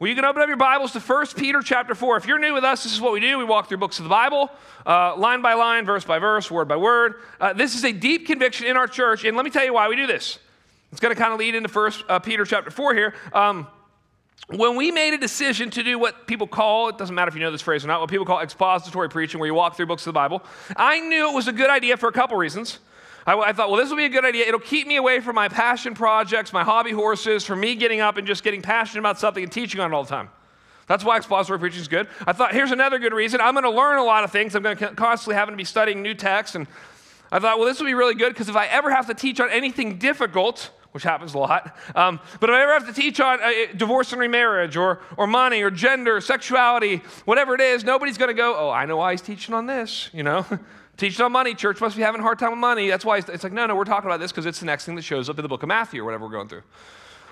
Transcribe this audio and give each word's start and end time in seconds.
Well, 0.00 0.08
you 0.08 0.14
can 0.14 0.24
open 0.24 0.40
up 0.40 0.46
your 0.46 0.56
Bibles 0.56 0.92
to 0.92 1.00
1 1.00 1.26
Peter 1.36 1.60
chapter 1.60 1.92
4. 1.92 2.18
If 2.18 2.26
you're 2.28 2.38
new 2.38 2.54
with 2.54 2.62
us, 2.62 2.84
this 2.84 2.92
is 2.92 3.00
what 3.00 3.12
we 3.12 3.18
do. 3.18 3.36
We 3.36 3.44
walk 3.44 3.66
through 3.66 3.78
books 3.78 3.98
of 3.98 4.04
the 4.04 4.08
Bible, 4.08 4.48
uh, 4.86 5.16
line 5.16 5.42
by 5.42 5.54
line, 5.54 5.84
verse 5.84 6.04
by 6.04 6.20
verse, 6.20 6.52
word 6.52 6.68
by 6.68 6.76
word. 6.76 7.14
Uh, 7.40 7.52
this 7.52 7.74
is 7.74 7.84
a 7.84 7.90
deep 7.90 8.24
conviction 8.24 8.68
in 8.68 8.76
our 8.76 8.86
church, 8.86 9.24
and 9.24 9.36
let 9.36 9.44
me 9.44 9.50
tell 9.50 9.64
you 9.64 9.74
why 9.74 9.88
we 9.88 9.96
do 9.96 10.06
this. 10.06 10.38
It's 10.92 11.00
going 11.00 11.12
to 11.12 11.20
kind 11.20 11.32
of 11.32 11.40
lead 11.40 11.56
into 11.56 11.68
1 11.68 11.92
uh, 12.08 12.20
Peter 12.20 12.44
chapter 12.44 12.70
4 12.70 12.94
here. 12.94 13.12
Um, 13.32 13.66
when 14.54 14.76
we 14.76 14.92
made 14.92 15.14
a 15.14 15.18
decision 15.18 15.68
to 15.70 15.82
do 15.82 15.98
what 15.98 16.28
people 16.28 16.46
call, 16.46 16.90
it 16.90 16.96
doesn't 16.96 17.12
matter 17.12 17.30
if 17.30 17.34
you 17.34 17.40
know 17.40 17.50
this 17.50 17.62
phrase 17.62 17.84
or 17.84 17.88
not, 17.88 17.98
what 17.98 18.08
people 18.08 18.24
call 18.24 18.38
expository 18.38 19.08
preaching, 19.08 19.40
where 19.40 19.48
you 19.48 19.54
walk 19.54 19.74
through 19.74 19.86
books 19.86 20.02
of 20.02 20.14
the 20.14 20.18
Bible, 20.18 20.44
I 20.76 21.00
knew 21.00 21.28
it 21.28 21.34
was 21.34 21.48
a 21.48 21.52
good 21.52 21.70
idea 21.70 21.96
for 21.96 22.08
a 22.08 22.12
couple 22.12 22.36
reasons. 22.36 22.78
I, 23.28 23.38
I, 23.38 23.52
thought, 23.52 23.68
well, 23.68 23.78
this 23.78 23.90
will 23.90 23.98
be 23.98 24.06
a 24.06 24.08
good 24.08 24.24
idea. 24.24 24.46
It'll 24.46 24.58
keep 24.58 24.86
me 24.86 24.96
away 24.96 25.20
from 25.20 25.34
my 25.34 25.48
passion 25.48 25.92
projects, 25.92 26.50
my 26.50 26.64
hobby 26.64 26.92
horses, 26.92 27.44
from 27.44 27.60
me 27.60 27.74
getting 27.74 28.00
up 28.00 28.16
and 28.16 28.26
just 28.26 28.42
getting 28.42 28.62
passionate 28.62 29.00
about 29.00 29.18
something 29.18 29.42
and 29.42 29.52
teaching 29.52 29.82
on 29.82 29.92
it 29.92 29.94
all 29.94 30.02
the 30.02 30.08
time. 30.08 30.30
That's 30.86 31.04
why 31.04 31.18
expository 31.18 31.58
preaching 31.58 31.82
is 31.82 31.88
good. 31.88 32.08
I 32.26 32.32
thought, 32.32 32.54
here's 32.54 32.70
another 32.70 32.98
good 32.98 33.12
reason. 33.12 33.42
I'm 33.42 33.52
going 33.52 33.64
to 33.64 33.70
learn 33.70 33.98
a 33.98 34.02
lot 34.02 34.24
of 34.24 34.32
things. 34.32 34.54
I'm 34.54 34.62
going 34.62 34.78
to 34.78 34.94
constantly 34.94 35.34
having 35.34 35.52
to 35.52 35.58
be 35.58 35.64
studying 35.64 36.00
new 36.00 36.14
texts. 36.14 36.56
And 36.56 36.66
I 37.30 37.38
thought, 37.38 37.58
well, 37.58 37.68
this 37.68 37.78
will 37.78 37.86
be 37.86 37.92
really 37.92 38.14
good 38.14 38.30
because 38.30 38.48
if 38.48 38.56
I 38.56 38.64
ever 38.64 38.90
have 38.90 39.06
to 39.08 39.14
teach 39.14 39.40
on 39.40 39.50
anything 39.50 39.98
difficult, 39.98 40.70
which 40.92 41.02
happens 41.02 41.34
a 41.34 41.38
lot. 41.38 41.76
Um, 41.94 42.20
but 42.40 42.48
if 42.48 42.54
I 42.54 42.62
ever 42.62 42.72
have 42.72 42.86
to 42.86 42.94
teach 42.94 43.20
on 43.20 43.42
uh, 43.42 43.50
divorce 43.76 44.12
and 44.12 44.20
remarriage 44.22 44.74
or, 44.74 45.02
or 45.18 45.26
money 45.26 45.60
or 45.60 45.70
gender, 45.70 46.22
sexuality, 46.22 47.02
whatever 47.26 47.54
it 47.54 47.60
is, 47.60 47.84
nobody's 47.84 48.16
going 48.16 48.30
to 48.30 48.34
go, 48.34 48.56
oh, 48.56 48.70
I 48.70 48.86
know 48.86 48.96
why 48.96 49.10
he's 49.10 49.20
teaching 49.20 49.54
on 49.54 49.66
this, 49.66 50.08
you 50.14 50.22
know? 50.22 50.46
teaching 50.98 51.24
on 51.24 51.32
money, 51.32 51.54
church 51.54 51.80
must 51.80 51.96
be 51.96 52.02
having 52.02 52.20
a 52.20 52.24
hard 52.24 52.38
time 52.38 52.50
with 52.50 52.58
money. 52.58 52.88
That's 52.88 53.04
why 53.04 53.18
it's 53.18 53.42
like, 53.42 53.52
no, 53.52 53.66
no, 53.66 53.74
we're 53.74 53.84
talking 53.84 54.10
about 54.10 54.20
this 54.20 54.30
because 54.30 54.44
it's 54.44 54.60
the 54.60 54.66
next 54.66 54.84
thing 54.84 54.96
that 54.96 55.02
shows 55.02 55.30
up 55.30 55.38
in 55.38 55.42
the 55.42 55.48
book 55.48 55.62
of 55.62 55.68
Matthew 55.68 56.02
or 56.02 56.04
whatever 56.04 56.26
we're 56.26 56.32
going 56.32 56.48
through. 56.48 56.62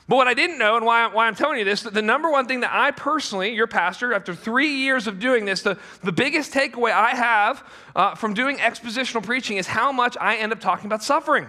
But 0.08 0.16
what 0.16 0.28
I 0.28 0.34
didn't 0.34 0.58
know, 0.58 0.76
and 0.76 0.86
why, 0.86 1.08
why 1.08 1.26
I'm 1.26 1.34
telling 1.34 1.58
you 1.58 1.64
this, 1.64 1.82
the 1.82 2.00
number 2.00 2.30
one 2.30 2.46
thing 2.46 2.60
that 2.60 2.72
I 2.72 2.92
personally, 2.92 3.54
your 3.54 3.66
pastor, 3.66 4.14
after 4.14 4.36
three 4.36 4.68
years 4.68 5.08
of 5.08 5.18
doing 5.18 5.44
this, 5.44 5.62
the, 5.62 5.78
the 6.04 6.12
biggest 6.12 6.52
takeaway 6.52 6.92
I 6.92 7.10
have 7.10 7.64
uh, 7.96 8.14
from 8.14 8.32
doing 8.32 8.58
expositional 8.58 9.22
preaching 9.24 9.56
is 9.56 9.66
how 9.66 9.90
much 9.90 10.16
I 10.20 10.36
end 10.36 10.52
up 10.52 10.60
talking 10.60 10.86
about 10.86 11.02
suffering. 11.02 11.48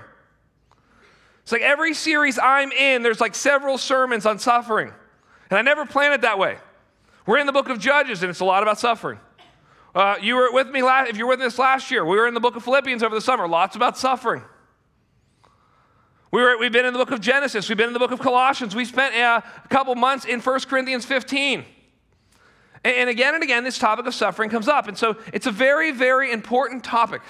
It's 1.44 1.52
like 1.52 1.62
every 1.62 1.94
series 1.94 2.40
I'm 2.40 2.72
in, 2.72 3.04
there's 3.04 3.22
like 3.22 3.36
several 3.36 3.78
sermons 3.78 4.26
on 4.26 4.40
suffering. 4.40 4.92
And 5.52 5.60
I 5.60 5.62
never 5.62 5.86
planned 5.86 6.16
it 6.16 6.22
that 6.22 6.40
way. 6.40 6.58
We're 7.28 7.38
in 7.38 7.46
the 7.46 7.54
book 7.54 7.70
of 7.70 7.78
Judges, 7.78 8.24
and 8.24 8.30
it's 8.32 8.40
a 8.40 8.46
lot 8.46 8.64
about 8.64 8.80
suffering. 8.80 9.20
Uh, 9.98 10.16
you 10.22 10.36
were 10.36 10.52
with 10.52 10.70
me 10.70 10.84
last, 10.84 11.10
if 11.10 11.18
you 11.18 11.26
were 11.26 11.32
with 11.36 11.42
us 11.42 11.58
last 11.58 11.90
year, 11.90 12.06
we 12.06 12.18
were 12.18 12.28
in 12.28 12.36
the 12.36 12.40
book 12.40 12.56
of 12.56 12.64
Philippians 12.64 13.02
over 13.02 13.16
the 13.16 13.22
summer, 13.22 13.48
lots 13.48 13.76
about 13.76 13.98
suffering. 13.98 14.44
We 16.30 16.40
were, 16.40 16.56
we've 16.60 16.72
been 16.72 16.86
in 16.86 16.94
the 16.94 17.00
book 17.00 17.10
of 17.10 17.20
Genesis, 17.20 17.68
we've 17.68 17.80
been 17.80 17.88
in 17.88 17.94
the 17.94 18.00
book 18.00 18.12
of 18.12 18.20
Colossians, 18.20 18.76
we 18.76 18.86
spent 18.86 19.16
uh, 19.16 19.42
a 19.66 19.68
couple 19.70 19.96
months 19.96 20.26
in 20.26 20.40
1 20.40 20.60
Corinthians 20.70 21.04
15. 21.04 21.66
And, 22.84 22.96
and 22.96 23.10
again 23.10 23.34
and 23.34 23.42
again, 23.42 23.64
this 23.64 23.80
topic 23.80 24.06
of 24.06 24.14
suffering 24.14 24.52
comes 24.52 24.68
up. 24.68 24.88
And 24.88 24.96
so 24.96 25.18
it's 25.34 25.48
a 25.48 25.52
very, 25.52 25.90
very 25.90 26.32
important 26.32 26.84
topic. 26.84 27.24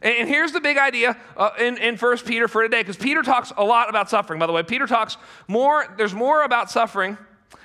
And 0.00 0.30
here's 0.30 0.52
the 0.52 0.62
big 0.62 0.78
idea 0.78 1.14
uh, 1.36 1.50
in, 1.60 1.76
in 1.76 1.98
1 1.98 2.18
Peter 2.24 2.48
for 2.48 2.62
today, 2.62 2.80
because 2.80 2.96
Peter 2.96 3.20
talks 3.20 3.52
a 3.54 3.64
lot 3.64 3.90
about 3.90 4.08
suffering, 4.08 4.40
by 4.40 4.46
the 4.46 4.52
way. 4.54 4.62
Peter 4.62 4.86
talks 4.86 5.18
more, 5.46 5.94
there's 5.98 6.14
more 6.14 6.42
about 6.42 6.70
suffering 6.70 7.18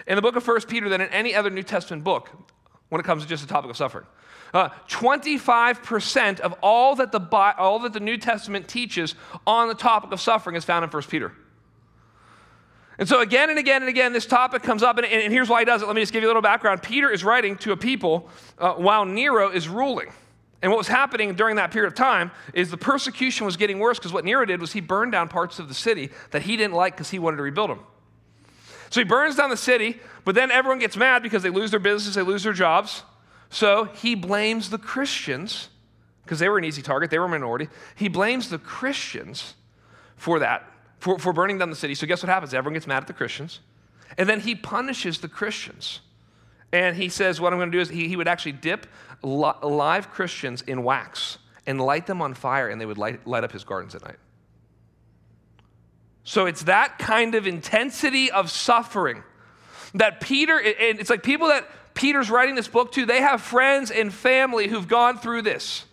in 0.05 0.17
the 0.17 0.21
book 0.21 0.35
of 0.35 0.45
1 0.45 0.63
Peter 0.63 0.89
than 0.89 0.99
in 0.99 1.07
any 1.11 1.33
other 1.33 1.49
New 1.49 1.63
Testament 1.63 2.03
book 2.03 2.29
when 2.91 2.99
it 2.99 3.05
comes 3.05 3.23
to 3.23 3.29
just 3.29 3.41
the 3.41 3.51
topic 3.51 3.71
of 3.71 3.77
suffering. 3.77 4.05
Uh, 4.53 4.67
25% 4.89 6.41
of 6.41 6.53
all 6.61 6.93
that, 6.95 7.13
the, 7.13 7.21
all 7.57 7.79
that 7.79 7.93
the 7.93 8.01
New 8.01 8.17
Testament 8.17 8.67
teaches 8.67 9.15
on 9.47 9.69
the 9.69 9.73
topic 9.73 10.11
of 10.11 10.19
suffering 10.19 10.57
is 10.57 10.65
found 10.65 10.83
in 10.83 10.89
1 10.89 11.03
Peter. 11.03 11.31
And 12.97 13.07
so, 13.07 13.21
again 13.21 13.49
and 13.49 13.57
again 13.57 13.81
and 13.81 13.87
again, 13.87 14.11
this 14.11 14.25
topic 14.25 14.61
comes 14.61 14.83
up, 14.83 14.97
and, 14.97 15.05
and 15.05 15.31
here's 15.31 15.47
why 15.47 15.61
he 15.61 15.65
does 15.65 15.81
it. 15.81 15.85
Let 15.85 15.95
me 15.95 16.01
just 16.01 16.11
give 16.11 16.21
you 16.21 16.27
a 16.27 16.31
little 16.31 16.41
background. 16.41 16.83
Peter 16.83 17.09
is 17.09 17.23
writing 17.23 17.55
to 17.59 17.71
a 17.71 17.77
people 17.77 18.29
uh, 18.59 18.73
while 18.73 19.05
Nero 19.05 19.49
is 19.49 19.69
ruling. 19.69 20.11
And 20.61 20.69
what 20.69 20.77
was 20.77 20.89
happening 20.89 21.33
during 21.33 21.55
that 21.55 21.71
period 21.71 21.87
of 21.87 21.95
time 21.95 22.29
is 22.53 22.69
the 22.69 22.77
persecution 22.77 23.45
was 23.45 23.55
getting 23.55 23.79
worse 23.79 23.99
because 23.99 24.11
what 24.11 24.25
Nero 24.25 24.43
did 24.43 24.59
was 24.59 24.73
he 24.73 24.81
burned 24.81 25.13
down 25.13 25.29
parts 25.29 25.59
of 25.59 25.69
the 25.69 25.73
city 25.73 26.09
that 26.31 26.41
he 26.41 26.57
didn't 26.57 26.73
like 26.73 26.93
because 26.93 27.09
he 27.09 27.19
wanted 27.19 27.37
to 27.37 27.43
rebuild 27.43 27.69
them. 27.69 27.79
So 28.91 28.99
he 28.99 29.05
burns 29.05 29.35
down 29.35 29.49
the 29.49 29.57
city, 29.57 29.99
but 30.25 30.35
then 30.35 30.51
everyone 30.51 30.77
gets 30.77 30.95
mad 30.95 31.23
because 31.23 31.41
they 31.41 31.49
lose 31.49 31.71
their 31.71 31.79
businesses, 31.79 32.15
they 32.15 32.21
lose 32.21 32.43
their 32.43 32.53
jobs. 32.53 33.03
So 33.49 33.85
he 33.85 34.15
blames 34.15 34.69
the 34.69 34.77
Christians 34.77 35.69
because 36.23 36.39
they 36.39 36.49
were 36.49 36.57
an 36.57 36.65
easy 36.65 36.81
target, 36.81 37.09
they 37.09 37.17
were 37.17 37.25
a 37.25 37.29
minority. 37.29 37.69
He 37.95 38.09
blames 38.09 38.49
the 38.49 38.59
Christians 38.59 39.55
for 40.17 40.39
that, 40.39 40.69
for, 40.99 41.17
for 41.17 41.33
burning 41.33 41.57
down 41.57 41.69
the 41.69 41.75
city. 41.75 41.95
So 41.95 42.05
guess 42.05 42.21
what 42.21 42.29
happens? 42.29 42.53
Everyone 42.53 42.73
gets 42.73 42.85
mad 42.85 42.97
at 42.97 43.07
the 43.07 43.13
Christians. 43.13 43.61
And 44.17 44.27
then 44.27 44.41
he 44.41 44.55
punishes 44.55 45.19
the 45.19 45.29
Christians. 45.29 46.01
And 46.73 46.95
he 46.95 47.09
says, 47.09 47.41
What 47.41 47.53
I'm 47.53 47.59
going 47.59 47.71
to 47.71 47.77
do 47.77 47.81
is 47.81 47.89
he, 47.89 48.07
he 48.09 48.17
would 48.17 48.27
actually 48.27 48.53
dip 48.53 48.87
li- 49.23 49.53
live 49.63 50.09
Christians 50.11 50.61
in 50.63 50.83
wax 50.83 51.37
and 51.65 51.79
light 51.79 52.07
them 52.07 52.21
on 52.21 52.33
fire, 52.33 52.67
and 52.67 52.79
they 52.79 52.85
would 52.85 52.97
light, 52.97 53.25
light 53.25 53.43
up 53.43 53.51
his 53.51 53.63
gardens 53.63 53.95
at 53.95 54.03
night. 54.03 54.17
So 56.23 56.45
it's 56.45 56.63
that 56.63 56.99
kind 56.99 57.35
of 57.35 57.47
intensity 57.47 58.31
of 58.31 58.51
suffering 58.51 59.23
that 59.95 60.21
Peter, 60.21 60.57
and 60.57 60.99
it's 60.99 61.09
like 61.09 61.23
people 61.23 61.47
that 61.47 61.67
Peter's 61.93 62.29
writing 62.29 62.55
this 62.55 62.67
book 62.67 62.91
to, 62.93 63.05
they 63.05 63.21
have 63.21 63.41
friends 63.41 63.91
and 63.91 64.13
family 64.13 64.67
who've 64.67 64.87
gone 64.87 65.17
through 65.17 65.41
this. 65.41 65.85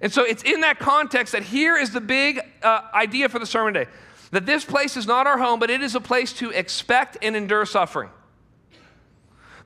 And 0.00 0.12
so 0.12 0.24
it's 0.24 0.42
in 0.42 0.60
that 0.60 0.78
context 0.78 1.32
that 1.32 1.42
here 1.42 1.76
is 1.76 1.90
the 1.90 2.00
big 2.00 2.40
uh, 2.62 2.82
idea 2.92 3.28
for 3.28 3.38
the 3.38 3.46
sermon 3.46 3.74
today 3.74 3.90
that 4.32 4.44
this 4.44 4.64
place 4.64 4.96
is 4.96 5.06
not 5.06 5.26
our 5.26 5.38
home, 5.38 5.60
but 5.60 5.70
it 5.70 5.80
is 5.82 5.94
a 5.94 6.00
place 6.00 6.32
to 6.34 6.50
expect 6.50 7.16
and 7.22 7.36
endure 7.36 7.64
suffering. 7.64 8.10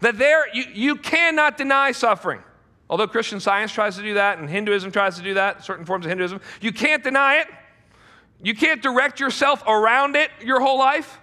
That 0.01 0.19
there, 0.19 0.55
you, 0.55 0.65
you 0.73 0.97
cannot 0.97 1.57
deny 1.57 1.93
suffering. 1.93 2.43
Although 2.89 3.07
Christian 3.07 3.41
science 3.41 3.73
tries 3.73 3.97
to 3.97 4.03
do 4.03 4.15
that 4.15 4.39
and 4.39 4.49
Hinduism 4.49 4.93
tries 4.93 5.17
to 5.17 5.23
do 5.23 5.35
that, 5.35 5.65
certain 5.65 5.85
forms 5.85 6.05
of 6.05 6.11
Hinduism, 6.11 6.41
you 6.61 6.73
can't 6.73 7.03
deny 7.03 7.37
it. 7.37 7.49
You 8.43 8.55
can't 8.55 8.83
direct 8.83 9.21
yourself 9.21 9.63
around 9.67 10.17
it 10.17 10.31
your 10.43 10.61
whole 10.61 10.79
life. 10.79 11.19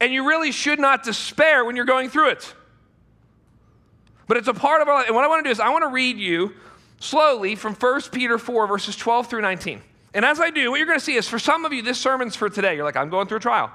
And 0.00 0.12
you 0.12 0.26
really 0.26 0.52
should 0.52 0.78
not 0.78 1.02
despair 1.02 1.64
when 1.64 1.76
you're 1.76 1.84
going 1.84 2.08
through 2.08 2.30
it. 2.30 2.54
But 4.26 4.36
it's 4.36 4.48
a 4.48 4.54
part 4.54 4.80
of 4.80 4.88
our 4.88 4.94
life. 4.94 5.06
And 5.06 5.14
what 5.14 5.24
I 5.24 5.28
want 5.28 5.44
to 5.44 5.48
do 5.48 5.52
is 5.52 5.60
I 5.60 5.70
want 5.70 5.82
to 5.82 5.88
read 5.88 6.16
you 6.16 6.54
slowly 7.00 7.54
from 7.56 7.74
1 7.74 8.00
Peter 8.12 8.38
4, 8.38 8.66
verses 8.66 8.96
12 8.96 9.28
through 9.28 9.42
19. 9.42 9.82
And 10.14 10.24
as 10.24 10.40
I 10.40 10.50
do, 10.50 10.70
what 10.70 10.78
you're 10.78 10.86
going 10.86 10.98
to 10.98 11.04
see 11.04 11.16
is 11.16 11.28
for 11.28 11.38
some 11.38 11.64
of 11.64 11.72
you, 11.72 11.82
this 11.82 11.98
sermon's 11.98 12.36
for 12.36 12.48
today. 12.48 12.76
You're 12.76 12.84
like, 12.84 12.96
I'm 12.96 13.10
going 13.10 13.26
through 13.26 13.38
a 13.38 13.40
trial, 13.40 13.70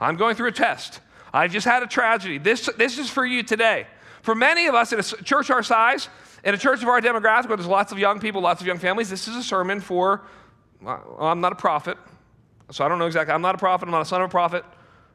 I'm 0.00 0.16
going 0.16 0.34
through 0.34 0.48
a 0.48 0.52
test. 0.52 1.00
I've 1.34 1.50
just 1.50 1.66
had 1.66 1.82
a 1.82 1.86
tragedy. 1.86 2.36
This, 2.36 2.68
this 2.76 2.98
is 2.98 3.08
for 3.08 3.24
you 3.24 3.42
today. 3.42 3.86
For 4.20 4.34
many 4.34 4.66
of 4.66 4.74
us 4.74 4.92
in 4.92 4.98
a 4.98 5.02
church 5.02 5.50
our 5.50 5.62
size, 5.62 6.10
in 6.44 6.54
a 6.54 6.58
church 6.58 6.82
of 6.82 6.88
our 6.88 7.00
demographic 7.00 7.48
where 7.48 7.56
there's 7.56 7.66
lots 7.66 7.90
of 7.90 7.98
young 7.98 8.20
people, 8.20 8.42
lots 8.42 8.60
of 8.60 8.66
young 8.66 8.78
families, 8.78 9.08
this 9.08 9.28
is 9.28 9.36
a 9.36 9.42
sermon 9.42 9.80
for, 9.80 10.20
I'm 10.86 11.40
not 11.40 11.52
a 11.52 11.56
prophet, 11.56 11.96
so 12.70 12.84
I 12.84 12.88
don't 12.88 12.98
know 12.98 13.06
exactly. 13.06 13.34
I'm 13.34 13.42
not 13.42 13.54
a 13.54 13.58
prophet, 13.58 13.86
I'm 13.86 13.92
not 13.92 14.02
a 14.02 14.06
son 14.06 14.20
of 14.22 14.26
a 14.26 14.30
prophet. 14.30 14.64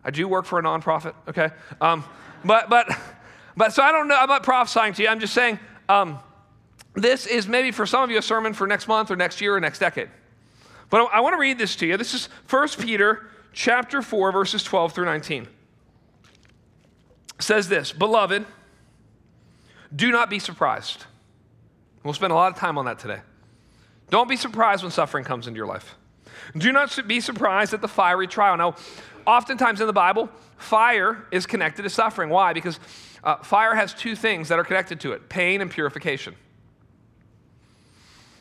I 0.04 0.12
do 0.12 0.28
work 0.28 0.46
for 0.46 0.60
a 0.60 0.64
nonprofit, 0.64 1.14
okay? 1.28 1.50
Um, 1.82 2.04
but, 2.46 2.70
but, 2.70 2.90
but, 3.58 3.74
so 3.74 3.84
I 3.84 3.92
don't 3.92 4.08
know, 4.08 4.16
I'm 4.16 4.30
not 4.30 4.44
prophesying 4.44 4.94
to 4.94 5.04
you. 5.04 5.10
I'm 5.10 5.20
just 5.20 5.34
saying 5.34 5.60
um, 5.90 6.20
this 6.94 7.26
is 7.26 7.48
maybe 7.48 7.72
for 7.72 7.86
some 7.86 8.04
of 8.04 8.12
you 8.12 8.18
a 8.18 8.22
sermon 8.22 8.54
for 8.54 8.68
next 8.68 8.88
month 8.88 9.12
or 9.12 9.16
next 9.16 9.42
year 9.42 9.56
or 9.56 9.60
next 9.60 9.80
decade. 9.80 10.10
But 10.90 11.10
I, 11.12 11.20
want 11.20 11.34
to 11.34 11.40
read 11.40 11.58
this 11.58 11.76
to 11.78 11.86
you. 11.86 11.98
This 11.98 12.14
is 12.14 12.30
1 12.50 12.70
Peter 12.80 13.28
chapter 13.52 14.02
4, 14.02 14.32
verses 14.32 14.64
12 14.64 14.94
through 14.94 15.06
19 15.06 15.48
says 17.40 17.70
this 17.70 17.92
Beloved, 17.92 18.46
do 19.96 20.12
not 20.12 20.30
be 20.30 20.40
surprised. 20.40 21.06
We'll 22.04 22.14
spend 22.14 22.32
a 22.32 22.36
lot 22.36 22.52
of 22.52 22.58
time 22.58 22.78
on 22.78 22.86
that 22.86 23.00
today. 23.00 23.20
Don't 24.10 24.30
be 24.30 24.38
surprised 24.38 24.84
when 24.84 24.92
suffering 24.92 25.26
comes 25.26 25.48
into 25.48 25.58
your 25.58 25.68
life. 25.68 25.96
Do 26.56 26.72
not 26.72 26.98
be 27.08 27.20
surprised 27.20 27.74
at 27.74 27.82
the 27.82 27.88
fiery 27.88 28.28
trial. 28.28 28.58
Now, 28.58 28.76
oftentimes 29.26 29.82
in 29.82 29.88
the 29.88 29.94
Bible, 29.94 30.30
fire 30.58 31.26
is 31.32 31.46
connected 31.46 31.84
to 31.84 31.90
suffering. 31.90 32.30
Why? 32.30 32.54
Because 32.54 32.80
uh, 33.24 33.38
fire 33.38 33.76
has 33.76 33.94
two 33.94 34.16
things 34.16 34.50
that 34.50 34.60
are 34.60 34.64
connected 34.64 35.02
to 35.02 35.12
it 35.12 35.28
pain 35.30 35.62
and 35.62 35.70
purification. 35.70 36.36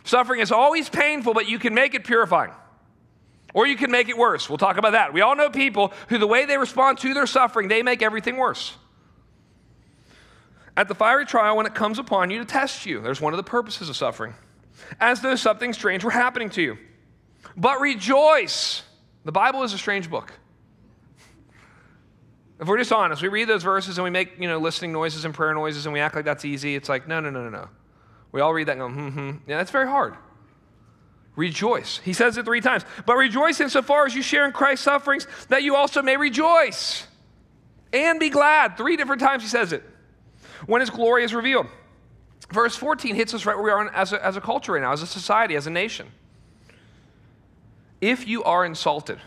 Suffering 0.04 0.40
is 0.40 0.52
always 0.52 0.88
painful, 0.88 1.34
but 1.34 1.48
you 1.48 1.58
can 1.58 1.74
make 1.74 1.94
it 1.94 2.04
purifying. 2.04 2.52
Or 3.54 3.66
you 3.66 3.76
can 3.76 3.90
make 3.90 4.08
it 4.08 4.16
worse. 4.16 4.48
We'll 4.48 4.58
talk 4.58 4.76
about 4.76 4.92
that. 4.92 5.12
We 5.12 5.22
all 5.22 5.34
know 5.34 5.50
people 5.50 5.92
who, 6.08 6.18
the 6.18 6.26
way 6.26 6.44
they 6.44 6.58
respond 6.58 6.98
to 6.98 7.14
their 7.14 7.26
suffering, 7.26 7.68
they 7.68 7.82
make 7.82 8.02
everything 8.02 8.36
worse 8.36 8.74
at 10.76 10.88
the 10.88 10.94
fiery 10.94 11.24
trial 11.24 11.56
when 11.56 11.66
it 11.66 11.74
comes 11.74 11.98
upon 11.98 12.30
you 12.30 12.38
to 12.38 12.44
test 12.44 12.86
you. 12.86 13.00
There's 13.00 13.20
one 13.20 13.32
of 13.32 13.38
the 13.38 13.42
purposes 13.42 13.88
of 13.88 13.96
suffering. 13.96 14.34
As 15.00 15.20
though 15.20 15.36
something 15.36 15.72
strange 15.72 16.04
were 16.04 16.10
happening 16.10 16.50
to 16.50 16.62
you. 16.62 16.78
But 17.56 17.80
rejoice. 17.80 18.82
The 19.24 19.32
Bible 19.32 19.62
is 19.62 19.72
a 19.72 19.78
strange 19.78 20.10
book. 20.10 20.32
If 22.58 22.68
we're 22.68 22.78
just 22.78 22.92
honest, 22.92 23.20
we 23.20 23.28
read 23.28 23.48
those 23.48 23.62
verses 23.62 23.98
and 23.98 24.04
we 24.04 24.10
make, 24.10 24.38
you 24.38 24.48
know, 24.48 24.58
listening 24.58 24.92
noises 24.92 25.24
and 25.24 25.34
prayer 25.34 25.52
noises 25.52 25.84
and 25.86 25.92
we 25.92 26.00
act 26.00 26.14
like 26.14 26.24
that's 26.24 26.44
easy. 26.44 26.74
It's 26.74 26.88
like, 26.88 27.06
no, 27.06 27.20
no, 27.20 27.28
no, 27.30 27.42
no, 27.42 27.50
no. 27.50 27.68
We 28.32 28.40
all 28.40 28.54
read 28.54 28.68
that 28.68 28.78
and 28.78 28.80
go, 28.80 28.88
hmm, 28.88 29.08
hmm. 29.08 29.30
Yeah, 29.46 29.58
that's 29.58 29.70
very 29.70 29.86
hard. 29.86 30.16
Rejoice. 31.36 32.00
He 32.02 32.14
says 32.14 32.38
it 32.38 32.46
three 32.46 32.62
times. 32.62 32.84
But 33.04 33.16
rejoice 33.16 33.60
insofar 33.60 34.06
as 34.06 34.14
you 34.14 34.22
share 34.22 34.46
in 34.46 34.52
Christ's 34.52 34.84
sufferings, 34.84 35.26
that 35.48 35.62
you 35.62 35.76
also 35.76 36.00
may 36.00 36.16
rejoice 36.16 37.06
and 37.92 38.18
be 38.18 38.30
glad. 38.30 38.78
Three 38.78 38.96
different 38.96 39.20
times 39.20 39.42
he 39.42 39.48
says 39.48 39.72
it. 39.72 39.84
When 40.64 40.80
his 40.80 40.88
glory 40.88 41.24
is 41.24 41.34
revealed. 41.34 41.66
Verse 42.52 42.76
14 42.76 43.14
hits 43.14 43.34
us 43.34 43.44
right 43.44 43.56
where 43.56 43.64
we 43.64 43.70
are 43.70 43.90
as 43.90 44.12
a, 44.12 44.24
as 44.24 44.36
a 44.36 44.40
culture 44.40 44.72
right 44.72 44.82
now, 44.82 44.92
as 44.92 45.02
a 45.02 45.06
society, 45.06 45.56
as 45.56 45.66
a 45.66 45.70
nation. 45.70 46.08
If 48.00 48.28
you 48.28 48.44
are 48.44 48.64
insulted, 48.64 49.18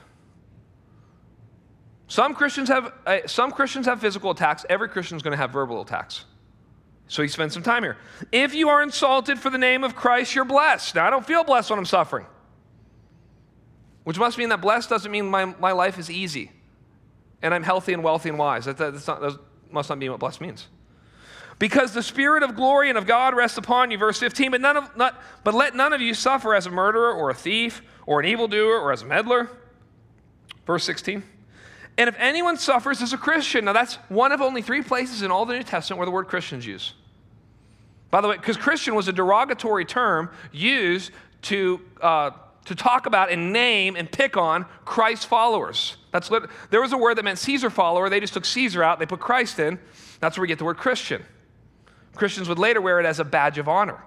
some 2.07 2.33
Christians 2.33 2.69
have, 2.69 2.94
uh, 3.06 3.19
some 3.27 3.51
Christians 3.51 3.85
have 3.85 4.00
physical 4.00 4.31
attacks. 4.31 4.65
Every 4.69 4.89
Christian 4.89 5.17
is 5.17 5.23
going 5.23 5.31
to 5.31 5.38
have 5.38 5.51
verbal 5.51 5.81
attacks. 5.81 6.25
So 7.07 7.21
he 7.21 7.27
spends 7.27 7.53
some 7.53 7.63
time 7.63 7.83
here. 7.83 7.97
If 8.31 8.53
you 8.53 8.69
are 8.69 8.81
insulted 8.81 9.39
for 9.39 9.50
the 9.50 9.57
name 9.57 9.83
of 9.83 9.95
Christ, 9.95 10.35
you're 10.35 10.45
blessed. 10.45 10.95
Now, 10.95 11.05
I 11.05 11.09
don't 11.09 11.25
feel 11.25 11.44
blessed 11.44 11.71
when 11.71 11.79
I'm 11.79 11.85
suffering, 11.85 12.25
which 14.03 14.17
must 14.17 14.38
mean 14.38 14.50
that 14.50 14.62
blessed 14.62 14.89
doesn't 14.89 15.12
mean 15.12 15.25
my, 15.25 15.45
my 15.45 15.71
life 15.71 15.97
is 15.97 16.09
easy 16.09 16.51
and 17.41 17.53
I'm 17.53 17.63
healthy 17.63 17.94
and 17.94 18.03
wealthy 18.03 18.29
and 18.29 18.38
wise. 18.38 18.65
That, 18.65 18.77
that, 18.77 19.07
not, 19.07 19.21
that 19.21 19.39
must 19.71 19.89
not 19.89 20.00
be 20.00 20.09
what 20.09 20.19
blessed 20.19 20.41
means. 20.41 20.67
Because 21.59 21.94
the 21.94 22.01
spirit 22.01 22.41
of 22.41 22.56
glory 22.56 22.88
and 22.88 22.97
of 22.97 23.06
God 23.06 23.35
rests 23.35 23.57
upon 23.57 23.91
you, 23.91 23.97
verse 23.97 24.17
15, 24.17 24.51
but, 24.51 24.61
none 24.61 24.77
of, 24.77 24.95
not, 24.95 25.21
but 25.44 25.53
let 25.53 25.75
none 25.75 25.91
of 25.91 26.00
you 26.00 26.13
suffer 26.13 26.56
as 26.56 26.65
a 26.65 26.71
murderer 26.71 27.11
or 27.11 27.29
a 27.29 27.33
thief 27.33 27.81
or 28.06 28.21
an 28.21 28.25
evildoer 28.25 28.79
or 28.79 28.94
as 28.94 29.01
a 29.01 29.06
meddler. 29.06 29.50
Verse 30.65 30.85
16. 30.85 31.21
And 31.97 32.07
if 32.07 32.15
anyone 32.17 32.56
suffers 32.56 33.01
as 33.01 33.11
a 33.11 33.17
Christian, 33.17 33.65
now 33.65 33.73
that's 33.73 33.95
one 34.07 34.31
of 34.31 34.41
only 34.41 34.61
three 34.61 34.81
places 34.81 35.21
in 35.21 35.31
all 35.31 35.45
the 35.45 35.53
New 35.53 35.63
Testament 35.63 35.97
where 35.97 36.06
the 36.06 36.11
word 36.11 36.27
Christians 36.27 36.65
used. 36.65 36.94
By 38.09 38.21
the 38.21 38.29
way, 38.29 38.38
because 38.38 38.55
Christian 38.55 38.95
was 38.95 39.09
a 39.09 39.13
derogatory 39.13 39.83
term 39.83 40.29
used 40.53 41.12
to, 41.44 41.81
uh, 42.01 42.31
to 42.65 42.75
talk 42.75 43.05
about 43.05 43.31
and 43.31 43.51
name 43.51 43.97
and 43.97 44.09
pick 44.09 44.38
on 44.38 44.65
Christ 44.85 45.27
followers. 45.27 45.97
That's 46.12 46.29
there 46.69 46.81
was 46.81 46.94
a 46.94 46.97
word 46.97 47.17
that 47.17 47.25
meant 47.25 47.38
Caesar 47.39 47.69
follower. 47.69 48.09
They 48.09 48.21
just 48.21 48.33
took 48.33 48.45
Caesar 48.45 48.81
out, 48.81 49.00
they 49.00 49.05
put 49.05 49.19
Christ 49.19 49.59
in. 49.59 49.77
That's 50.21 50.38
where 50.38 50.44
we 50.44 50.47
get 50.47 50.57
the 50.57 50.65
word 50.65 50.77
Christian. 50.77 51.23
Christians 52.15 52.50
would 52.50 52.59
later 52.59 52.81
wear 52.81 53.00
it 53.00 53.06
as 53.06 53.19
a 53.19 53.23
badge 53.23 53.57
of 53.57 53.67
honor. 53.67 54.03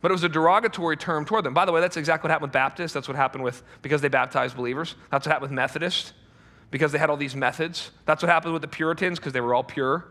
But 0.00 0.10
it 0.10 0.14
was 0.14 0.24
a 0.24 0.28
derogatory 0.28 0.96
term 0.96 1.24
toward 1.24 1.44
them. 1.44 1.54
By 1.54 1.64
the 1.64 1.72
way, 1.72 1.80
that's 1.80 1.96
exactly 1.96 2.26
what 2.26 2.32
happened 2.32 2.48
with 2.48 2.52
Baptists. 2.52 2.92
That's 2.92 3.06
what 3.06 3.16
happened 3.16 3.44
with, 3.44 3.62
because 3.82 4.00
they 4.00 4.08
baptized 4.08 4.56
believers. 4.56 4.96
That's 5.10 5.26
what 5.26 5.32
happened 5.32 5.50
with 5.50 5.56
Methodists, 5.56 6.12
because 6.72 6.90
they 6.90 6.98
had 6.98 7.08
all 7.08 7.16
these 7.16 7.36
methods. 7.36 7.92
That's 8.04 8.20
what 8.20 8.28
happened 8.28 8.52
with 8.52 8.62
the 8.62 8.68
Puritans, 8.68 9.20
because 9.20 9.32
they 9.32 9.40
were 9.40 9.54
all 9.54 9.62
pure. 9.62 10.08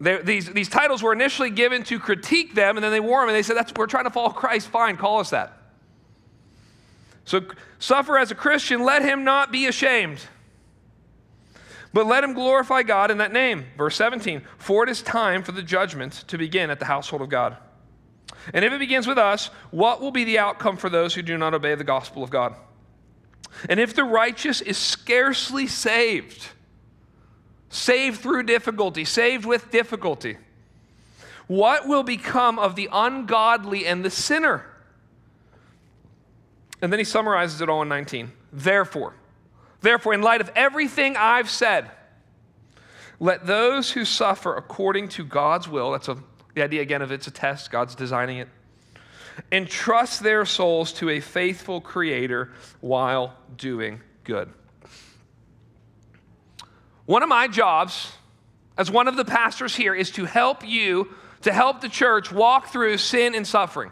They, 0.00 0.20
these, 0.20 0.52
these 0.52 0.68
titles 0.68 1.02
were 1.02 1.14
initially 1.14 1.48
given 1.48 1.82
to 1.84 1.98
critique 1.98 2.54
them, 2.54 2.76
and 2.76 2.84
then 2.84 2.92
they 2.92 3.00
wore 3.00 3.20
them, 3.20 3.30
and 3.30 3.36
they 3.36 3.42
said, 3.42 3.56
That's, 3.56 3.72
We're 3.74 3.86
trying 3.86 4.04
to 4.04 4.10
follow 4.10 4.28
Christ. 4.28 4.68
Fine, 4.68 4.98
call 4.98 5.20
us 5.20 5.30
that. 5.30 5.54
So, 7.24 7.40
suffer 7.78 8.18
as 8.18 8.30
a 8.30 8.34
Christian, 8.34 8.84
let 8.84 9.02
him 9.02 9.24
not 9.24 9.50
be 9.50 9.66
ashamed, 9.66 10.20
but 11.96 12.06
let 12.06 12.22
him 12.22 12.34
glorify 12.34 12.82
God 12.82 13.10
in 13.10 13.16
that 13.16 13.32
name. 13.32 13.64
Verse 13.78 13.96
17 13.96 14.42
For 14.58 14.84
it 14.84 14.90
is 14.90 15.00
time 15.00 15.42
for 15.42 15.52
the 15.52 15.62
judgment 15.62 16.24
to 16.26 16.36
begin 16.36 16.68
at 16.68 16.78
the 16.78 16.84
household 16.84 17.22
of 17.22 17.30
God. 17.30 17.56
And 18.52 18.66
if 18.66 18.72
it 18.74 18.78
begins 18.78 19.06
with 19.06 19.16
us, 19.16 19.46
what 19.70 20.02
will 20.02 20.10
be 20.10 20.22
the 20.22 20.38
outcome 20.38 20.76
for 20.76 20.90
those 20.90 21.14
who 21.14 21.22
do 21.22 21.38
not 21.38 21.54
obey 21.54 21.74
the 21.74 21.84
gospel 21.84 22.22
of 22.22 22.28
God? 22.28 22.54
And 23.70 23.80
if 23.80 23.94
the 23.94 24.04
righteous 24.04 24.60
is 24.60 24.76
scarcely 24.76 25.66
saved, 25.66 26.48
saved 27.70 28.20
through 28.20 28.42
difficulty, 28.42 29.06
saved 29.06 29.46
with 29.46 29.70
difficulty. 29.70 30.36
What 31.46 31.88
will 31.88 32.02
become 32.02 32.58
of 32.58 32.76
the 32.76 32.90
ungodly 32.92 33.86
and 33.86 34.04
the 34.04 34.10
sinner? 34.10 34.66
And 36.82 36.92
then 36.92 36.98
he 36.98 37.06
summarizes 37.06 37.62
it 37.62 37.70
all 37.70 37.80
in 37.80 37.88
19. 37.88 38.32
Therefore, 38.52 39.14
therefore, 39.86 40.14
in 40.14 40.22
light 40.22 40.40
of 40.40 40.50
everything 40.56 41.16
I've 41.16 41.50
said, 41.50 41.90
let 43.18 43.46
those 43.46 43.92
who 43.92 44.04
suffer 44.04 44.54
according 44.56 45.08
to 45.10 45.24
God's 45.24 45.68
will, 45.68 45.92
that's 45.92 46.08
a, 46.08 46.16
the 46.54 46.62
idea 46.62 46.82
again 46.82 47.02
of 47.02 47.12
it's 47.12 47.26
a 47.26 47.30
test, 47.30 47.70
God's 47.70 47.94
designing 47.94 48.38
it, 48.38 48.48
entrust 49.52 50.22
their 50.22 50.44
souls 50.44 50.92
to 50.94 51.10
a 51.10 51.20
faithful 51.20 51.80
Creator 51.80 52.52
while 52.80 53.34
doing 53.56 54.00
good. 54.24 54.50
One 57.06 57.22
of 57.22 57.28
my 57.28 57.46
jobs 57.46 58.12
as 58.76 58.90
one 58.90 59.08
of 59.08 59.16
the 59.16 59.24
pastors 59.24 59.76
here 59.76 59.94
is 59.94 60.10
to 60.12 60.24
help 60.24 60.66
you, 60.66 61.14
to 61.42 61.52
help 61.52 61.80
the 61.80 61.88
church 61.88 62.32
walk 62.32 62.68
through 62.68 62.98
sin 62.98 63.34
and 63.34 63.46
suffering. 63.46 63.90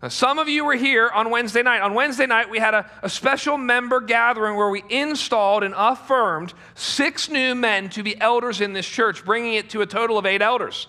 Now, 0.00 0.08
some 0.08 0.38
of 0.38 0.48
you 0.48 0.64
were 0.64 0.76
here 0.76 1.08
on 1.08 1.30
Wednesday 1.30 1.62
night. 1.62 1.80
On 1.80 1.92
Wednesday 1.92 2.26
night, 2.26 2.50
we 2.50 2.60
had 2.60 2.72
a, 2.72 2.88
a 3.02 3.08
special 3.08 3.58
member 3.58 4.00
gathering 4.00 4.56
where 4.56 4.70
we 4.70 4.84
installed 4.88 5.64
and 5.64 5.74
affirmed 5.76 6.54
six 6.74 7.28
new 7.28 7.56
men 7.56 7.88
to 7.90 8.04
be 8.04 8.18
elders 8.20 8.60
in 8.60 8.74
this 8.74 8.86
church, 8.86 9.24
bringing 9.24 9.54
it 9.54 9.70
to 9.70 9.82
a 9.82 9.86
total 9.86 10.16
of 10.16 10.24
eight 10.24 10.40
elders. 10.40 10.86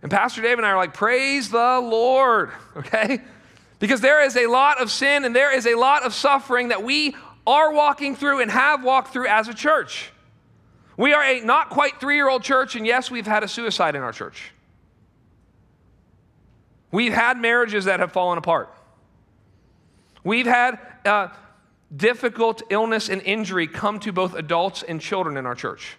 And 0.00 0.10
Pastor 0.10 0.40
Dave 0.40 0.56
and 0.56 0.66
I 0.66 0.70
are 0.70 0.76
like, 0.76 0.94
Praise 0.94 1.50
the 1.50 1.80
Lord, 1.80 2.52
okay? 2.76 3.20
Because 3.78 4.00
there 4.00 4.24
is 4.24 4.36
a 4.36 4.46
lot 4.46 4.80
of 4.80 4.90
sin 4.90 5.24
and 5.24 5.36
there 5.36 5.54
is 5.54 5.66
a 5.66 5.74
lot 5.74 6.02
of 6.02 6.14
suffering 6.14 6.68
that 6.68 6.82
we 6.82 7.14
are 7.46 7.72
walking 7.72 8.16
through 8.16 8.40
and 8.40 8.50
have 8.50 8.82
walked 8.82 9.12
through 9.12 9.26
as 9.26 9.48
a 9.48 9.54
church. 9.54 10.10
We 10.96 11.12
are 11.12 11.22
a 11.22 11.40
not 11.40 11.68
quite 11.68 12.00
three 12.00 12.14
year 12.14 12.28
old 12.28 12.42
church, 12.42 12.74
and 12.74 12.86
yes, 12.86 13.10
we've 13.10 13.26
had 13.26 13.42
a 13.42 13.48
suicide 13.48 13.94
in 13.94 14.02
our 14.02 14.12
church. 14.12 14.52
We've 16.96 17.12
had 17.12 17.36
marriages 17.36 17.84
that 17.84 18.00
have 18.00 18.10
fallen 18.10 18.38
apart. 18.38 18.72
We've 20.24 20.46
had 20.46 20.78
uh, 21.04 21.28
difficult 21.94 22.62
illness 22.70 23.10
and 23.10 23.20
injury 23.20 23.66
come 23.66 24.00
to 24.00 24.12
both 24.12 24.34
adults 24.34 24.82
and 24.82 24.98
children 24.98 25.36
in 25.36 25.44
our 25.44 25.54
church. 25.54 25.98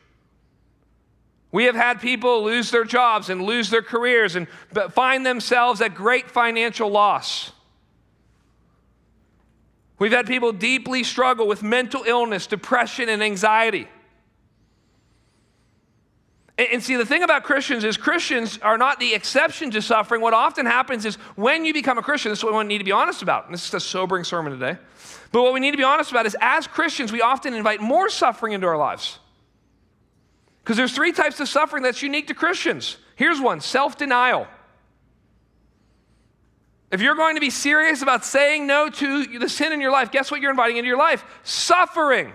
We 1.51 1.65
have 1.65 1.75
had 1.75 2.01
people 2.01 2.43
lose 2.43 2.71
their 2.71 2.83
jobs 2.83 3.29
and 3.29 3.43
lose 3.43 3.69
their 3.69 3.83
careers 3.83 4.35
and 4.35 4.47
find 4.89 5.23
themselves 5.23 5.81
at 5.81 5.93
great 5.93 6.31
financial 6.31 6.89
loss. 6.89 7.51
We've 9.99 10.11
had 10.11 10.25
people 10.25 10.51
deeply 10.51 11.03
struggle 11.03 11.47
with 11.47 11.61
mental 11.61 12.05
illness, 12.07 12.47
depression, 12.47 13.07
and 13.07 13.21
anxiety. 13.21 13.87
And, 16.57 16.81
see, 16.83 16.95
the 16.95 17.05
thing 17.05 17.21
about 17.21 17.43
Christians 17.43 17.83
is 17.83 17.97
Christians 17.97 18.57
are 18.63 18.79
not 18.79 18.99
the 18.99 19.13
exception 19.13 19.69
to 19.71 19.81
suffering. 19.81 20.21
What 20.21 20.33
often 20.33 20.65
happens 20.65 21.05
is 21.05 21.15
when 21.35 21.65
you 21.65 21.73
become 21.73 21.99
a 21.99 22.01
Christian, 22.01 22.31
this 22.31 22.39
is 22.39 22.43
what 22.43 22.55
we 22.55 22.63
need 22.63 22.79
to 22.79 22.83
be 22.83 22.91
honest 22.91 23.21
about. 23.21 23.45
And 23.45 23.53
this 23.53 23.67
is 23.67 23.73
a 23.75 23.79
sobering 23.79 24.23
sermon 24.23 24.53
today. 24.53 24.79
But 25.31 25.43
what 25.43 25.53
we 25.53 25.59
need 25.59 25.71
to 25.71 25.77
be 25.77 25.83
honest 25.83 26.09
about 26.09 26.25
is 26.25 26.35
as 26.41 26.65
Christians, 26.65 27.11
we 27.11 27.21
often 27.21 27.53
invite 27.53 27.79
more 27.79 28.09
suffering 28.09 28.53
into 28.53 28.65
our 28.65 28.77
lives. 28.77 29.19
Because 30.63 30.77
there's 30.77 30.93
three 30.93 31.11
types 31.11 31.39
of 31.39 31.47
suffering 31.47 31.83
that's 31.83 32.01
unique 32.01 32.27
to 32.27 32.33
Christians. 32.33 32.97
Here's 33.15 33.39
one 33.39 33.61
self 33.61 33.95
denial. 33.95 34.47
If 36.89 37.01
you're 37.01 37.15
going 37.15 37.35
to 37.35 37.41
be 37.41 37.49
serious 37.49 38.01
about 38.01 38.25
saying 38.25 38.65
no 38.65 38.89
to 38.89 39.39
the 39.39 39.49
sin 39.49 39.73
in 39.73 39.81
your 39.81 39.91
life, 39.91 40.11
guess 40.11 40.31
what 40.31 40.41
you're 40.41 40.51
inviting 40.51 40.77
into 40.77 40.87
your 40.87 40.97
life? 40.97 41.23
Suffering. 41.43 42.33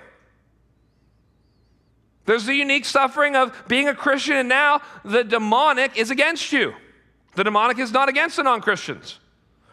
There's 2.24 2.46
the 2.46 2.54
unique 2.54 2.84
suffering 2.84 3.34
of 3.34 3.64
being 3.68 3.88
a 3.88 3.94
Christian, 3.94 4.36
and 4.36 4.48
now 4.48 4.82
the 5.04 5.24
demonic 5.24 5.96
is 5.96 6.10
against 6.10 6.52
you. 6.52 6.74
The 7.34 7.44
demonic 7.44 7.78
is 7.78 7.92
not 7.92 8.08
against 8.08 8.36
the 8.36 8.42
non 8.42 8.60
Christians. 8.60 9.18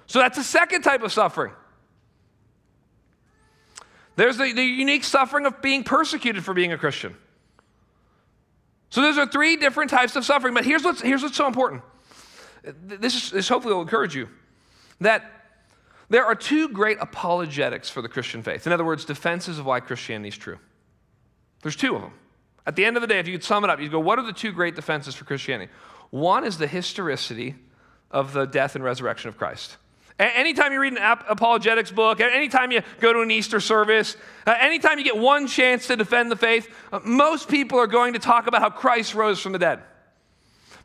So 0.08 0.20
that's 0.20 0.38
a 0.38 0.44
second 0.44 0.82
type 0.82 1.04
of 1.04 1.12
suffering. 1.12 1.54
There's 4.16 4.38
the, 4.38 4.52
the 4.52 4.64
unique 4.64 5.04
suffering 5.04 5.46
of 5.46 5.62
being 5.62 5.84
persecuted 5.84 6.44
for 6.44 6.54
being 6.54 6.74
a 6.74 6.78
Christian. 6.78 7.16
So 8.90 9.02
those 9.02 9.18
are 9.18 9.28
three 9.28 9.56
different 9.56 9.92
types 9.92 10.16
of 10.16 10.26
suffering. 10.26 10.54
But 10.54 10.66
here's 10.66 10.84
what's, 10.84 11.02
here's 11.02 11.22
what's 11.22 11.38
so 11.38 11.48
important. 11.48 11.84
This, 12.64 13.16
is, 13.16 13.32
this 13.32 13.48
hopefully 13.48 13.74
will 13.74 13.82
encourage 13.82 14.16
you 14.16 14.28
that 15.00 15.32
there 16.10 16.26
are 16.26 16.36
two 16.36 16.70
great 16.70 16.98
apologetics 17.00 17.90
for 17.90 18.02
the 18.02 18.10
Christian 18.10 18.42
faith. 18.42 18.66
In 18.66 18.74
other 18.74 18.84
words, 18.84 19.06
defenses 19.06 19.60
of 19.60 19.66
why 19.66 19.80
Christianity 19.80 20.30
is 20.30 20.38
true. 20.38 20.58
There's 21.62 21.76
two 21.76 21.96
of 21.96 22.02
them. 22.02 22.14
At 22.70 22.76
the 22.76 22.86
end 22.86 22.98
of 22.98 23.02
the 23.02 23.08
day, 23.08 23.18
if 23.18 23.28
you 23.28 23.34
could 23.34 23.44
sum 23.44 23.64
it 23.64 23.72
up, 23.72 23.80
you'd 23.80 23.92
go, 23.92 24.00
what 24.00 24.20
are 24.20 24.22
the 24.22 24.32
two 24.32 24.52
great 24.52 24.76
defenses 24.76 25.16
for 25.16 25.26
Christianity? 25.26 25.72
One 26.12 26.46
is 26.46 26.60
the 26.60 26.68
historicity 26.68 27.56
of 28.12 28.32
the 28.34 28.46
death 28.46 28.76
and 28.76 28.84
resurrection 28.84 29.28
of 29.30 29.40
Christ. 29.40 29.78
Anytime 30.20 30.72
you 30.72 30.80
read 30.80 30.94
an 30.94 31.18
apologetics 31.28 31.90
book, 31.90 32.20
anytime 32.22 32.72
you 32.72 32.84
go 33.00 33.12
to 33.12 33.22
an 33.22 33.32
Easter 33.32 33.60
service, 33.60 34.16
uh, 34.46 34.54
anytime 34.60 35.00
you 35.00 35.04
get 35.04 35.18
one 35.18 35.48
chance 35.48 35.88
to 35.88 35.96
defend 35.96 36.30
the 36.30 36.36
faith, 36.36 36.72
uh, 36.94 37.00
most 37.04 37.50
people 37.50 37.80
are 37.80 37.88
going 37.88 38.14
to 38.14 38.20
talk 38.20 38.46
about 38.46 38.62
how 38.62 38.70
Christ 38.70 39.16
rose 39.16 39.40
from 39.40 39.54
the 39.54 39.60
dead. 39.60 39.80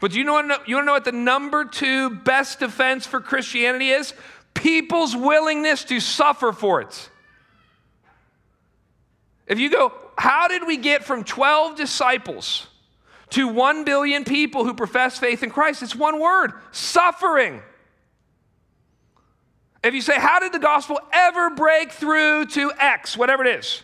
But 0.01 0.13
do 0.13 0.19
you 0.19 0.25
know, 0.25 0.41
you 0.67 0.77
want 0.77 0.85
to 0.85 0.85
know 0.87 0.93
what 0.93 1.05
the 1.05 1.13
number 1.13 1.67
two 1.67 2.09
best 2.09 2.61
defense 2.61 3.07
for 3.07 3.21
Christianity 3.21 3.91
is? 3.91 4.15
People's 4.55 5.15
willingness 5.15 5.85
to 5.85 6.01
suffer 6.01 6.51
for 6.51 6.81
it. 6.81 7.11
If 9.47 9.59
you 9.59 9.69
go, 9.69 9.93
how 10.17 10.49
did 10.49 10.67
we 10.67 10.77
get 10.77 11.05
from 11.05 11.25
12 11.25 11.77
disciples 11.77 12.67
to 13.31 13.49
1 13.49 13.85
billion 13.85 14.25
people 14.25 14.65
who 14.65 14.75
profess 14.75 15.19
faith 15.19 15.43
in 15.43 15.51
Christ? 15.51 15.83
It's 15.83 15.95
one 15.95 16.21
word 16.21 16.53
suffering. 16.73 17.63
If 19.83 19.93
you 19.95 20.01
say, 20.01 20.19
How 20.19 20.41
did 20.41 20.53
the 20.53 20.59
gospel 20.59 20.99
ever 21.13 21.51
break 21.51 21.93
through 21.93 22.47
to 22.47 22.73
X, 22.79 23.17
whatever 23.17 23.45
it 23.45 23.59
is? 23.59 23.83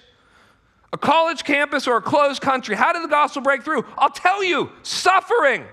a 0.92 0.98
college 0.98 1.44
campus 1.44 1.86
or 1.86 1.96
a 1.96 2.02
closed 2.02 2.42
country. 2.42 2.74
How 2.74 2.92
did 2.92 3.02
the 3.02 3.08
gospel 3.08 3.42
break 3.42 3.62
through? 3.62 3.84
I'll 3.96 4.10
tell 4.10 4.42
you 4.42 4.70
suffering. 4.82 5.64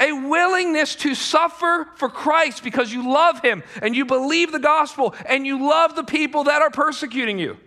A 0.00 0.12
willingness 0.12 0.94
to 0.96 1.14
suffer 1.14 1.88
for 1.96 2.08
Christ 2.08 2.62
because 2.62 2.92
you 2.92 3.12
love 3.12 3.40
Him 3.42 3.62
and 3.82 3.94
you 3.96 4.04
believe 4.04 4.52
the 4.52 4.60
gospel 4.60 5.14
and 5.26 5.46
you 5.46 5.68
love 5.68 5.96
the 5.96 6.04
people 6.04 6.44
that 6.44 6.62
are 6.62 6.70
persecuting 6.70 7.38
you. 7.38 7.58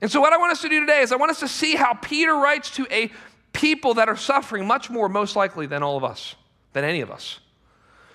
And 0.00 0.10
so, 0.10 0.20
what 0.20 0.32
I 0.32 0.36
want 0.36 0.52
us 0.52 0.62
to 0.62 0.68
do 0.68 0.80
today 0.80 1.00
is 1.00 1.12
I 1.12 1.16
want 1.16 1.30
us 1.30 1.40
to 1.40 1.48
see 1.48 1.74
how 1.74 1.94
Peter 1.94 2.34
writes 2.34 2.70
to 2.72 2.86
a 2.90 3.10
people 3.52 3.94
that 3.94 4.08
are 4.08 4.16
suffering 4.16 4.66
much 4.66 4.90
more, 4.90 5.08
most 5.08 5.36
likely, 5.36 5.66
than 5.66 5.82
all 5.82 5.96
of 5.96 6.04
us, 6.04 6.34
than 6.72 6.84
any 6.84 7.00
of 7.00 7.10
us. 7.10 7.40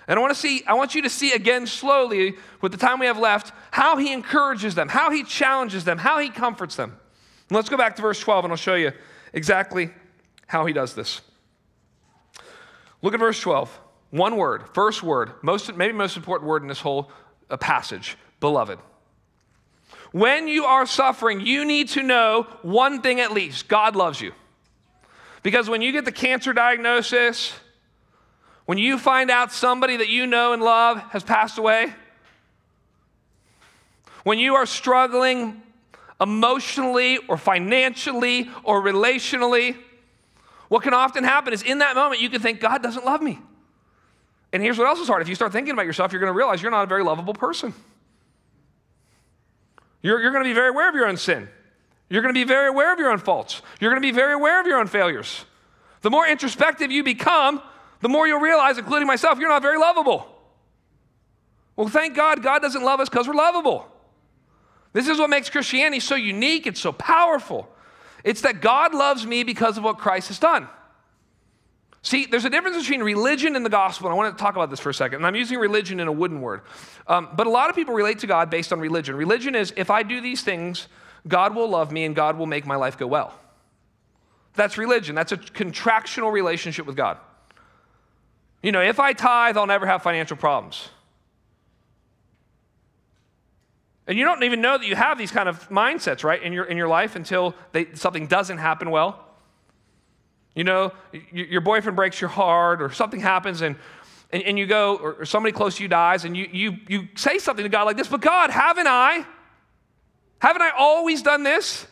And 0.08 0.18
I 0.18 0.20
want 0.20 0.34
to 0.34 0.38
see, 0.38 0.62
I 0.66 0.74
want 0.74 0.94
you 0.94 1.02
to 1.02 1.10
see 1.10 1.32
again 1.32 1.66
slowly, 1.66 2.36
with 2.60 2.72
the 2.72 2.78
time 2.78 2.98
we 2.98 3.06
have 3.06 3.18
left, 3.18 3.52
how 3.70 3.96
he 3.96 4.12
encourages 4.12 4.74
them, 4.74 4.88
how 4.88 5.10
he 5.10 5.24
challenges 5.24 5.84
them, 5.84 5.98
how 5.98 6.18
he 6.18 6.28
comforts 6.28 6.76
them. 6.76 6.90
And 7.48 7.56
let's 7.56 7.68
go 7.68 7.76
back 7.76 7.96
to 7.96 8.02
verse 8.02 8.18
12 8.20 8.44
and 8.44 8.52
I'll 8.52 8.56
show 8.56 8.74
you 8.74 8.92
exactly 9.32 9.90
how 10.46 10.66
he 10.66 10.72
does 10.72 10.94
this. 10.94 11.20
Look 13.00 13.14
at 13.14 13.20
verse 13.20 13.40
12. 13.40 13.80
One 14.10 14.36
word, 14.36 14.64
first 14.74 15.02
word, 15.02 15.32
most, 15.42 15.74
maybe 15.74 15.92
most 15.92 16.16
important 16.16 16.48
word 16.48 16.62
in 16.62 16.68
this 16.68 16.80
whole 16.80 17.10
uh, 17.48 17.56
passage 17.56 18.16
beloved. 18.40 18.78
When 20.12 20.46
you 20.46 20.66
are 20.66 20.86
suffering, 20.86 21.40
you 21.40 21.64
need 21.64 21.88
to 21.90 22.02
know 22.02 22.46
one 22.60 23.00
thing 23.00 23.18
at 23.20 23.32
least 23.32 23.66
God 23.66 23.96
loves 23.96 24.20
you. 24.20 24.32
Because 25.42 25.68
when 25.68 25.82
you 25.82 25.90
get 25.90 26.04
the 26.04 26.12
cancer 26.12 26.52
diagnosis, 26.52 27.52
when 28.66 28.78
you 28.78 28.98
find 28.98 29.30
out 29.30 29.52
somebody 29.52 29.96
that 29.96 30.08
you 30.08 30.26
know 30.26 30.52
and 30.52 30.62
love 30.62 30.98
has 31.10 31.22
passed 31.22 31.58
away, 31.58 31.92
when 34.22 34.38
you 34.38 34.54
are 34.54 34.66
struggling 34.66 35.62
emotionally 36.20 37.18
or 37.28 37.36
financially 37.36 38.48
or 38.62 38.80
relationally, 38.80 39.76
what 40.68 40.82
can 40.82 40.94
often 40.94 41.24
happen 41.24 41.52
is 41.52 41.62
in 41.62 41.78
that 41.78 41.96
moment 41.96 42.20
you 42.20 42.30
can 42.30 42.40
think, 42.40 42.60
God 42.60 42.82
doesn't 42.82 43.04
love 43.04 43.20
me. 43.20 43.40
And 44.52 44.62
here's 44.62 44.78
what 44.78 44.86
else 44.86 45.00
is 45.00 45.08
hard. 45.08 45.22
If 45.22 45.28
you 45.28 45.34
start 45.34 45.52
thinking 45.52 45.72
about 45.72 45.86
yourself, 45.86 46.12
you're 46.12 46.20
going 46.20 46.32
to 46.32 46.36
realize 46.36 46.62
you're 46.62 46.70
not 46.70 46.84
a 46.84 46.86
very 46.86 47.02
lovable 47.02 47.34
person. 47.34 47.74
You're, 50.02 50.20
you're 50.20 50.32
going 50.32 50.44
to 50.44 50.50
be 50.50 50.54
very 50.54 50.68
aware 50.68 50.88
of 50.88 50.94
your 50.94 51.06
own 51.06 51.16
sin. 51.16 51.48
You're 52.08 52.22
going 52.22 52.34
to 52.34 52.38
be 52.38 52.44
very 52.44 52.68
aware 52.68 52.92
of 52.92 52.98
your 52.98 53.10
own 53.10 53.18
faults. 53.18 53.62
You're 53.80 53.90
going 53.90 54.02
to 54.02 54.06
be 54.06 54.12
very 54.12 54.34
aware 54.34 54.60
of 54.60 54.66
your 54.66 54.78
own 54.78 54.86
failures. 54.86 55.44
The 56.02 56.10
more 56.10 56.26
introspective 56.26 56.90
you 56.90 57.02
become, 57.02 57.62
the 58.00 58.08
more 58.08 58.26
you'll 58.26 58.40
realize, 58.40 58.76
including 58.76 59.06
myself, 59.06 59.38
you're 59.38 59.48
not 59.48 59.62
very 59.62 59.78
lovable. 59.78 60.26
Well, 61.76 61.88
thank 61.88 62.14
God, 62.14 62.42
God 62.42 62.60
doesn't 62.60 62.82
love 62.82 63.00
us 63.00 63.08
because 63.08 63.26
we're 63.26 63.34
lovable. 63.34 63.86
This 64.92 65.08
is 65.08 65.18
what 65.18 65.30
makes 65.30 65.48
Christianity 65.48 66.00
so 66.00 66.16
unique, 66.16 66.66
it's 66.66 66.80
so 66.80 66.92
powerful. 66.92 67.68
It's 68.24 68.42
that 68.42 68.60
God 68.60 68.94
loves 68.94 69.26
me 69.26 69.42
because 69.42 69.78
of 69.78 69.84
what 69.84 69.98
Christ 69.98 70.28
has 70.28 70.38
done. 70.38 70.68
See, 72.02 72.26
there's 72.26 72.44
a 72.44 72.50
difference 72.50 72.76
between 72.76 73.02
religion 73.02 73.54
and 73.54 73.64
the 73.64 73.70
gospel, 73.70 74.08
and 74.08 74.14
I 74.14 74.16
want 74.16 74.36
to 74.36 74.42
talk 74.42 74.56
about 74.56 74.70
this 74.70 74.80
for 74.80 74.90
a 74.90 74.94
second. 74.94 75.16
And 75.16 75.26
I'm 75.26 75.36
using 75.36 75.58
religion 75.58 76.00
in 76.00 76.08
a 76.08 76.12
wooden 76.12 76.40
word. 76.40 76.62
Um, 77.06 77.28
but 77.34 77.46
a 77.46 77.50
lot 77.50 77.70
of 77.70 77.76
people 77.76 77.94
relate 77.94 78.18
to 78.20 78.26
God 78.26 78.50
based 78.50 78.72
on 78.72 78.80
religion. 78.80 79.14
Religion 79.14 79.54
is 79.54 79.72
if 79.76 79.88
I 79.88 80.02
do 80.02 80.20
these 80.20 80.42
things, 80.42 80.88
God 81.28 81.54
will 81.54 81.68
love 81.68 81.92
me 81.92 82.04
and 82.04 82.16
God 82.16 82.36
will 82.36 82.46
make 82.46 82.66
my 82.66 82.74
life 82.74 82.98
go 82.98 83.06
well. 83.06 83.32
That's 84.54 84.76
religion. 84.76 85.14
That's 85.14 85.30
a 85.30 85.36
contractual 85.36 86.30
relationship 86.30 86.86
with 86.86 86.96
God. 86.96 87.18
You 88.62 88.72
know, 88.72 88.82
if 88.82 88.98
I 88.98 89.12
tithe, 89.12 89.56
I'll 89.56 89.66
never 89.66 89.86
have 89.86 90.02
financial 90.02 90.36
problems. 90.36 90.88
And 94.08 94.18
you 94.18 94.24
don't 94.24 94.42
even 94.42 94.60
know 94.60 94.76
that 94.76 94.86
you 94.86 94.96
have 94.96 95.18
these 95.18 95.30
kind 95.30 95.48
of 95.48 95.68
mindsets, 95.68 96.24
right, 96.24 96.42
in 96.42 96.52
your, 96.52 96.64
in 96.64 96.76
your 96.76 96.88
life 96.88 97.14
until 97.14 97.54
they, 97.70 97.94
something 97.94 98.26
doesn't 98.26 98.58
happen 98.58 98.90
well. 98.90 99.24
You 100.54 100.64
know, 100.64 100.92
your 101.32 101.62
boyfriend 101.62 101.96
breaks 101.96 102.20
your 102.20 102.28
heart 102.28 102.82
or 102.82 102.90
something 102.90 103.20
happens 103.20 103.62
and, 103.62 103.76
and, 104.32 104.42
and 104.42 104.58
you 104.58 104.66
go, 104.66 104.96
or 104.96 105.24
somebody 105.24 105.52
close 105.52 105.76
to 105.76 105.82
you 105.82 105.88
dies, 105.88 106.24
and 106.24 106.36
you, 106.36 106.48
you, 106.52 106.76
you 106.88 107.08
say 107.14 107.38
something 107.38 107.62
to 107.62 107.68
God 107.68 107.84
like 107.84 107.96
this, 107.96 108.08
but 108.08 108.20
God, 108.20 108.50
haven't 108.50 108.86
I? 108.86 109.26
Haven't 110.38 110.62
I 110.62 110.70
always 110.76 111.22
done 111.22 111.42
this? 111.42 111.86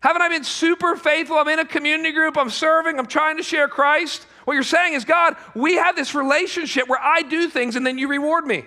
Haven't 0.00 0.22
I 0.22 0.28
been 0.28 0.44
super 0.44 0.96
faithful? 0.96 1.36
I'm 1.36 1.48
in 1.48 1.58
a 1.58 1.64
community 1.64 2.12
group, 2.12 2.38
I'm 2.38 2.48
serving, 2.48 2.98
I'm 2.98 3.06
trying 3.06 3.36
to 3.36 3.42
share 3.42 3.68
Christ. 3.68 4.26
What 4.44 4.54
you're 4.54 4.62
saying 4.62 4.94
is, 4.94 5.04
God, 5.04 5.36
we 5.54 5.76
have 5.76 5.96
this 5.96 6.14
relationship 6.14 6.88
where 6.88 7.00
I 7.00 7.22
do 7.22 7.48
things 7.48 7.76
and 7.76 7.86
then 7.86 7.98
you 7.98 8.08
reward 8.08 8.46
me. 8.46 8.64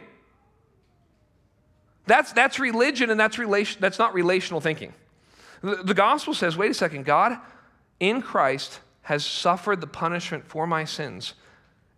That's, 2.06 2.34
that's 2.34 2.60
religion 2.60 3.10
and 3.10 3.20
that's, 3.20 3.40
relation, 3.40 3.82
that's 3.82 3.98
not 3.98 4.14
relational 4.14 4.62
thinking. 4.62 4.94
The, 5.62 5.78
the 5.78 5.94
gospel 5.94 6.34
says, 6.34 6.56
wait 6.56 6.70
a 6.70 6.76
second, 6.76 7.06
God 7.06 7.40
in 8.04 8.22
Christ 8.22 8.82
has 9.04 9.26
suffered 9.26 9.80
the 9.82 9.88
punishment 9.88 10.46
for 10.46 10.68
my 10.68 10.84
sins. 10.84 11.34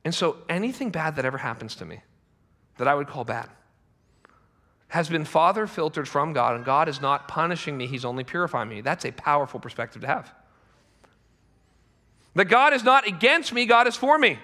And 0.04 0.14
so 0.14 0.38
anything 0.48 0.92
bad 0.92 1.16
that 1.16 1.26
ever 1.26 1.40
happens 1.40 1.76
to 1.76 1.86
me 1.86 2.02
that 2.78 2.88
I 2.88 2.94
would 2.94 3.08
call 3.08 3.24
bad 3.24 3.50
has 4.90 5.10
been 5.10 5.26
father 5.26 5.66
filtered 5.66 6.08
from 6.08 6.32
God, 6.32 6.56
and 6.56 6.64
God 6.64 6.88
is 6.88 7.02
not 7.02 7.28
punishing 7.28 7.76
me, 7.76 7.88
He's 7.88 8.06
only 8.06 8.24
purifying 8.24 8.70
me. 8.70 8.82
That's 8.82 9.04
a 9.04 9.12
powerful 9.12 9.60
perspective 9.60 10.04
to 10.04 10.08
have. 10.08 10.32
That 12.36 12.46
God 12.46 12.74
is 12.74 12.84
not 12.84 13.08
against 13.08 13.52
me, 13.52 13.66
God 13.66 13.88
is 13.88 13.96
for 13.96 14.18
me. 14.20 14.38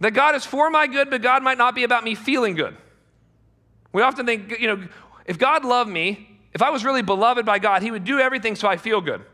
That 0.00 0.10
God 0.12 0.34
is 0.34 0.44
for 0.44 0.70
my 0.70 0.86
good, 0.86 1.08
but 1.08 1.22
God 1.22 1.42
might 1.42 1.58
not 1.58 1.74
be 1.74 1.84
about 1.84 2.02
me 2.02 2.14
feeling 2.14 2.56
good. 2.56 2.76
We 3.92 4.02
often 4.02 4.26
think, 4.26 4.58
you 4.58 4.66
know, 4.66 4.88
if 5.24 5.38
God 5.38 5.64
loved 5.64 5.90
me, 5.90 6.38
if 6.52 6.62
I 6.62 6.70
was 6.70 6.84
really 6.84 7.02
beloved 7.02 7.46
by 7.46 7.58
God, 7.58 7.82
He 7.82 7.90
would 7.90 8.04
do 8.04 8.18
everything 8.18 8.56
so 8.56 8.66
I 8.66 8.76
feel 8.76 9.00
good. 9.00 9.24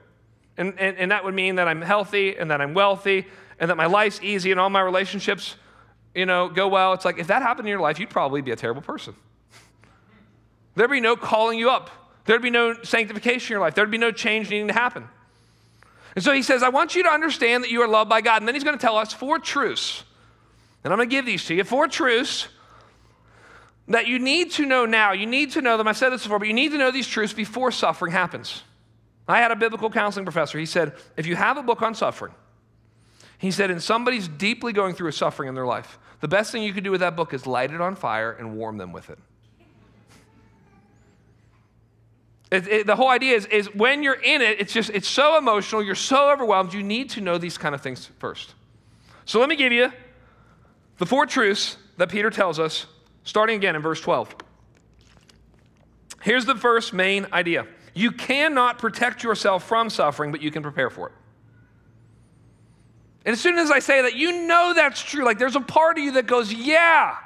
And, 0.59 0.79
and, 0.79 0.97
and 0.97 1.11
that 1.11 1.25
would 1.25 1.35
mean 1.35 1.57
that 1.57 1.69
I'm 1.69 1.83
healthy 1.83 2.37
and 2.37 2.51
that 2.51 2.61
I'm 2.61 2.75
wealthy 2.75 3.27
and 3.59 3.71
that 3.71 3.77
my 3.77 3.87
life's 3.87 4.21
easy 4.23 4.51
and 4.51 4.61
all 4.61 4.71
my 4.71 4.81
relationships, 4.81 5.57
you 6.15 6.27
know, 6.27 6.49
go 6.49 6.69
well. 6.69 6.93
It's 6.93 7.05
like 7.05 7.19
if 7.19 7.27
that 7.27 7.43
happened 7.43 7.69
in 7.69 7.71
your 7.71 7.81
life, 7.81 7.99
you'd 7.99 8.11
probably 8.11 8.41
be 8.41 8.51
a 8.51 8.57
terrible 8.57 8.83
person. 8.83 9.15
There'd 10.75 10.91
be 10.91 11.01
no 11.01 11.17
calling 11.17 11.59
you 11.59 11.71
up. 11.71 11.91
There'd 12.25 12.43
be 12.43 12.51
no 12.51 12.75
sanctification 12.83 13.53
in 13.53 13.53
your 13.53 13.61
life. 13.61 13.75
There'd 13.75 13.91
be 13.91 13.99
no 13.99 14.13
change 14.13 14.51
needing 14.51 14.69
to 14.69 14.75
happen. 14.75 15.09
And 16.15 16.25
so 16.25 16.33
he 16.33 16.43
says, 16.43 16.63
I 16.63 16.71
want 16.71 16.95
you 16.95 17.03
to 17.03 17.11
understand 17.11 17.65
that 17.65 17.71
you 17.71 17.83
are 17.83 17.89
loved 17.89 18.09
by 18.09 18.21
God. 18.21 18.41
And 18.41 18.49
then 18.49 18.55
he's 18.55 18.65
going 18.65 18.77
to 18.77 18.81
tell 18.81 18.97
us 18.97 19.13
four 19.13 19.39
truths. 19.39 20.03
And 20.83 20.93
I'm 20.93 20.99
going 20.99 21.09
to 21.09 21.15
give 21.15 21.27
these 21.27 21.45
to 21.47 21.55
you. 21.55 21.65
Four 21.65 21.89
truths 21.89 22.49
that 23.89 24.07
you 24.07 24.19
need 24.19 24.53
to 24.53 24.67
know 24.67 24.87
now. 24.87 25.13
You 25.13 25.27
need 25.27 25.53
to 25.53 25.63
know 25.63 25.77
them. 25.77 25.87
I've 25.87 25.97
said 25.97 26.11
this 26.11 26.23
before, 26.23 26.39
but 26.39 26.49
you 26.49 26.55
need 26.55 26.73
to 26.73 26.79
know 26.79 26.91
these 26.91 27.07
truths 27.07 27.33
before 27.33 27.71
suffering 27.71 28.13
happens. 28.13 28.63
I 29.29 29.39
had 29.39 29.51
a 29.51 29.57
biblical 29.57 29.91
counseling 29.91 30.25
professor. 30.25 30.59
He 30.59 30.67
said, 30.67 30.95
if 31.17 31.27
you 31.27 31.37
have 31.37 31.57
a 31.57 31.63
book 31.63 31.83
on 31.83 31.95
suffering, 31.95 32.35
he 33.39 33.51
said, 33.51 33.71
and 33.71 33.83
somebody's 33.83 34.29
deeply 34.29 34.73
going 34.73 34.95
through 34.95 35.09
a 35.09 35.13
suffering 35.13 35.49
in 35.49 35.55
their 35.55 35.67
life, 35.67 35.99
the 36.21 36.29
best 36.29 36.53
thing 36.53 36.63
you 36.63 36.73
could 36.73 36.85
do 36.85 36.91
with 36.91 37.01
that 37.01 37.17
book 37.17 37.35
is 37.35 37.47
light 37.47 37.73
it 37.73 37.81
on 37.81 37.97
fire 37.97 38.33
and 38.33 38.57
warm 38.57 38.79
them 38.79 38.93
with 38.93 39.11
it. 39.11 39.19
It, 42.51 42.69
it, 42.69 42.87
the 42.87 42.95
whole 42.95 43.09
idea 43.09 43.35
is, 43.35 43.47
is 43.47 43.75
when 43.75 44.03
you're 44.03 44.15
in 44.15 44.41
it, 44.41 44.61
it's 44.61 44.73
just, 44.73 44.91
it's 44.91 45.09
so 45.09 45.37
emotional, 45.37 45.83
you're 45.83 45.97
so 45.97 46.31
overwhelmed, 46.31 46.73
you 46.73 46.83
need 46.83 47.11
to 47.11 47.21
know 47.21 47.39
these 47.39 47.59
kind 47.59 47.75
of 47.75 47.81
things 47.81 48.09
first. 48.19 48.55
So 49.25 49.41
let 49.41 49.49
me 49.49 49.57
give 49.57 49.73
you 49.73 49.93
the 50.99 51.07
four 51.07 51.27
truths 51.27 51.77
that 51.97 52.09
Peter 52.09 52.31
tells 52.31 52.61
us, 52.61 52.87
starting 53.25 53.57
again 53.57 53.75
in 53.75 53.83
verse 53.83 54.01
12. 54.01 54.37
Here's 56.23 56.45
the 56.45 56.55
first 56.55 56.93
main 56.93 57.27
idea 57.33 57.67
you 57.97 58.13
cannot 58.13 58.79
protect 58.79 59.25
yourself 59.25 59.65
from 59.65 59.89
suffering, 59.89 60.31
but 60.31 60.43
you 60.43 60.51
can 60.51 60.63
prepare 60.63 60.91
for 60.91 61.09
it. 61.09 61.15
And 63.25 63.33
as 63.33 63.41
soon 63.41 63.57
as 63.57 63.71
I 63.71 63.79
say 63.79 64.03
that, 64.03 64.15
you 64.15 64.47
know 64.47 64.75
that's 64.75 65.03
true. 65.03 65.25
Like 65.25 65.39
there's 65.39 65.57
a 65.57 65.61
part 65.61 65.97
of 65.97 66.05
you 66.05 66.13
that 66.13 66.27
goes, 66.27 66.53
yeah. 66.53 67.17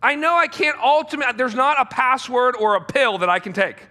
I 0.00 0.14
know 0.14 0.36
I 0.36 0.46
can't 0.46 0.78
ultimately, 0.78 1.34
there's 1.36 1.56
not 1.56 1.80
a 1.80 1.86
password 1.86 2.54
or 2.54 2.76
a 2.76 2.80
pill 2.80 3.18
that 3.18 3.28
I 3.28 3.40
can 3.40 3.52
take. 3.52 3.84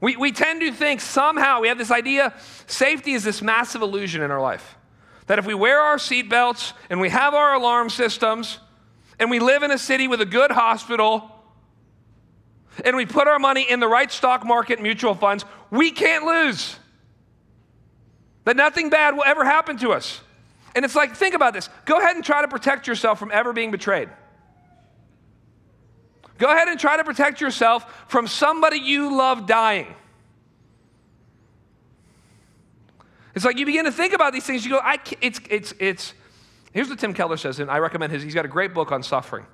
We, 0.00 0.16
we 0.16 0.32
tend 0.32 0.62
to 0.62 0.72
think 0.72 1.02
somehow, 1.02 1.60
we 1.60 1.68
have 1.68 1.76
this 1.76 1.90
idea 1.90 2.32
safety 2.66 3.12
is 3.12 3.22
this 3.22 3.42
massive 3.42 3.82
illusion 3.82 4.22
in 4.22 4.30
our 4.30 4.40
life. 4.40 4.78
That 5.26 5.38
if 5.38 5.46
we 5.46 5.52
wear 5.54 5.78
our 5.78 5.98
seatbelts 5.98 6.72
and 6.88 7.02
we 7.02 7.10
have 7.10 7.34
our 7.34 7.52
alarm 7.52 7.90
systems 7.90 8.58
and 9.18 9.30
we 9.30 9.40
live 9.40 9.62
in 9.62 9.70
a 9.70 9.78
city 9.78 10.08
with 10.08 10.22
a 10.22 10.26
good 10.26 10.50
hospital 10.50 11.30
and 12.84 12.96
we 12.96 13.06
put 13.06 13.28
our 13.28 13.38
money 13.38 13.66
in 13.68 13.80
the 13.80 13.88
right 13.88 14.10
stock 14.10 14.44
market 14.44 14.80
mutual 14.80 15.14
funds, 15.14 15.44
we 15.70 15.90
can't 15.90 16.24
lose. 16.24 16.76
That 18.44 18.56
nothing 18.56 18.90
bad 18.90 19.14
will 19.14 19.24
ever 19.24 19.44
happen 19.44 19.76
to 19.78 19.92
us. 19.92 20.20
And 20.74 20.84
it's 20.84 20.94
like, 20.94 21.16
think 21.16 21.34
about 21.34 21.52
this. 21.52 21.68
Go 21.84 21.98
ahead 21.98 22.16
and 22.16 22.24
try 22.24 22.42
to 22.42 22.48
protect 22.48 22.86
yourself 22.86 23.18
from 23.18 23.30
ever 23.32 23.52
being 23.52 23.70
betrayed. 23.70 24.08
Go 26.38 26.50
ahead 26.50 26.68
and 26.68 26.80
try 26.80 26.96
to 26.96 27.04
protect 27.04 27.40
yourself 27.40 28.06
from 28.08 28.26
somebody 28.26 28.78
you 28.78 29.14
love 29.14 29.46
dying. 29.46 29.94
It's 33.34 33.44
like 33.44 33.58
you 33.58 33.66
begin 33.66 33.84
to 33.84 33.92
think 33.92 34.14
about 34.14 34.32
these 34.32 34.44
things. 34.44 34.64
You 34.64 34.72
go, 34.72 34.80
I 34.82 34.96
can't, 34.96 35.22
it's, 35.22 35.40
it's, 35.50 35.74
it's. 35.78 36.14
Here's 36.72 36.88
what 36.88 36.98
Tim 36.98 37.12
Keller 37.14 37.36
says, 37.36 37.58
and 37.58 37.70
I 37.70 37.78
recommend 37.78 38.12
his. 38.12 38.22
He's 38.22 38.34
got 38.34 38.44
a 38.44 38.48
great 38.48 38.74
book 38.74 38.90
on 38.90 39.02
suffering. 39.02 39.44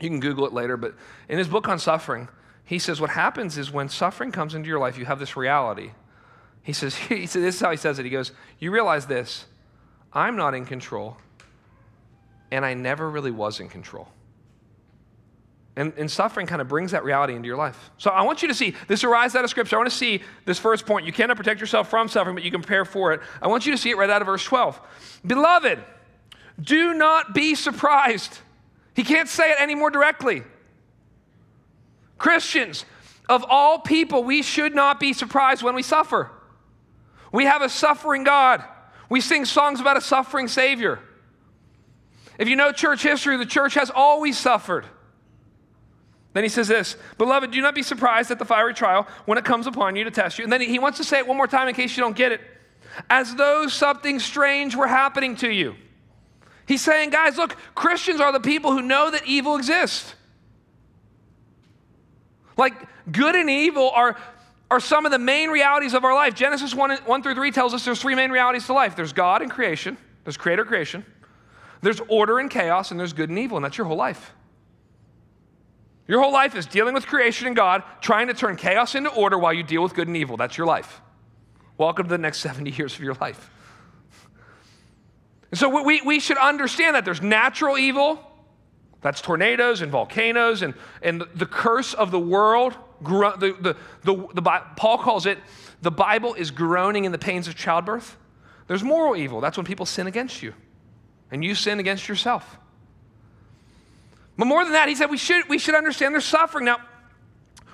You 0.00 0.08
can 0.08 0.20
Google 0.20 0.46
it 0.46 0.52
later, 0.52 0.76
but 0.76 0.94
in 1.28 1.38
his 1.38 1.48
book 1.48 1.68
on 1.68 1.78
suffering, 1.78 2.28
he 2.66 2.80
says 2.80 3.00
what 3.00 3.10
happens 3.10 3.56
is 3.56 3.70
when 3.70 3.88
suffering 3.88 4.32
comes 4.32 4.54
into 4.54 4.68
your 4.68 4.80
life, 4.80 4.98
you 4.98 5.04
have 5.06 5.20
this 5.20 5.36
reality. 5.36 5.92
He 6.62 6.72
says, 6.72 6.94
he 7.08 7.26
says, 7.26 7.42
this 7.42 7.54
is 7.54 7.60
how 7.60 7.70
he 7.70 7.76
says 7.76 7.98
it. 7.98 8.04
He 8.04 8.10
goes, 8.10 8.32
You 8.58 8.70
realize 8.72 9.06
this, 9.06 9.46
I'm 10.12 10.36
not 10.36 10.52
in 10.54 10.66
control, 10.66 11.16
and 12.50 12.66
I 12.66 12.74
never 12.74 13.08
really 13.08 13.30
was 13.30 13.60
in 13.60 13.68
control. 13.68 14.08
And, 15.78 15.92
and, 15.98 16.10
suffering 16.10 16.46
kind 16.46 16.62
of 16.62 16.68
brings 16.68 16.92
that 16.92 17.04
reality 17.04 17.34
into 17.34 17.46
your 17.46 17.58
life. 17.58 17.90
So 17.98 18.10
I 18.10 18.22
want 18.22 18.40
you 18.40 18.48
to 18.48 18.54
see 18.54 18.74
this 18.88 19.04
arises 19.04 19.36
out 19.36 19.44
of 19.44 19.50
Scripture. 19.50 19.76
I 19.76 19.78
want 19.80 19.90
to 19.90 19.96
see 19.96 20.22
this 20.46 20.58
first 20.58 20.86
point. 20.86 21.04
You 21.04 21.12
cannot 21.12 21.36
protect 21.36 21.60
yourself 21.60 21.90
from 21.90 22.08
suffering, 22.08 22.34
but 22.34 22.44
you 22.44 22.50
can 22.50 22.62
prepare 22.62 22.86
for 22.86 23.12
it. 23.12 23.20
I 23.42 23.48
want 23.48 23.66
you 23.66 23.72
to 23.72 23.78
see 23.78 23.90
it 23.90 23.98
right 23.98 24.08
out 24.08 24.22
of 24.22 24.26
verse 24.26 24.42
12. 24.42 24.80
Beloved, 25.26 25.78
do 26.58 26.94
not 26.94 27.34
be 27.34 27.54
surprised. 27.54 28.38
He 28.94 29.04
can't 29.04 29.28
say 29.28 29.50
it 29.50 29.58
any 29.60 29.74
more 29.74 29.90
directly. 29.90 30.44
Christians, 32.26 32.84
of 33.28 33.44
all 33.48 33.78
people, 33.78 34.24
we 34.24 34.42
should 34.42 34.74
not 34.74 34.98
be 34.98 35.12
surprised 35.12 35.62
when 35.62 35.76
we 35.76 35.82
suffer. 35.84 36.28
We 37.30 37.44
have 37.44 37.62
a 37.62 37.68
suffering 37.68 38.24
God. 38.24 38.64
We 39.08 39.20
sing 39.20 39.44
songs 39.44 39.78
about 39.78 39.96
a 39.96 40.00
suffering 40.00 40.48
Savior. 40.48 40.98
If 42.36 42.48
you 42.48 42.56
know 42.56 42.72
church 42.72 43.04
history, 43.04 43.36
the 43.36 43.46
church 43.46 43.74
has 43.74 43.92
always 43.94 44.36
suffered. 44.36 44.86
Then 46.32 46.42
he 46.42 46.48
says 46.48 46.66
this 46.66 46.96
Beloved, 47.16 47.52
do 47.52 47.60
not 47.60 47.76
be 47.76 47.84
surprised 47.84 48.32
at 48.32 48.40
the 48.40 48.44
fiery 48.44 48.74
trial 48.74 49.06
when 49.26 49.38
it 49.38 49.44
comes 49.44 49.68
upon 49.68 49.94
you 49.94 50.02
to 50.02 50.10
test 50.10 50.36
you. 50.36 50.42
And 50.42 50.52
then 50.52 50.60
he 50.60 50.80
wants 50.80 50.98
to 50.98 51.04
say 51.04 51.18
it 51.18 51.28
one 51.28 51.36
more 51.36 51.46
time 51.46 51.68
in 51.68 51.76
case 51.76 51.96
you 51.96 52.02
don't 52.02 52.16
get 52.16 52.32
it. 52.32 52.40
As 53.08 53.36
though 53.36 53.68
something 53.68 54.18
strange 54.18 54.74
were 54.74 54.88
happening 54.88 55.36
to 55.36 55.48
you. 55.48 55.76
He's 56.66 56.82
saying, 56.82 57.10
guys, 57.10 57.36
look, 57.36 57.56
Christians 57.76 58.20
are 58.20 58.32
the 58.32 58.40
people 58.40 58.72
who 58.72 58.82
know 58.82 59.12
that 59.12 59.24
evil 59.26 59.54
exists. 59.54 60.16
Like, 62.56 62.74
good 63.10 63.34
and 63.34 63.50
evil 63.50 63.90
are, 63.90 64.16
are 64.70 64.80
some 64.80 65.06
of 65.06 65.12
the 65.12 65.18
main 65.18 65.50
realities 65.50 65.94
of 65.94 66.04
our 66.04 66.14
life. 66.14 66.34
Genesis 66.34 66.74
1, 66.74 66.98
1 66.98 67.22
through 67.22 67.34
3 67.34 67.50
tells 67.50 67.74
us 67.74 67.84
there's 67.84 68.00
three 68.00 68.14
main 68.14 68.30
realities 68.30 68.66
to 68.66 68.72
life 68.72 68.96
there's 68.96 69.12
God 69.12 69.42
and 69.42 69.50
creation, 69.50 69.96
there's 70.24 70.36
creator 70.36 70.64
creation, 70.64 71.04
there's 71.82 72.00
order 72.08 72.38
and 72.38 72.50
chaos, 72.50 72.90
and 72.90 72.98
there's 72.98 73.12
good 73.12 73.28
and 73.28 73.38
evil, 73.38 73.56
and 73.56 73.64
that's 73.64 73.78
your 73.78 73.86
whole 73.86 73.96
life. 73.96 74.32
Your 76.08 76.20
whole 76.20 76.32
life 76.32 76.54
is 76.54 76.66
dealing 76.66 76.94
with 76.94 77.06
creation 77.06 77.48
and 77.48 77.56
God, 77.56 77.82
trying 78.00 78.28
to 78.28 78.34
turn 78.34 78.56
chaos 78.56 78.94
into 78.94 79.10
order 79.10 79.38
while 79.38 79.52
you 79.52 79.62
deal 79.62 79.82
with 79.82 79.94
good 79.94 80.06
and 80.06 80.16
evil. 80.16 80.36
That's 80.36 80.56
your 80.56 80.66
life. 80.66 81.00
Welcome 81.78 82.04
to 82.04 82.10
the 82.10 82.18
next 82.18 82.38
70 82.40 82.70
years 82.70 82.94
of 82.94 83.00
your 83.00 83.14
life. 83.14 83.50
And 85.50 85.58
so 85.58 85.82
we, 85.82 86.00
we 86.02 86.20
should 86.20 86.38
understand 86.38 86.96
that 86.96 87.04
there's 87.04 87.22
natural 87.22 87.78
evil, 87.78 88.20
that's 89.06 89.20
tornadoes 89.20 89.82
and 89.82 89.90
volcanoes 89.92 90.62
and, 90.62 90.74
and 91.02 91.24
the 91.34 91.46
curse 91.46 91.94
of 91.94 92.10
the 92.10 92.18
world. 92.18 92.74
The, 93.02 93.56
the, 93.60 93.76
the, 94.04 94.28
the, 94.34 94.62
Paul 94.76 94.98
calls 94.98 95.26
it 95.26 95.38
the 95.82 95.90
Bible 95.90 96.34
is 96.34 96.50
groaning 96.50 97.04
in 97.04 97.12
the 97.12 97.18
pains 97.18 97.46
of 97.48 97.54
childbirth. 97.54 98.16
There's 98.66 98.82
moral 98.82 99.16
evil. 99.16 99.40
That's 99.40 99.56
when 99.56 99.66
people 99.66 99.86
sin 99.86 100.06
against 100.06 100.42
you, 100.42 100.54
and 101.30 101.44
you 101.44 101.54
sin 101.54 101.78
against 101.78 102.08
yourself. 102.08 102.58
But 104.36 104.46
more 104.46 104.64
than 104.64 104.72
that, 104.72 104.88
he 104.88 104.94
said 104.94 105.10
we 105.10 105.18
should, 105.18 105.48
we 105.48 105.58
should 105.58 105.74
understand 105.74 106.14
there's 106.14 106.24
suffering. 106.24 106.64
Now, 106.64 106.78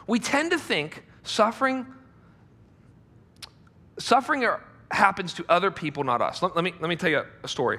we 0.06 0.18
tend 0.18 0.50
to 0.50 0.58
think 0.58 1.04
suffering, 1.22 1.86
suffering 3.98 4.44
happens 4.92 5.34
to 5.34 5.44
other 5.48 5.70
people, 5.70 6.04
not 6.04 6.20
us. 6.20 6.42
Let, 6.42 6.54
let 6.54 6.64
me, 6.64 6.74
let 6.80 6.88
me 6.88 6.96
tell 6.96 7.10
you 7.10 7.24
a 7.42 7.48
story. 7.48 7.78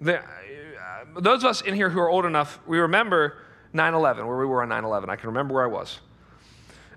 The, 0.00 0.18
uh, 0.18 0.24
those 1.20 1.42
of 1.42 1.50
us 1.50 1.60
in 1.62 1.74
here 1.74 1.90
who 1.90 2.00
are 2.00 2.08
old 2.08 2.24
enough, 2.24 2.60
we 2.66 2.78
remember 2.78 3.38
9 3.72 3.94
11, 3.94 4.26
where 4.26 4.38
we 4.38 4.46
were 4.46 4.62
on 4.62 4.68
9 4.68 4.84
11. 4.84 5.10
I 5.10 5.16
can 5.16 5.28
remember 5.28 5.54
where 5.54 5.64
I 5.64 5.68
was. 5.68 6.00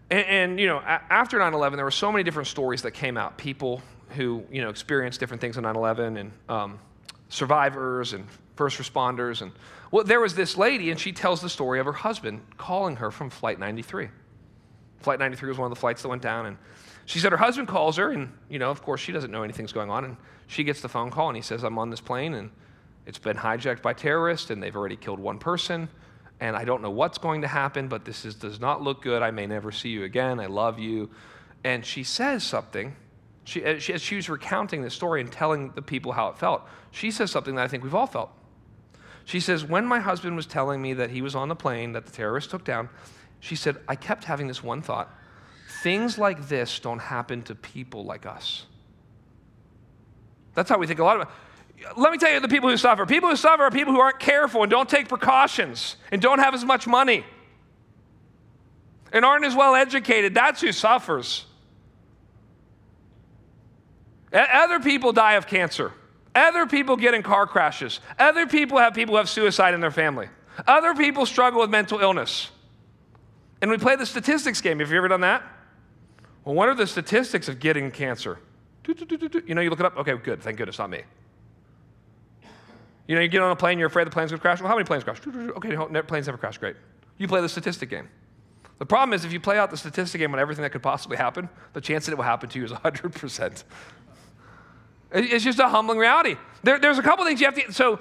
And, 0.09 0.25
and 0.25 0.59
you 0.59 0.67
know, 0.67 0.77
a, 0.77 1.01
after 1.09 1.39
9 1.39 1.53
11, 1.53 1.77
there 1.77 1.85
were 1.85 1.91
so 1.91 2.11
many 2.11 2.23
different 2.23 2.47
stories 2.47 2.81
that 2.83 2.91
came 2.91 3.17
out. 3.17 3.37
People 3.37 3.81
who, 4.09 4.43
you 4.51 4.61
know, 4.61 4.69
experienced 4.69 5.19
different 5.19 5.41
things 5.41 5.57
on 5.57 5.63
9 5.63 5.75
11 5.75 6.17
and 6.17 6.31
um, 6.49 6.79
survivors 7.29 8.13
and 8.13 8.25
first 8.55 8.77
responders. 8.77 9.41
And 9.41 9.51
well, 9.91 10.03
there 10.03 10.19
was 10.19 10.35
this 10.35 10.57
lady, 10.57 10.91
and 10.91 10.99
she 10.99 11.11
tells 11.11 11.41
the 11.41 11.49
story 11.49 11.79
of 11.79 11.85
her 11.85 11.93
husband 11.93 12.41
calling 12.57 12.97
her 12.97 13.11
from 13.11 13.29
Flight 13.29 13.59
93. 13.59 14.09
Flight 14.99 15.19
93 15.19 15.49
was 15.49 15.57
one 15.57 15.65
of 15.65 15.75
the 15.75 15.79
flights 15.79 16.01
that 16.01 16.07
went 16.07 16.21
down, 16.21 16.45
and 16.45 16.57
she 17.05 17.19
said 17.19 17.31
her 17.31 17.37
husband 17.37 17.67
calls 17.67 17.97
her, 17.97 18.11
and 18.11 18.31
you 18.49 18.59
know, 18.59 18.71
of 18.71 18.81
course, 18.81 19.01
she 19.01 19.11
doesn't 19.11 19.31
know 19.31 19.43
anything's 19.43 19.73
going 19.73 19.89
on, 19.89 20.05
and 20.05 20.17
she 20.47 20.63
gets 20.63 20.81
the 20.81 20.89
phone 20.89 21.11
call, 21.11 21.29
and 21.29 21.35
he 21.35 21.41
says, 21.41 21.63
"I'm 21.63 21.77
on 21.77 21.89
this 21.89 22.01
plane, 22.01 22.33
and 22.33 22.51
it's 23.05 23.19
been 23.19 23.37
hijacked 23.37 23.81
by 23.81 23.93
terrorists, 23.93 24.49
and 24.49 24.61
they've 24.61 24.75
already 24.75 24.95
killed 24.95 25.19
one 25.19 25.39
person." 25.39 25.89
And 26.39 26.57
I 26.57 26.65
don't 26.65 26.81
know 26.81 26.89
what's 26.89 27.17
going 27.17 27.41
to 27.41 27.47
happen, 27.47 27.87
but 27.87 28.03
this 28.03 28.25
is, 28.25 28.35
does 28.35 28.59
not 28.59 28.81
look 28.81 29.01
good. 29.01 29.21
I 29.21 29.31
may 29.31 29.45
never 29.47 29.71
see 29.71 29.89
you 29.89 30.03
again. 30.03 30.39
I 30.39 30.47
love 30.47 30.77
you. 30.77 31.09
And 31.63 31.85
she 31.85 32.03
says 32.03 32.43
something 32.43 32.95
she, 33.45 33.63
uh, 33.63 33.75
as 33.75 34.01
she 34.01 34.15
was 34.15 34.29
recounting 34.29 34.81
this 34.81 34.93
story 34.93 35.21
and 35.21 35.31
telling 35.31 35.71
the 35.71 35.81
people 35.81 36.11
how 36.11 36.29
it 36.29 36.37
felt, 36.37 36.63
she 36.91 37.11
says 37.11 37.31
something 37.31 37.55
that 37.55 37.63
I 37.63 37.67
think 37.67 37.83
we've 37.83 37.95
all 37.95 38.07
felt. 38.07 38.31
She 39.25 39.39
says, 39.39 39.65
When 39.65 39.85
my 39.85 39.99
husband 39.99 40.35
was 40.35 40.45
telling 40.45 40.81
me 40.81 40.93
that 40.93 41.09
he 41.09 41.21
was 41.21 41.35
on 41.35 41.49
the 41.49 41.55
plane 41.55 41.93
that 41.93 42.05
the 42.05 42.11
terrorists 42.11 42.49
took 42.49 42.63
down, 42.63 42.89
she 43.39 43.55
said, 43.55 43.77
I 43.87 43.95
kept 43.95 44.23
having 44.23 44.47
this 44.47 44.63
one 44.63 44.81
thought 44.81 45.13
things 45.83 46.17
like 46.17 46.47
this 46.47 46.79
don't 46.79 46.99
happen 46.99 47.43
to 47.43 47.55
people 47.55 48.05
like 48.05 48.25
us. 48.25 48.65
That's 50.55 50.69
how 50.69 50.77
we 50.77 50.87
think 50.87 50.99
a 50.99 51.03
lot 51.03 51.19
of 51.19 51.27
it. 51.27 51.97
Let 51.97 52.13
me 52.13 52.17
tell 52.17 52.31
you 52.31 52.39
the 52.39 52.47
people 52.47 52.69
who 52.69 52.77
suffer. 52.77 53.05
People 53.05 53.29
who 53.29 53.35
suffer 53.35 53.63
are 53.63 53.71
people 53.71 53.91
who 53.93 53.99
aren't 53.99 54.19
careful 54.19 54.63
and 54.63 54.71
don't 54.71 54.87
take 54.87 55.09
precautions 55.09 55.97
and 56.11 56.21
don't 56.21 56.39
have 56.39 56.53
as 56.53 56.63
much 56.63 56.87
money 56.87 57.25
and 59.11 59.25
aren't 59.25 59.43
as 59.43 59.53
well 59.53 59.75
educated. 59.75 60.33
That's 60.33 60.61
who 60.61 60.71
suffers. 60.71 61.45
Other 64.31 64.79
people 64.79 65.11
die 65.11 65.33
of 65.33 65.45
cancer. 65.45 65.91
Other 66.33 66.65
people 66.65 66.95
get 66.95 67.13
in 67.13 67.21
car 67.23 67.45
crashes. 67.45 67.99
Other 68.17 68.47
people 68.47 68.77
have 68.77 68.93
people 68.93 69.15
who 69.15 69.17
have 69.17 69.29
suicide 69.29 69.73
in 69.73 69.81
their 69.81 69.91
family. 69.91 70.29
Other 70.65 70.95
people 70.95 71.25
struggle 71.25 71.59
with 71.59 71.69
mental 71.69 71.99
illness. 71.99 72.49
And 73.61 73.69
we 73.69 73.77
play 73.77 73.97
the 73.97 74.05
statistics 74.05 74.61
game. 74.61 74.79
Have 74.79 74.89
you 74.89 74.97
ever 74.97 75.09
done 75.09 75.21
that? 75.21 75.43
Well, 76.45 76.55
what 76.55 76.69
are 76.69 76.75
the 76.75 76.87
statistics 76.87 77.47
of 77.47 77.59
getting 77.59 77.91
cancer? 77.91 78.39
You 78.87 79.55
know, 79.55 79.61
you 79.61 79.69
look 79.69 79.79
it 79.79 79.85
up. 79.85 79.97
Okay, 79.97 80.15
good. 80.17 80.41
Thank 80.41 80.57
goodness, 80.57 80.77
not 80.77 80.89
me. 80.89 81.03
You 83.07 83.15
know, 83.15 83.21
you 83.21 83.27
get 83.27 83.41
on 83.41 83.51
a 83.51 83.55
plane, 83.55 83.79
you're 83.79 83.87
afraid 83.87 84.07
the 84.07 84.11
plane's 84.11 84.31
going 84.31 84.39
to 84.39 84.41
crash. 84.41 84.59
Well, 84.59 84.69
how 84.69 84.75
many 84.75 84.85
planes 84.85 85.03
crash? 85.03 85.19
Okay, 85.25 85.69
no, 85.69 86.03
planes 86.03 86.27
never 86.27 86.37
crash. 86.37 86.57
Great. 86.57 86.75
You 87.17 87.27
play 87.27 87.41
the 87.41 87.49
statistic 87.49 87.89
game. 87.89 88.09
The 88.79 88.85
problem 88.85 89.13
is, 89.13 89.23
if 89.23 89.31
you 89.31 89.39
play 89.39 89.57
out 89.57 89.71
the 89.71 89.77
statistic 89.77 90.19
game 90.19 90.33
on 90.33 90.39
everything 90.39 90.63
that 90.63 90.71
could 90.71 90.83
possibly 90.83 91.17
happen, 91.17 91.47
the 91.73 91.81
chance 91.81 92.05
that 92.05 92.13
it 92.13 92.15
will 92.15 92.23
happen 92.23 92.49
to 92.49 92.59
you 92.59 92.65
is 92.65 92.71
100%. 92.71 93.63
It's 95.11 95.43
just 95.43 95.59
a 95.59 95.67
humbling 95.67 95.99
reality. 95.99 96.37
There, 96.63 96.79
there's 96.79 96.97
a 96.97 97.03
couple 97.03 97.23
things 97.23 97.39
you 97.39 97.45
have 97.45 97.55
to, 97.55 97.71
so, 97.71 97.99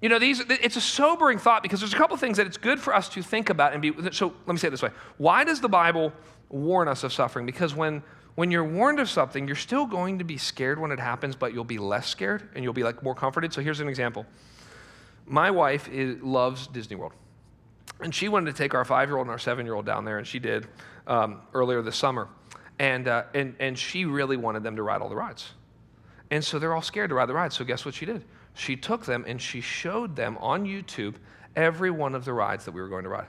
you 0.00 0.08
know, 0.08 0.18
these, 0.18 0.40
it's 0.48 0.76
a 0.76 0.80
sobering 0.80 1.38
thought 1.38 1.62
because 1.62 1.80
there's 1.80 1.92
a 1.92 1.98
couple 1.98 2.16
things 2.16 2.38
that 2.38 2.46
it's 2.46 2.56
good 2.56 2.80
for 2.80 2.94
us 2.94 3.08
to 3.10 3.22
think 3.22 3.50
about 3.50 3.72
and 3.74 3.82
be, 3.82 3.92
so 4.10 4.32
let 4.46 4.52
me 4.54 4.58
say 4.58 4.68
it 4.68 4.70
this 4.70 4.82
way. 4.82 4.90
Why 5.18 5.44
does 5.44 5.60
the 5.60 5.68
Bible 5.68 6.12
warn 6.50 6.88
us 6.88 7.04
of 7.04 7.12
suffering? 7.12 7.46
Because 7.46 7.74
when, 7.74 8.02
when 8.34 8.50
you're 8.50 8.64
warned 8.64 9.00
of 9.00 9.08
something, 9.08 9.46
you're 9.46 9.56
still 9.56 9.86
going 9.86 10.18
to 10.18 10.24
be 10.24 10.36
scared 10.36 10.78
when 10.78 10.92
it 10.92 11.00
happens, 11.00 11.34
but 11.36 11.54
you'll 11.54 11.64
be 11.64 11.78
less 11.78 12.06
scared 12.06 12.48
and 12.54 12.62
you'll 12.62 12.72
be 12.72 12.82
like 12.82 13.02
more 13.02 13.14
comforted. 13.14 13.52
So 13.52 13.62
here's 13.62 13.80
an 13.80 13.88
example. 13.88 14.26
My 15.26 15.50
wife 15.50 15.88
is, 15.88 16.20
loves 16.22 16.66
Disney 16.66 16.96
World. 16.96 17.12
And 18.00 18.14
she 18.14 18.28
wanted 18.28 18.54
to 18.54 18.56
take 18.56 18.74
our 18.74 18.84
five 18.84 19.08
year 19.08 19.16
old 19.16 19.26
and 19.26 19.32
our 19.32 19.38
seven 19.38 19.64
year 19.66 19.74
old 19.74 19.86
down 19.86 20.04
there, 20.04 20.18
and 20.18 20.26
she 20.26 20.38
did 20.38 20.66
um, 21.06 21.40
earlier 21.54 21.82
this 21.82 21.96
summer. 21.96 22.28
And, 22.78 23.08
uh, 23.08 23.24
and, 23.34 23.54
and 23.58 23.78
she 23.78 24.06
really 24.06 24.36
wanted 24.36 24.62
them 24.62 24.76
to 24.76 24.82
ride 24.82 25.02
all 25.02 25.08
the 25.08 25.16
rides. 25.16 25.52
And 26.30 26.42
so 26.44 26.58
they're 26.58 26.74
all 26.74 26.82
scared 26.82 27.10
to 27.10 27.14
ride 27.14 27.28
the 27.28 27.34
rides. 27.34 27.56
So 27.56 27.64
guess 27.64 27.84
what 27.84 27.94
she 27.94 28.06
did? 28.06 28.24
She 28.54 28.76
took 28.76 29.04
them 29.04 29.24
and 29.26 29.40
she 29.40 29.60
showed 29.60 30.16
them 30.16 30.38
on 30.40 30.64
YouTube 30.64 31.16
every 31.56 31.90
one 31.90 32.14
of 32.14 32.24
the 32.24 32.32
rides 32.32 32.64
that 32.64 32.72
we 32.72 32.80
were 32.80 32.88
going 32.88 33.04
to 33.04 33.10
ride. 33.10 33.26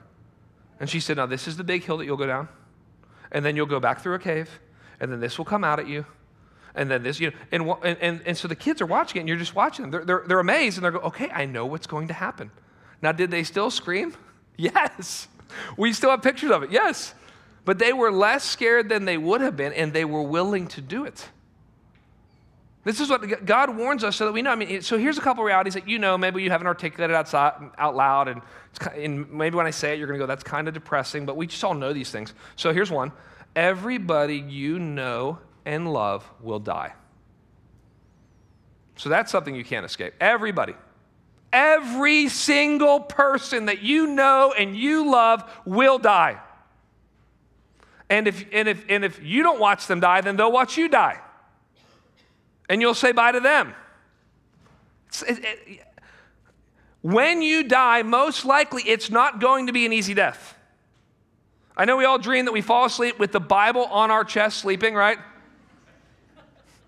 And 0.80 0.90
she 0.90 1.00
said, 1.00 1.18
Now, 1.18 1.26
this 1.26 1.48
is 1.48 1.58
the 1.58 1.64
big 1.64 1.84
hill 1.84 1.98
that 1.98 2.06
you'll 2.06 2.18
go 2.18 2.28
down. 2.28 2.48
And 3.32 3.46
then 3.46 3.56
you'll 3.56 3.66
go 3.66 3.80
back 3.80 4.02
through 4.02 4.16
a 4.16 4.20
cave. 4.20 4.60
And 5.00 5.12
then 5.12 5.20
this 5.20 5.38
will 5.38 5.46
come 5.46 5.64
out 5.64 5.80
at 5.80 5.88
you. 5.88 6.06
And 6.76 6.90
then 6.90 7.04
this, 7.04 7.20
you 7.20 7.32
know, 7.52 7.80
and, 7.82 7.98
and, 8.00 8.22
and 8.26 8.38
so 8.38 8.48
the 8.48 8.56
kids 8.56 8.82
are 8.82 8.86
watching 8.86 9.18
it 9.18 9.20
and 9.22 9.30
you're 9.30 9.38
just 9.38 9.56
watching 9.56 9.84
them. 9.84 9.92
They're, 9.92 10.06
they're, 10.06 10.24
they're 10.28 10.40
amazed 10.40 10.78
and 10.78 10.84
they're 10.84 10.92
going, 10.92 11.06
okay, 11.06 11.30
I 11.30 11.46
know 11.46 11.66
what's 11.66 11.88
going 11.88 12.08
to 12.10 12.14
happen. 12.14 12.52
Now, 13.02 13.12
did 13.12 13.32
they 13.32 13.44
still 13.44 13.72
scream? 13.72 14.16
Yes. 14.58 15.28
We 15.76 15.92
still 15.92 16.12
have 16.12 16.22
pictures 16.22 16.52
of 16.52 16.62
it. 16.62 16.72
Yes. 16.72 17.16
But 17.66 17.80
they 17.80 17.94
were 17.94 18.12
less 18.12 18.44
scared 18.44 18.90
than 18.90 19.06
they 19.06 19.18
would 19.18 19.42
have 19.42 19.58
been 19.58 19.74
and 19.74 19.92
they 19.92 20.06
were 20.06 20.22
willing 20.22 20.68
to 20.68 20.82
do 20.82 21.06
it. 21.06 21.30
This 22.84 23.00
is 23.00 23.10
what 23.10 23.46
God 23.46 23.76
warns 23.76 24.04
us 24.04 24.16
so 24.16 24.26
that 24.26 24.32
we 24.32 24.42
know. 24.42 24.52
I 24.52 24.56
mean, 24.56 24.82
so 24.82 24.98
here's 24.98 25.20
a 25.20 25.22
couple 25.22 25.44
realities 25.44 25.76
that 25.76 25.88
you 25.88 26.00
know, 26.00 26.18
maybe 26.18 26.42
you 26.42 26.50
haven't 26.50 26.66
articulated 26.66 27.16
outside, 27.16 27.54
out 27.78 27.96
loud, 27.96 28.28
and, 28.28 28.42
and 28.96 29.32
maybe 29.32 29.56
when 29.56 29.68
I 29.68 29.72
say 29.72 29.94
it, 29.94 30.00
you're 30.00 30.08
going 30.08 30.20
to 30.20 30.24
go, 30.24 30.28
that's 30.28 30.44
kind 30.44 30.68
of 30.68 30.74
depressing, 30.74 31.26
but 31.26 31.38
we 31.38 31.46
just 31.46 31.64
all 31.64 31.76
know 31.76 31.94
these 31.94 32.10
things. 32.10 32.34
So 32.56 32.74
here's 32.74 32.90
one 32.90 33.12
everybody 33.56 34.38
you 34.38 34.80
know 34.80 35.38
and 35.66 35.92
love 35.92 36.28
will 36.42 36.60
die. 36.60 36.94
So 38.96 39.10
that's 39.10 39.32
something 39.32 39.54
you 39.54 39.66
can't 39.66 39.86
escape. 39.86 40.14
Everybody. 40.20 40.74
Every 41.54 42.30
single 42.30 43.02
person 43.02 43.66
that 43.66 43.82
you 43.82 44.08
know 44.08 44.54
and 44.58 44.76
you 44.76 45.12
love 45.12 45.44
will 45.66 45.98
die. 45.98 46.40
And 48.10 48.28
if, 48.28 48.46
and, 48.52 48.68
if, 48.68 48.86
and 48.90 49.04
if 49.04 49.22
you 49.22 49.44
don't 49.44 49.60
watch 49.60 49.88
them 49.88 50.00
die, 50.00 50.22
then 50.22 50.38
they'll 50.38 50.52
watch 50.52 50.78
you 50.78 50.88
die. 50.88 51.20
And 52.72 52.80
you'll 52.80 52.94
say 52.94 53.12
bye 53.12 53.34
to 53.34 53.42
them. 53.42 53.76
It, 55.28 55.40
it, 55.44 55.88
when 57.02 57.42
you 57.42 57.64
die, 57.64 58.02
most 58.02 58.46
likely 58.46 58.82
it's 58.84 59.10
not 59.10 59.42
going 59.42 59.68
to 59.68 59.74
be 59.74 59.86
an 59.86 59.92
easy 59.92 60.14
death. 60.14 60.56
I 61.76 61.84
know 61.84 61.98
we 61.98 62.06
all 62.06 62.18
dream 62.18 62.46
that 62.46 62.54
we 62.54 62.62
fall 62.62 62.86
asleep 62.86 63.20
with 63.20 63.34
the 63.34 63.42
Bible 63.42 63.84
on 63.88 64.10
our 64.10 64.24
chest 64.24 64.60
sleeping, 64.60 64.96
right? 64.96 65.18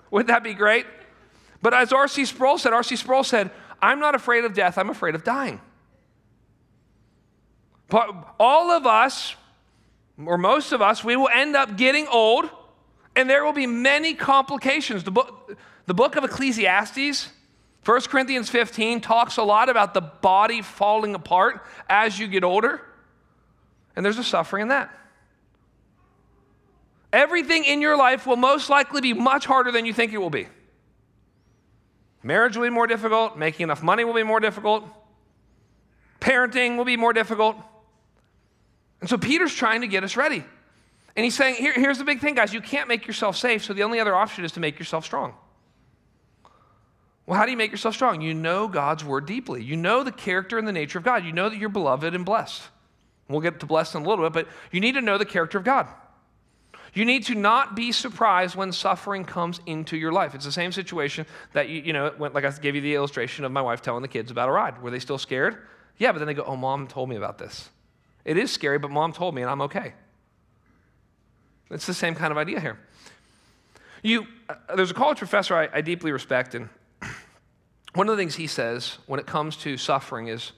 Wouldn't 0.09 0.29
that 0.29 0.41
be 0.41 0.53
great? 0.53 0.85
But 1.61 1.73
as 1.73 1.91
R.C. 1.91 2.27
Sproul 2.27 2.57
said, 2.57 2.71
R.C. 2.71 2.95
Sproul 2.95 3.25
said, 3.25 3.51
I'm 3.81 3.99
not 3.99 4.15
afraid 4.15 4.45
of 4.45 4.53
death, 4.53 4.77
I'm 4.77 4.89
afraid 4.89 5.15
of 5.15 5.25
dying. 5.25 5.59
But 7.89 8.35
all 8.39 8.71
of 8.71 8.85
us, 8.85 9.35
or 10.25 10.37
most 10.37 10.71
of 10.71 10.81
us, 10.81 11.03
we 11.03 11.17
will 11.17 11.27
end 11.27 11.57
up 11.57 11.75
getting 11.75 12.07
old, 12.07 12.49
and 13.17 13.29
there 13.29 13.43
will 13.43 13.51
be 13.51 13.67
many 13.67 14.13
complications. 14.13 15.03
The 15.03 15.11
book, 15.11 15.57
the 15.85 15.93
book 15.93 16.15
of 16.15 16.23
Ecclesiastes, 16.23 17.29
1 17.85 18.01
Corinthians 18.01 18.49
15, 18.49 19.01
talks 19.01 19.37
a 19.37 19.43
lot 19.43 19.69
about 19.69 19.93
the 19.93 20.01
body 20.01 20.61
falling 20.61 21.15
apart 21.15 21.65
as 21.89 22.17
you 22.17 22.27
get 22.27 22.43
older, 22.43 22.81
and 23.95 24.05
there's 24.05 24.17
a 24.17 24.23
suffering 24.23 24.63
in 24.63 24.67
that. 24.69 24.97
Everything 27.11 27.63
in 27.65 27.81
your 27.81 27.95
life 27.95 28.25
will 28.25 28.37
most 28.37 28.69
likely 28.69 29.01
be 29.01 29.13
much 29.13 29.45
harder 29.45 29.71
than 29.71 29.85
you 29.85 29.93
think 29.93 30.13
it 30.13 30.17
will 30.17 30.31
be. 30.31 30.47
Marriage 32.23 32.55
will 32.55 32.63
be 32.63 32.69
more 32.69 32.87
difficult, 32.87 33.37
making 33.37 33.65
enough 33.65 33.83
money 33.83 34.05
will 34.05 34.13
be 34.13 34.23
more 34.23 34.39
difficult, 34.39 34.85
parenting 36.21 36.77
will 36.77 36.85
be 36.85 36.97
more 36.97 37.11
difficult. 37.11 37.57
And 39.01 39.09
so 39.09 39.17
Peter's 39.17 39.53
trying 39.53 39.81
to 39.81 39.87
get 39.87 40.05
us 40.05 40.15
ready. 40.15 40.45
And 41.15 41.23
he's 41.23 41.35
saying, 41.35 41.55
Here, 41.55 41.73
here's 41.73 41.97
the 41.97 42.05
big 42.05 42.21
thing, 42.21 42.35
guys 42.35 42.53
you 42.53 42.61
can't 42.61 42.87
make 42.87 43.05
yourself 43.05 43.35
safe, 43.35 43.63
so 43.65 43.73
the 43.73 43.83
only 43.83 43.99
other 43.99 44.15
option 44.15 44.45
is 44.45 44.53
to 44.53 44.61
make 44.61 44.79
yourself 44.79 45.03
strong. 45.03 45.35
Well, 47.25 47.37
how 47.37 47.45
do 47.45 47.51
you 47.51 47.57
make 47.57 47.71
yourself 47.71 47.95
strong? 47.95 48.21
You 48.21 48.33
know 48.33 48.67
God's 48.67 49.03
word 49.03 49.25
deeply. 49.25 49.63
You 49.63 49.77
know 49.77 50.03
the 50.03 50.11
character 50.11 50.57
and 50.57 50.67
the 50.67 50.73
nature 50.73 50.97
of 50.97 51.05
God. 51.05 51.23
You 51.23 51.31
know 51.31 51.49
that 51.49 51.57
you're 51.57 51.69
beloved 51.69 52.13
and 52.13 52.25
blessed. 52.25 52.63
We'll 53.29 53.41
get 53.41 53.59
to 53.61 53.65
blessed 53.65 53.95
in 53.95 54.03
a 54.03 54.09
little 54.09 54.29
bit, 54.29 54.33
but 54.33 54.53
you 54.71 54.81
need 54.81 54.93
to 54.93 55.01
know 55.01 55.17
the 55.17 55.25
character 55.25 55.57
of 55.57 55.63
God. 55.63 55.87
You 56.93 57.05
need 57.05 57.23
to 57.25 57.35
not 57.35 57.75
be 57.75 57.91
surprised 57.91 58.55
when 58.55 58.71
suffering 58.71 59.25
comes 59.25 59.59
into 59.65 59.97
your 59.97 60.11
life. 60.11 60.35
It's 60.35 60.45
the 60.45 60.51
same 60.51 60.71
situation 60.71 61.25
that 61.53 61.69
you, 61.69 61.81
you 61.81 61.93
know, 61.93 62.13
like 62.19 62.45
I 62.45 62.51
gave 62.51 62.75
you 62.75 62.81
the 62.81 62.93
illustration 62.93 63.45
of 63.45 63.51
my 63.51 63.61
wife 63.61 63.81
telling 63.81 64.03
the 64.03 64.07
kids 64.07 64.29
about 64.29 64.49
a 64.49 64.51
ride. 64.51 64.81
Were 64.81 64.91
they 64.91 64.99
still 64.99 65.17
scared? 65.17 65.57
Yeah, 65.97 66.11
but 66.11 66.19
then 66.19 66.27
they 66.27 66.33
go, 66.33 66.43
oh, 66.43 66.55
mom 66.55 66.87
told 66.87 67.09
me 67.09 67.15
about 67.15 67.37
this. 67.37 67.69
It 68.25 68.37
is 68.37 68.51
scary, 68.51 68.77
but 68.77 68.91
mom 68.91 69.11
told 69.13 69.33
me 69.33 69.41
and 69.41 69.49
I'm 69.49 69.61
okay. 69.61 69.93
It's 71.71 71.87
the 71.87 71.93
same 71.93 72.13
kind 72.13 72.31
of 72.31 72.37
idea 72.37 72.59
here. 72.59 72.77
You, 74.03 74.27
uh, 74.47 74.75
there's 74.75 74.91
a 74.91 74.93
college 74.93 75.17
professor 75.17 75.55
I, 75.55 75.69
I 75.73 75.81
deeply 75.81 76.11
respect, 76.11 76.55
and 76.55 76.69
one 77.93 78.09
of 78.09 78.17
the 78.17 78.21
things 78.21 78.35
he 78.35 78.47
says 78.47 78.97
when 79.05 79.19
it 79.19 79.27
comes 79.27 79.55
to 79.57 79.77
suffering 79.77 80.27
is, 80.27 80.51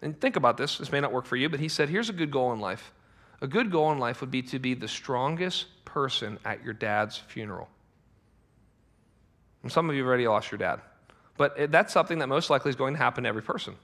and 0.00 0.18
think 0.20 0.36
about 0.36 0.56
this, 0.56 0.78
this 0.78 0.92
may 0.92 1.00
not 1.00 1.12
work 1.12 1.24
for 1.24 1.36
you, 1.36 1.48
but 1.48 1.60
he 1.60 1.68
said, 1.68 1.88
here's 1.88 2.08
a 2.08 2.12
good 2.12 2.30
goal 2.30 2.52
in 2.52 2.60
life. 2.60 2.92
A 3.40 3.46
good 3.46 3.70
goal 3.70 3.92
in 3.92 3.98
life 3.98 4.20
would 4.20 4.30
be 4.30 4.42
to 4.42 4.58
be 4.58 4.74
the 4.74 4.88
strongest 4.88 5.66
person 5.84 6.38
at 6.44 6.64
your 6.64 6.72
dad's 6.72 7.16
funeral. 7.16 7.68
And 9.62 9.72
some 9.72 9.88
of 9.88 9.96
you 9.96 10.02
have 10.02 10.08
already 10.08 10.28
lost 10.28 10.50
your 10.50 10.58
dad, 10.58 10.80
but 11.36 11.70
that's 11.70 11.92
something 11.92 12.18
that 12.20 12.28
most 12.28 12.50
likely 12.50 12.70
is 12.70 12.76
going 12.76 12.94
to 12.94 12.98
happen 12.98 13.24
to 13.24 13.28
every 13.28 13.42
person. 13.42 13.74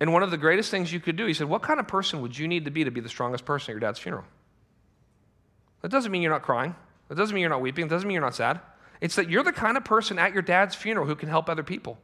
And 0.00 0.12
one 0.12 0.22
of 0.22 0.30
the 0.30 0.38
greatest 0.38 0.70
things 0.70 0.92
you 0.92 1.00
could 1.00 1.16
do, 1.16 1.26
he 1.26 1.34
said, 1.34 1.48
What 1.48 1.62
kind 1.62 1.78
of 1.78 1.86
person 1.86 2.20
would 2.20 2.36
you 2.36 2.48
need 2.48 2.64
to 2.64 2.70
be 2.70 2.84
to 2.84 2.90
be 2.90 3.00
the 3.00 3.08
strongest 3.08 3.44
person 3.44 3.70
at 3.70 3.74
your 3.74 3.80
dad's 3.80 3.98
funeral? 3.98 4.24
That 5.82 5.90
doesn't 5.90 6.10
mean 6.10 6.22
you're 6.22 6.32
not 6.32 6.42
crying. 6.42 6.74
That 7.08 7.16
doesn't 7.16 7.34
mean 7.34 7.42
you're 7.42 7.50
not 7.50 7.60
weeping. 7.60 7.86
That 7.86 7.94
doesn't 7.94 8.08
mean 8.08 8.14
you're 8.14 8.22
not 8.22 8.34
sad. 8.34 8.60
It's 9.00 9.16
that 9.16 9.28
you're 9.28 9.42
the 9.42 9.52
kind 9.52 9.76
of 9.76 9.84
person 9.84 10.18
at 10.18 10.32
your 10.32 10.42
dad's 10.42 10.74
funeral 10.74 11.06
who 11.06 11.14
can 11.14 11.28
help 11.28 11.48
other 11.48 11.62
people, 11.62 11.98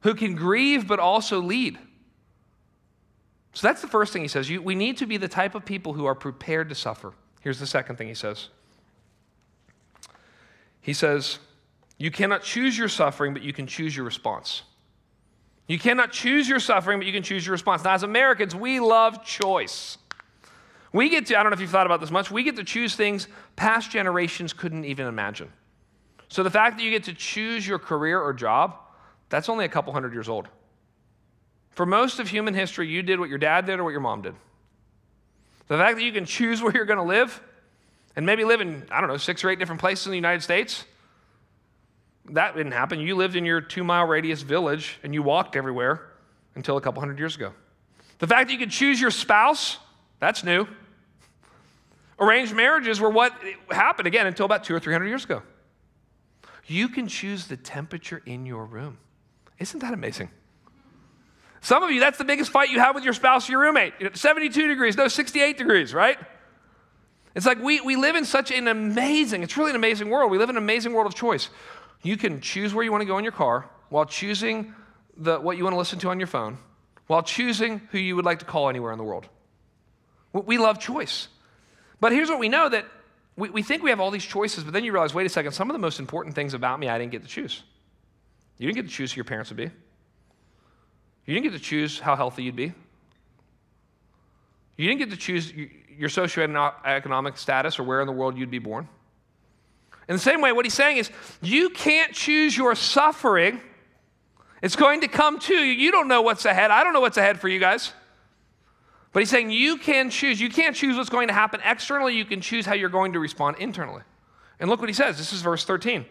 who 0.00 0.14
can 0.14 0.34
grieve 0.34 0.86
but 0.86 0.98
also 0.98 1.40
lead. 1.40 1.78
So 3.54 3.66
that's 3.66 3.80
the 3.80 3.88
first 3.88 4.12
thing 4.12 4.22
he 4.22 4.28
says. 4.28 4.50
You, 4.50 4.60
we 4.60 4.74
need 4.74 4.98
to 4.98 5.06
be 5.06 5.16
the 5.16 5.28
type 5.28 5.54
of 5.54 5.64
people 5.64 5.94
who 5.94 6.04
are 6.04 6.14
prepared 6.14 6.68
to 6.68 6.74
suffer. 6.74 7.14
Here's 7.40 7.58
the 7.58 7.66
second 7.66 7.96
thing 7.96 8.06
he 8.06 8.14
says. 8.14 8.48
He 10.80 10.92
says, 10.92 11.38
You 11.96 12.10
cannot 12.10 12.42
choose 12.42 12.76
your 12.76 12.88
suffering, 12.88 13.32
but 13.32 13.42
you 13.42 13.52
can 13.52 13.66
choose 13.66 13.96
your 13.96 14.04
response. 14.04 14.62
You 15.66 15.78
cannot 15.78 16.12
choose 16.12 16.48
your 16.48 16.60
suffering, 16.60 16.98
but 16.98 17.06
you 17.06 17.12
can 17.12 17.22
choose 17.22 17.46
your 17.46 17.52
response. 17.52 17.82
Now, 17.82 17.94
as 17.94 18.02
Americans, 18.02 18.54
we 18.54 18.78
love 18.78 19.24
choice. 19.24 19.98
We 20.96 21.10
get 21.10 21.26
to, 21.26 21.38
I 21.38 21.42
don't 21.42 21.50
know 21.50 21.54
if 21.54 21.60
you've 21.60 21.68
thought 21.68 21.84
about 21.84 22.00
this 22.00 22.10
much, 22.10 22.30
we 22.30 22.42
get 22.42 22.56
to 22.56 22.64
choose 22.64 22.96
things 22.96 23.28
past 23.54 23.90
generations 23.90 24.54
couldn't 24.54 24.86
even 24.86 25.06
imagine. 25.06 25.52
So 26.28 26.42
the 26.42 26.50
fact 26.50 26.78
that 26.78 26.82
you 26.82 26.90
get 26.90 27.04
to 27.04 27.12
choose 27.12 27.68
your 27.68 27.78
career 27.78 28.18
or 28.18 28.32
job, 28.32 28.78
that's 29.28 29.50
only 29.50 29.66
a 29.66 29.68
couple 29.68 29.92
hundred 29.92 30.14
years 30.14 30.26
old. 30.26 30.48
For 31.72 31.84
most 31.84 32.18
of 32.18 32.28
human 32.30 32.54
history, 32.54 32.88
you 32.88 33.02
did 33.02 33.20
what 33.20 33.28
your 33.28 33.36
dad 33.36 33.66
did 33.66 33.78
or 33.78 33.84
what 33.84 33.90
your 33.90 34.00
mom 34.00 34.22
did. 34.22 34.34
The 35.68 35.76
fact 35.76 35.98
that 35.98 36.02
you 36.02 36.12
can 36.12 36.24
choose 36.24 36.62
where 36.62 36.72
you're 36.72 36.86
going 36.86 36.96
to 36.96 37.02
live 37.02 37.42
and 38.16 38.24
maybe 38.24 38.44
live 38.44 38.62
in, 38.62 38.86
I 38.90 39.02
don't 39.02 39.10
know, 39.10 39.18
six 39.18 39.44
or 39.44 39.50
eight 39.50 39.58
different 39.58 39.82
places 39.82 40.06
in 40.06 40.12
the 40.12 40.16
United 40.16 40.42
States, 40.42 40.86
that 42.30 42.56
didn't 42.56 42.72
happen. 42.72 43.00
You 43.00 43.16
lived 43.16 43.36
in 43.36 43.44
your 43.44 43.60
two 43.60 43.84
mile 43.84 44.06
radius 44.06 44.40
village 44.40 44.98
and 45.02 45.12
you 45.12 45.22
walked 45.22 45.56
everywhere 45.56 46.06
until 46.54 46.78
a 46.78 46.80
couple 46.80 47.00
hundred 47.00 47.18
years 47.18 47.36
ago. 47.36 47.52
The 48.18 48.26
fact 48.26 48.48
that 48.48 48.54
you 48.54 48.58
could 48.58 48.70
choose 48.70 48.98
your 48.98 49.10
spouse, 49.10 49.76
that's 50.20 50.42
new. 50.42 50.66
Arranged 52.18 52.54
marriages 52.54 53.00
were 53.00 53.10
what 53.10 53.32
happened 53.70 54.06
again 54.06 54.26
until 54.26 54.46
about 54.46 54.64
two 54.64 54.74
or 54.74 54.80
three 54.80 54.92
hundred 54.92 55.08
years 55.08 55.24
ago. 55.24 55.42
You 56.66 56.88
can 56.88 57.08
choose 57.08 57.46
the 57.46 57.56
temperature 57.56 58.22
in 58.24 58.46
your 58.46 58.64
room. 58.64 58.98
Isn't 59.58 59.80
that 59.80 59.94
amazing? 59.94 60.30
Some 61.60 61.82
of 61.82 61.90
you, 61.90 62.00
that's 62.00 62.18
the 62.18 62.24
biggest 62.24 62.50
fight 62.50 62.70
you 62.70 62.78
have 62.80 62.94
with 62.94 63.04
your 63.04 63.12
spouse 63.12 63.48
or 63.48 63.52
your 63.52 63.60
roommate. 63.60 63.94
72 64.14 64.68
degrees, 64.68 64.96
no, 64.96 65.08
68 65.08 65.58
degrees, 65.58 65.92
right? 65.92 66.18
It's 67.34 67.46
like 67.46 67.62
we, 67.62 67.80
we 67.80 67.96
live 67.96 68.16
in 68.16 68.24
such 68.24 68.50
an 68.50 68.68
amazing, 68.68 69.42
it's 69.42 69.56
really 69.56 69.70
an 69.70 69.76
amazing 69.76 70.08
world. 70.08 70.30
We 70.30 70.38
live 70.38 70.48
in 70.48 70.56
an 70.56 70.62
amazing 70.62 70.92
world 70.92 71.06
of 71.06 71.14
choice. 71.14 71.50
You 72.02 72.16
can 72.16 72.40
choose 72.40 72.72
where 72.72 72.84
you 72.84 72.92
want 72.92 73.02
to 73.02 73.06
go 73.06 73.18
in 73.18 73.24
your 73.24 73.32
car 73.32 73.68
while 73.88 74.04
choosing 74.04 74.74
the, 75.16 75.38
what 75.38 75.56
you 75.56 75.64
want 75.64 75.74
to 75.74 75.78
listen 75.78 75.98
to 76.00 76.08
on 76.08 76.20
your 76.20 76.26
phone, 76.26 76.58
while 77.06 77.22
choosing 77.22 77.80
who 77.90 77.98
you 77.98 78.16
would 78.16 78.24
like 78.24 78.38
to 78.40 78.44
call 78.44 78.68
anywhere 78.68 78.92
in 78.92 78.98
the 78.98 79.04
world. 79.04 79.28
We 80.32 80.58
love 80.58 80.78
choice. 80.78 81.28
But 82.00 82.12
here's 82.12 82.28
what 82.28 82.38
we 82.38 82.48
know 82.48 82.68
that 82.68 82.86
we, 83.36 83.50
we 83.50 83.62
think 83.62 83.82
we 83.82 83.90
have 83.90 84.00
all 84.00 84.10
these 84.10 84.24
choices, 84.24 84.64
but 84.64 84.72
then 84.72 84.84
you 84.84 84.92
realize 84.92 85.14
wait 85.14 85.26
a 85.26 85.28
second, 85.28 85.52
some 85.52 85.70
of 85.70 85.74
the 85.74 85.78
most 85.78 85.98
important 85.98 86.34
things 86.34 86.54
about 86.54 86.78
me 86.78 86.88
I 86.88 86.98
didn't 86.98 87.12
get 87.12 87.22
to 87.22 87.28
choose. 87.28 87.62
You 88.58 88.66
didn't 88.66 88.76
get 88.76 88.90
to 88.90 88.94
choose 88.94 89.12
who 89.12 89.16
your 89.16 89.24
parents 89.24 89.50
would 89.50 89.56
be. 89.56 89.70
You 91.26 91.34
didn't 91.34 91.44
get 91.44 91.52
to 91.52 91.58
choose 91.58 91.98
how 91.98 92.16
healthy 92.16 92.44
you'd 92.44 92.56
be. 92.56 92.72
You 94.76 94.88
didn't 94.88 95.00
get 95.00 95.10
to 95.10 95.16
choose 95.16 95.52
your 95.52 96.08
socioeconomic 96.08 97.36
status 97.36 97.78
or 97.78 97.82
where 97.82 98.00
in 98.00 98.06
the 98.06 98.12
world 98.12 98.36
you'd 98.36 98.50
be 98.50 98.58
born. 98.58 98.88
In 100.08 100.14
the 100.14 100.20
same 100.20 100.40
way, 100.40 100.52
what 100.52 100.64
he's 100.64 100.74
saying 100.74 100.98
is 100.98 101.10
you 101.42 101.70
can't 101.70 102.12
choose 102.12 102.56
your 102.56 102.74
suffering. 102.74 103.60
It's 104.62 104.76
going 104.76 105.00
to 105.00 105.08
come 105.08 105.38
to 105.40 105.54
you. 105.54 105.72
You 105.72 105.90
don't 105.90 106.08
know 106.08 106.22
what's 106.22 106.44
ahead. 106.44 106.70
I 106.70 106.84
don't 106.84 106.92
know 106.92 107.00
what's 107.00 107.16
ahead 107.16 107.40
for 107.40 107.48
you 107.48 107.58
guys. 107.58 107.92
But 109.16 109.22
he's 109.22 109.30
saying 109.30 109.50
you 109.50 109.78
can 109.78 110.10
choose. 110.10 110.42
You 110.42 110.50
can't 110.50 110.76
choose 110.76 110.98
what's 110.98 111.08
going 111.08 111.28
to 111.28 111.32
happen 111.32 111.62
externally. 111.64 112.14
You 112.14 112.26
can 112.26 112.42
choose 112.42 112.66
how 112.66 112.74
you're 112.74 112.90
going 112.90 113.14
to 113.14 113.18
respond 113.18 113.56
internally. 113.58 114.02
And 114.60 114.68
look 114.68 114.78
what 114.78 114.90
he 114.90 114.92
says. 114.92 115.16
This 115.16 115.32
is 115.32 115.40
verse 115.40 115.64
13. 115.64 116.04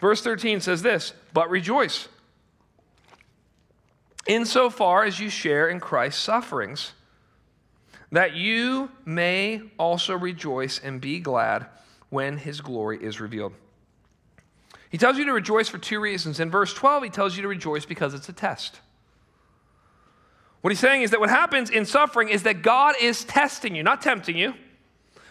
Verse 0.00 0.22
13 0.22 0.60
says 0.60 0.82
this 0.82 1.12
But 1.32 1.50
rejoice 1.50 2.08
insofar 4.26 5.04
as 5.04 5.20
you 5.20 5.30
share 5.30 5.68
in 5.68 5.78
Christ's 5.78 6.20
sufferings, 6.20 6.94
that 8.10 8.34
you 8.34 8.90
may 9.04 9.62
also 9.78 10.18
rejoice 10.18 10.80
and 10.80 11.00
be 11.00 11.20
glad 11.20 11.66
when 12.10 12.38
his 12.38 12.60
glory 12.60 12.98
is 13.00 13.20
revealed. 13.20 13.52
He 14.90 14.98
tells 14.98 15.16
you 15.16 15.26
to 15.26 15.32
rejoice 15.32 15.68
for 15.68 15.78
two 15.78 16.00
reasons. 16.00 16.40
In 16.40 16.50
verse 16.50 16.74
12, 16.74 17.04
he 17.04 17.08
tells 17.08 17.36
you 17.36 17.42
to 17.42 17.48
rejoice 17.48 17.84
because 17.84 18.14
it's 18.14 18.28
a 18.28 18.32
test. 18.32 18.80
What 20.66 20.72
he's 20.72 20.80
saying 20.80 21.02
is 21.02 21.12
that 21.12 21.20
what 21.20 21.30
happens 21.30 21.70
in 21.70 21.84
suffering 21.84 22.28
is 22.28 22.42
that 22.42 22.62
God 22.62 22.96
is 23.00 23.22
testing 23.22 23.76
you, 23.76 23.84
not 23.84 24.02
tempting 24.02 24.36
you. 24.36 24.52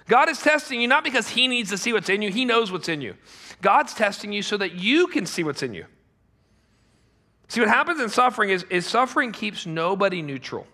God 0.07 0.29
is 0.29 0.39
testing 0.39 0.79
you 0.79 0.87
not 0.87 1.03
because 1.03 1.27
he 1.27 1.49
needs 1.49 1.71
to 1.71 1.77
see 1.77 1.91
what's 1.91 2.07
in 2.07 2.21
you, 2.21 2.31
he 2.31 2.45
knows 2.45 2.71
what's 2.71 2.87
in 2.87 3.01
you. 3.01 3.15
God's 3.61 3.93
testing 3.93 4.31
you 4.31 4.41
so 4.41 4.55
that 4.55 4.75
you 4.75 5.07
can 5.07 5.25
see 5.25 5.43
what's 5.43 5.61
in 5.61 5.73
you. 5.73 5.87
See, 7.49 7.59
what 7.59 7.67
happens 7.67 7.99
in 7.99 8.07
suffering 8.07 8.49
is, 8.49 8.63
is 8.69 8.87
suffering 8.87 9.33
keeps 9.33 9.65
nobody 9.65 10.21
neutral. 10.21 10.67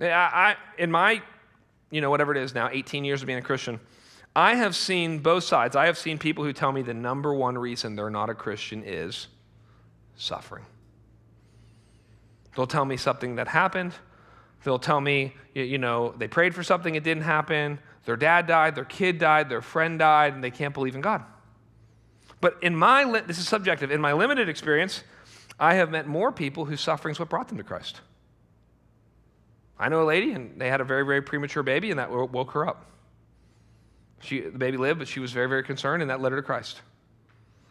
I, 0.00 0.06
I, 0.06 0.56
in 0.78 0.90
my, 0.90 1.20
you 1.90 2.00
know, 2.00 2.08
whatever 2.08 2.34
it 2.34 2.42
is 2.42 2.54
now, 2.54 2.70
18 2.72 3.04
years 3.04 3.20
of 3.20 3.26
being 3.26 3.38
a 3.38 3.42
Christian, 3.42 3.78
I 4.34 4.54
have 4.54 4.74
seen 4.74 5.18
both 5.18 5.44
sides. 5.44 5.76
I 5.76 5.84
have 5.84 5.98
seen 5.98 6.16
people 6.16 6.44
who 6.44 6.54
tell 6.54 6.72
me 6.72 6.80
the 6.80 6.94
number 6.94 7.34
one 7.34 7.58
reason 7.58 7.94
they're 7.94 8.08
not 8.08 8.30
a 8.30 8.34
Christian 8.34 8.82
is 8.82 9.26
suffering. 10.16 10.64
They'll 12.54 12.66
tell 12.66 12.84
me 12.84 12.96
something 12.96 13.36
that 13.36 13.48
happened. 13.48 13.92
They'll 14.64 14.78
tell 14.78 15.00
me, 15.00 15.34
you 15.54 15.78
know, 15.78 16.14
they 16.16 16.28
prayed 16.28 16.54
for 16.54 16.62
something, 16.62 16.94
it 16.94 17.02
didn't 17.02 17.24
happen. 17.24 17.78
Their 18.04 18.16
dad 18.16 18.46
died, 18.46 18.74
their 18.74 18.84
kid 18.84 19.18
died, 19.18 19.48
their 19.48 19.62
friend 19.62 19.98
died, 19.98 20.34
and 20.34 20.42
they 20.42 20.50
can't 20.50 20.74
believe 20.74 20.94
in 20.94 21.00
God. 21.00 21.24
But 22.40 22.58
in 22.62 22.74
my, 22.76 23.04
li- 23.04 23.22
this 23.26 23.38
is 23.38 23.48
subjective, 23.48 23.90
in 23.90 24.00
my 24.00 24.12
limited 24.12 24.48
experience, 24.48 25.04
I 25.58 25.74
have 25.74 25.90
met 25.90 26.06
more 26.06 26.32
people 26.32 26.64
whose 26.64 26.80
suffering 26.80 27.12
is 27.12 27.18
what 27.18 27.28
brought 27.28 27.48
them 27.48 27.58
to 27.58 27.64
Christ. 27.64 28.00
I 29.78 29.88
know 29.88 30.02
a 30.02 30.04
lady, 30.04 30.32
and 30.32 30.60
they 30.60 30.68
had 30.68 30.80
a 30.80 30.84
very, 30.84 31.04
very 31.04 31.22
premature 31.22 31.62
baby, 31.62 31.90
and 31.90 31.98
that 31.98 32.10
woke 32.10 32.52
her 32.52 32.68
up. 32.68 32.86
She, 34.20 34.40
the 34.40 34.58
baby 34.58 34.76
lived, 34.76 34.98
but 35.00 35.08
she 35.08 35.18
was 35.18 35.32
very, 35.32 35.48
very 35.48 35.64
concerned, 35.64 36.02
and 36.02 36.10
that 36.10 36.20
led 36.20 36.32
her 36.32 36.36
to 36.36 36.42
Christ. 36.42 36.80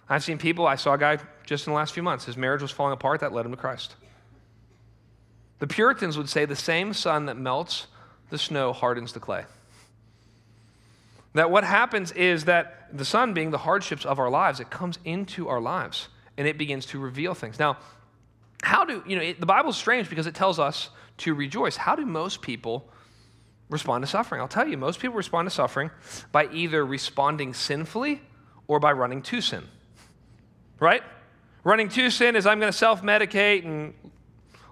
I've 0.10 0.24
seen 0.24 0.38
people, 0.38 0.68
I 0.68 0.76
saw 0.76 0.94
a 0.94 0.98
guy 0.98 1.20
just 1.46 1.68
in 1.68 1.72
the 1.72 1.78
last 1.78 1.94
few 1.94 2.04
months, 2.04 2.26
his 2.26 2.36
marriage 2.36 2.62
was 2.62 2.72
falling 2.72 2.94
apart, 2.94 3.22
that 3.22 3.32
led 3.32 3.46
him 3.46 3.52
to 3.52 3.58
Christ. 3.58 3.96
The 5.62 5.68
Puritans 5.68 6.18
would 6.18 6.28
say 6.28 6.46
the 6.46 6.56
same 6.56 6.92
sun 6.92 7.28
that 7.28 7.38
melts 7.38 7.86
the 8.32 8.40
snow 8.40 8.74
hardens 8.74 9.14
the 9.14 9.20
clay. 9.20 9.46
That 11.34 11.52
what 11.52 11.64
happens 11.64 12.12
is 12.14 12.46
that 12.46 12.88
the 12.92 13.06
sun, 13.06 13.36
being 13.36 13.52
the 13.52 13.60
hardships 13.60 14.04
of 14.04 14.18
our 14.18 14.32
lives, 14.32 14.60
it 14.60 14.72
comes 14.72 14.98
into 15.06 15.48
our 15.48 15.62
lives 15.62 16.08
and 16.36 16.48
it 16.48 16.58
begins 16.58 16.88
to 16.88 17.00
reveal 17.00 17.36
things. 17.36 17.60
Now, 17.60 17.78
how 18.64 18.86
do, 18.86 19.04
you 19.06 19.16
know, 19.16 19.22
it, 19.22 19.40
the 19.40 19.46
Bible's 19.46 19.78
strange 19.78 20.10
because 20.10 20.26
it 20.26 20.34
tells 20.34 20.58
us 20.58 20.90
to 21.18 21.36
rejoice. 21.36 21.78
How 21.78 21.96
do 21.96 22.08
most 22.08 22.42
people 22.42 22.90
respond 23.70 24.04
to 24.04 24.08
suffering? 24.08 24.42
I'll 24.42 24.48
tell 24.48 24.68
you, 24.68 24.78
most 24.78 25.00
people 25.00 25.16
respond 25.16 25.46
to 25.46 25.54
suffering 25.54 25.92
by 26.32 26.48
either 26.48 26.84
responding 26.84 27.54
sinfully 27.54 28.24
or 28.68 28.80
by 28.80 28.94
running 28.94 29.22
to 29.22 29.42
sin. 29.42 29.68
Right? 30.80 31.04
Running 31.64 31.88
to 31.90 32.10
sin 32.10 32.36
is 32.36 32.48
I'm 32.48 32.60
going 32.60 32.72
to 32.72 32.78
self 32.78 33.04
medicate 33.04 33.64
and 33.64 33.94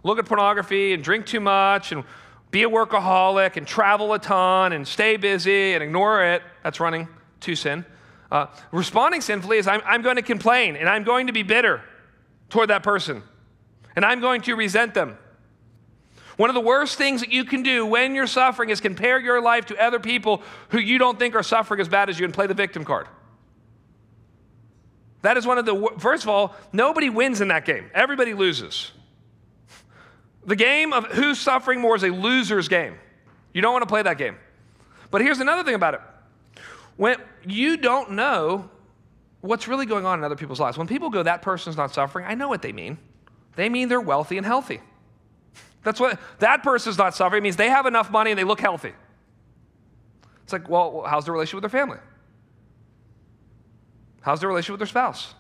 look 0.04 0.20
at 0.20 0.26
pornography 0.26 0.94
and 0.94 1.04
drink 1.04 1.26
too 1.26 1.40
much 1.40 1.92
and 1.92 2.04
be 2.52 2.64
a 2.64 2.70
workaholic 2.70 3.58
and 3.58 3.68
travel 3.68 4.14
a 4.14 4.20
ton 4.20 4.74
and 4.74 4.88
stay 4.88 5.18
busy 5.18 5.74
and 5.74 5.84
ignore 5.84 6.24
it. 6.24 6.42
That's 6.64 6.80
running 6.80 7.08
to 7.42 7.56
sin. 7.56 7.86
Uh, 8.32 8.48
responding 8.72 9.22
sinfully 9.22 9.58
is 9.58 9.68
I'm, 9.68 9.82
I'm 9.86 10.02
going 10.02 10.16
to 10.16 10.22
complain 10.22 10.76
and 10.76 10.88
I'm 10.88 11.04
going 11.04 11.28
to 11.28 11.34
be 11.34 11.44
bitter 11.44 11.82
toward 12.50 12.70
that 12.70 12.84
person 12.84 13.24
and 13.96 14.06
I'm 14.06 14.20
going 14.22 14.42
to 14.42 14.56
resent 14.56 14.94
them. 14.94 15.18
One 16.38 16.50
of 16.50 16.54
the 16.54 16.62
worst 16.62 16.98
things 16.98 17.20
that 17.20 17.34
you 17.34 17.44
can 17.44 17.64
do 17.64 17.86
when 17.86 18.16
you're 18.16 18.28
suffering 18.28 18.70
is 18.70 18.80
compare 18.80 19.20
your 19.20 19.42
life 19.42 19.66
to 19.68 19.78
other 19.78 20.00
people 20.00 20.42
who 20.70 20.80
you 20.80 20.98
don't 20.98 21.20
think 21.20 21.36
are 21.36 21.44
suffering 21.44 21.82
as 21.82 21.90
bad 21.90 22.10
as 22.10 22.18
you 22.18 22.24
and 22.24 22.34
play 22.34 22.48
the 22.48 22.54
victim 22.54 22.86
card. 22.86 23.08
That 25.22 25.36
is 25.36 25.46
one 25.46 25.58
of 25.58 25.66
the, 25.66 25.90
first 25.98 26.24
of 26.24 26.30
all, 26.30 26.56
nobody 26.72 27.10
wins 27.10 27.42
in 27.42 27.50
that 27.50 27.66
game, 27.66 27.92
everybody 27.94 28.34
loses. 28.34 28.92
The 30.46 30.56
game 30.56 30.94
of 30.94 31.06
who's 31.08 31.40
suffering 31.40 31.82
more 31.82 31.96
is 31.96 32.04
a 32.04 32.10
loser's 32.10 32.68
game. 32.68 32.96
You 33.54 33.62
don't 33.62 33.74
want 33.74 33.84
to 33.84 33.88
play 33.88 34.02
that 34.02 34.18
game. 34.18 34.38
But 35.12 35.22
here's 35.22 35.40
another 35.40 35.64
thing 35.64 35.76
about 35.76 35.96
it 35.96 36.02
when 36.98 37.18
you 37.46 37.78
don't 37.78 38.12
know 38.12 38.70
what's 39.42 39.68
really 39.70 39.86
going 39.86 40.06
on 40.06 40.20
in 40.20 40.26
other 40.26 40.36
people's 40.36 40.60
lives, 40.60 40.78
when 40.78 40.88
people 40.88 41.10
go, 41.10 41.24
that 41.24 41.42
person's 41.42 41.78
not 41.78 41.94
suffering, 41.94 42.26
I 42.26 42.36
know 42.36 42.50
what 42.50 42.62
they 42.62 42.74
mean. 42.74 42.98
They 43.56 43.70
mean 43.70 43.88
they're 43.88 44.02
wealthy 44.02 44.38
and 44.38 44.46
healthy. 44.46 44.82
That's 45.84 46.00
what 46.00 46.20
that 46.40 46.62
person's 46.62 46.98
not 46.98 47.16
suffering. 47.16 47.42
It 47.42 47.44
means 47.44 47.56
they 47.56 47.70
have 47.70 47.86
enough 47.86 48.12
money 48.12 48.32
and 48.32 48.38
they 48.38 48.44
look 48.44 48.60
healthy. 48.60 48.92
It's 50.44 50.52
like, 50.52 50.68
well, 50.68 51.06
how's 51.08 51.26
the 51.26 51.32
relationship 51.32 51.64
with 51.64 51.72
their 51.72 51.80
family? 51.80 52.00
How's 54.22 54.42
the 54.42 54.48
relationship 54.48 54.74
with 54.74 54.80
their 54.80 54.88
spouse? 54.88 55.34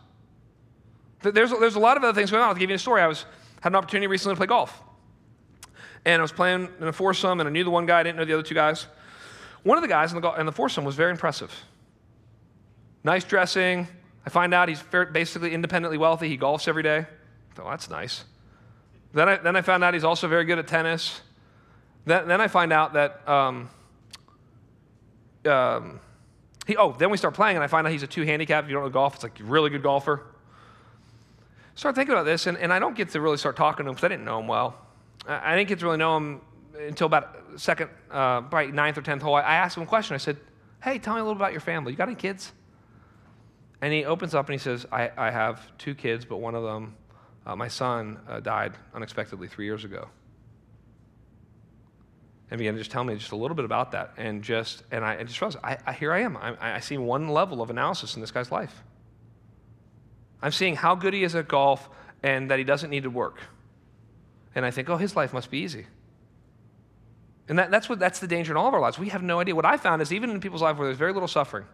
There's, 1.21 1.51
there's 1.51 1.75
a 1.75 1.79
lot 1.79 1.97
of 1.97 2.03
other 2.03 2.17
things 2.17 2.31
going 2.31 2.41
on. 2.41 2.49
I'll 2.49 2.55
give 2.55 2.69
you 2.69 2.77
a 2.77 2.79
story. 2.79 3.01
I 3.01 3.07
was 3.07 3.25
had 3.62 3.73
an 3.73 3.75
opportunity 3.75 4.07
recently 4.07 4.35
to 4.35 4.38
play 4.38 4.47
golf. 4.47 4.81
And 6.05 6.19
I 6.19 6.21
was 6.21 6.31
playing 6.31 6.69
in 6.79 6.88
a 6.88 6.93
foursome, 6.93 7.39
and 7.39 7.47
I 7.47 7.51
knew 7.51 7.63
the 7.63 7.69
one 7.69 7.85
guy, 7.85 7.99
I 7.99 8.03
didn't 8.03 8.17
know 8.17 8.25
the 8.25 8.33
other 8.33 8.43
two 8.43 8.55
guys. 8.55 8.88
One 9.63 9.77
of 9.77 9.81
the 9.81 9.88
guys 9.88 10.13
in 10.13 10.21
the, 10.21 10.31
in 10.33 10.45
the 10.45 10.51
foursome 10.51 10.85
was 10.85 10.95
very 10.95 11.12
impressive. 11.12 11.53
Nice 13.03 13.23
dressing. 13.23 13.88
I 14.25 14.29
find 14.29 14.53
out 14.53 14.69
he's 14.69 14.83
basically 15.12 15.53
independently 15.53 15.97
wealthy. 15.97 16.29
He 16.29 16.38
golfs 16.38 16.67
every 16.67 16.83
day. 16.83 17.05
Well, 17.57 17.69
that's 17.69 17.89
nice. 17.89 18.23
Then 19.13 19.27
I, 19.27 19.38
then 19.38 19.55
I 19.55 19.62
found 19.62 19.83
out 19.83 19.93
he's 19.93 20.03
also 20.03 20.27
very 20.27 20.45
good 20.45 20.59
at 20.59 20.67
tennis. 20.67 21.21
Then, 22.05 22.27
then 22.27 22.39
I 22.39 22.47
find 22.47 22.71
out 22.71 22.93
that, 22.93 23.27
um, 23.27 23.69
um, 25.45 25.99
he, 26.67 26.77
oh, 26.77 26.93
then 26.97 27.09
we 27.09 27.17
start 27.17 27.33
playing, 27.33 27.57
and 27.57 27.63
I 27.63 27.67
find 27.67 27.85
out 27.85 27.91
he's 27.91 28.03
a 28.03 28.07
two 28.07 28.23
handicap. 28.23 28.63
If 28.63 28.69
you 28.69 28.75
don't 28.75 28.83
know 28.83 28.89
golf, 28.89 29.15
it's 29.15 29.23
like 29.23 29.39
a 29.39 29.43
really 29.43 29.69
good 29.69 29.83
golfer. 29.83 30.25
Start 31.75 31.95
thinking 31.95 32.13
about 32.13 32.25
this, 32.25 32.45
and, 32.45 32.57
and 32.57 32.71
I 32.71 32.79
don't 32.79 32.95
get 32.95 33.09
to 33.09 33.21
really 33.21 33.38
start 33.38 33.55
talking 33.55 33.85
to 33.85 33.89
him 33.89 33.95
because 33.95 34.05
I 34.05 34.09
didn't 34.09 34.25
know 34.25 34.39
him 34.39 34.47
well. 34.47 34.77
I 35.29 35.55
didn't 35.55 35.69
get 35.69 35.79
to 35.79 35.85
really 35.85 35.97
know 35.97 36.17
him 36.17 36.41
until 36.75 37.05
about 37.05 37.37
second, 37.55 37.89
uh, 38.09 38.41
probably 38.41 38.71
ninth 38.71 38.97
or 38.97 39.01
tenth 39.01 39.21
hole. 39.21 39.35
I 39.35 39.41
asked 39.41 39.77
him 39.77 39.83
a 39.83 39.85
question. 39.85 40.15
I 40.15 40.17
said, 40.17 40.37
"Hey, 40.83 40.97
tell 40.97 41.13
me 41.13 41.21
a 41.21 41.23
little 41.23 41.37
about 41.37 41.51
your 41.51 41.61
family. 41.61 41.91
You 41.91 41.97
got 41.97 42.07
any 42.07 42.15
kids?" 42.15 42.51
And 43.81 43.93
he 43.93 44.05
opens 44.05 44.33
up 44.33 44.47
and 44.47 44.53
he 44.53 44.57
says, 44.57 44.87
"I, 44.91 45.11
I 45.15 45.29
have 45.29 45.61
two 45.77 45.93
kids, 45.93 46.25
but 46.25 46.37
one 46.37 46.55
of 46.55 46.63
them, 46.63 46.95
uh, 47.45 47.55
my 47.55 47.67
son, 47.67 48.19
uh, 48.27 48.39
died 48.39 48.73
unexpectedly 48.93 49.47
three 49.47 49.65
years 49.65 49.83
ago." 49.83 50.09
And 52.49 52.57
began 52.57 52.73
to 52.73 52.79
just 52.79 52.89
tell 52.89 53.03
me 53.03 53.15
just 53.15 53.31
a 53.31 53.35
little 53.35 53.55
bit 53.55 53.65
about 53.65 53.91
that, 53.91 54.13
and 54.17 54.43
just 54.43 54.83
and 54.89 55.05
I, 55.05 55.23
just 55.23 55.39
realized, 55.39 55.59
I, 55.63 55.77
I, 55.85 55.93
here 55.93 56.11
I 56.11 56.21
am. 56.21 56.35
I, 56.37 56.55
I 56.59 56.79
see 56.79 56.97
one 56.97 57.29
level 57.29 57.61
of 57.61 57.69
analysis 57.69 58.15
in 58.15 58.21
this 58.21 58.31
guy's 58.31 58.51
life. 58.51 58.83
I'm 60.41 60.51
seeing 60.51 60.75
how 60.75 60.95
good 60.95 61.13
he 61.13 61.23
is 61.23 61.35
at 61.35 61.47
golf, 61.47 61.87
and 62.23 62.49
that 62.49 62.57
he 62.57 62.65
doesn't 62.65 62.89
need 62.89 63.03
to 63.03 63.11
work 63.11 63.39
and 64.55 64.65
I 64.65 64.71
think, 64.71 64.89
oh, 64.89 64.97
his 64.97 65.15
life 65.15 65.33
must 65.33 65.51
be 65.51 65.59
easy. 65.59 65.85
And 67.47 67.57
that, 67.57 67.71
that's, 67.71 67.89
what, 67.89 67.99
that's 67.99 68.19
the 68.19 68.27
danger 68.27 68.53
in 68.53 68.57
all 68.57 68.67
of 68.67 68.73
our 68.73 68.79
lives. 68.79 68.99
We 68.99 69.09
have 69.09 69.23
no 69.23 69.39
idea. 69.39 69.55
What 69.55 69.65
I 69.65 69.77
found 69.77 70.01
is 70.01 70.13
even 70.13 70.29
in 70.29 70.39
people's 70.39 70.62
life 70.62 70.77
where 70.77 70.88
there's 70.88 70.97
very 70.97 71.13
little 71.13 71.27
suffering, 71.27 71.65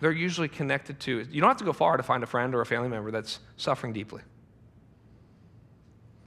they're 0.00 0.12
usually 0.12 0.48
connected 0.48 1.00
to, 1.00 1.26
you 1.30 1.40
don't 1.40 1.50
have 1.50 1.58
to 1.58 1.64
go 1.64 1.72
far 1.72 1.96
to 1.96 2.02
find 2.02 2.22
a 2.22 2.26
friend 2.26 2.54
or 2.54 2.60
a 2.60 2.66
family 2.66 2.88
member 2.88 3.10
that's 3.10 3.40
suffering 3.56 3.92
deeply. 3.92 4.22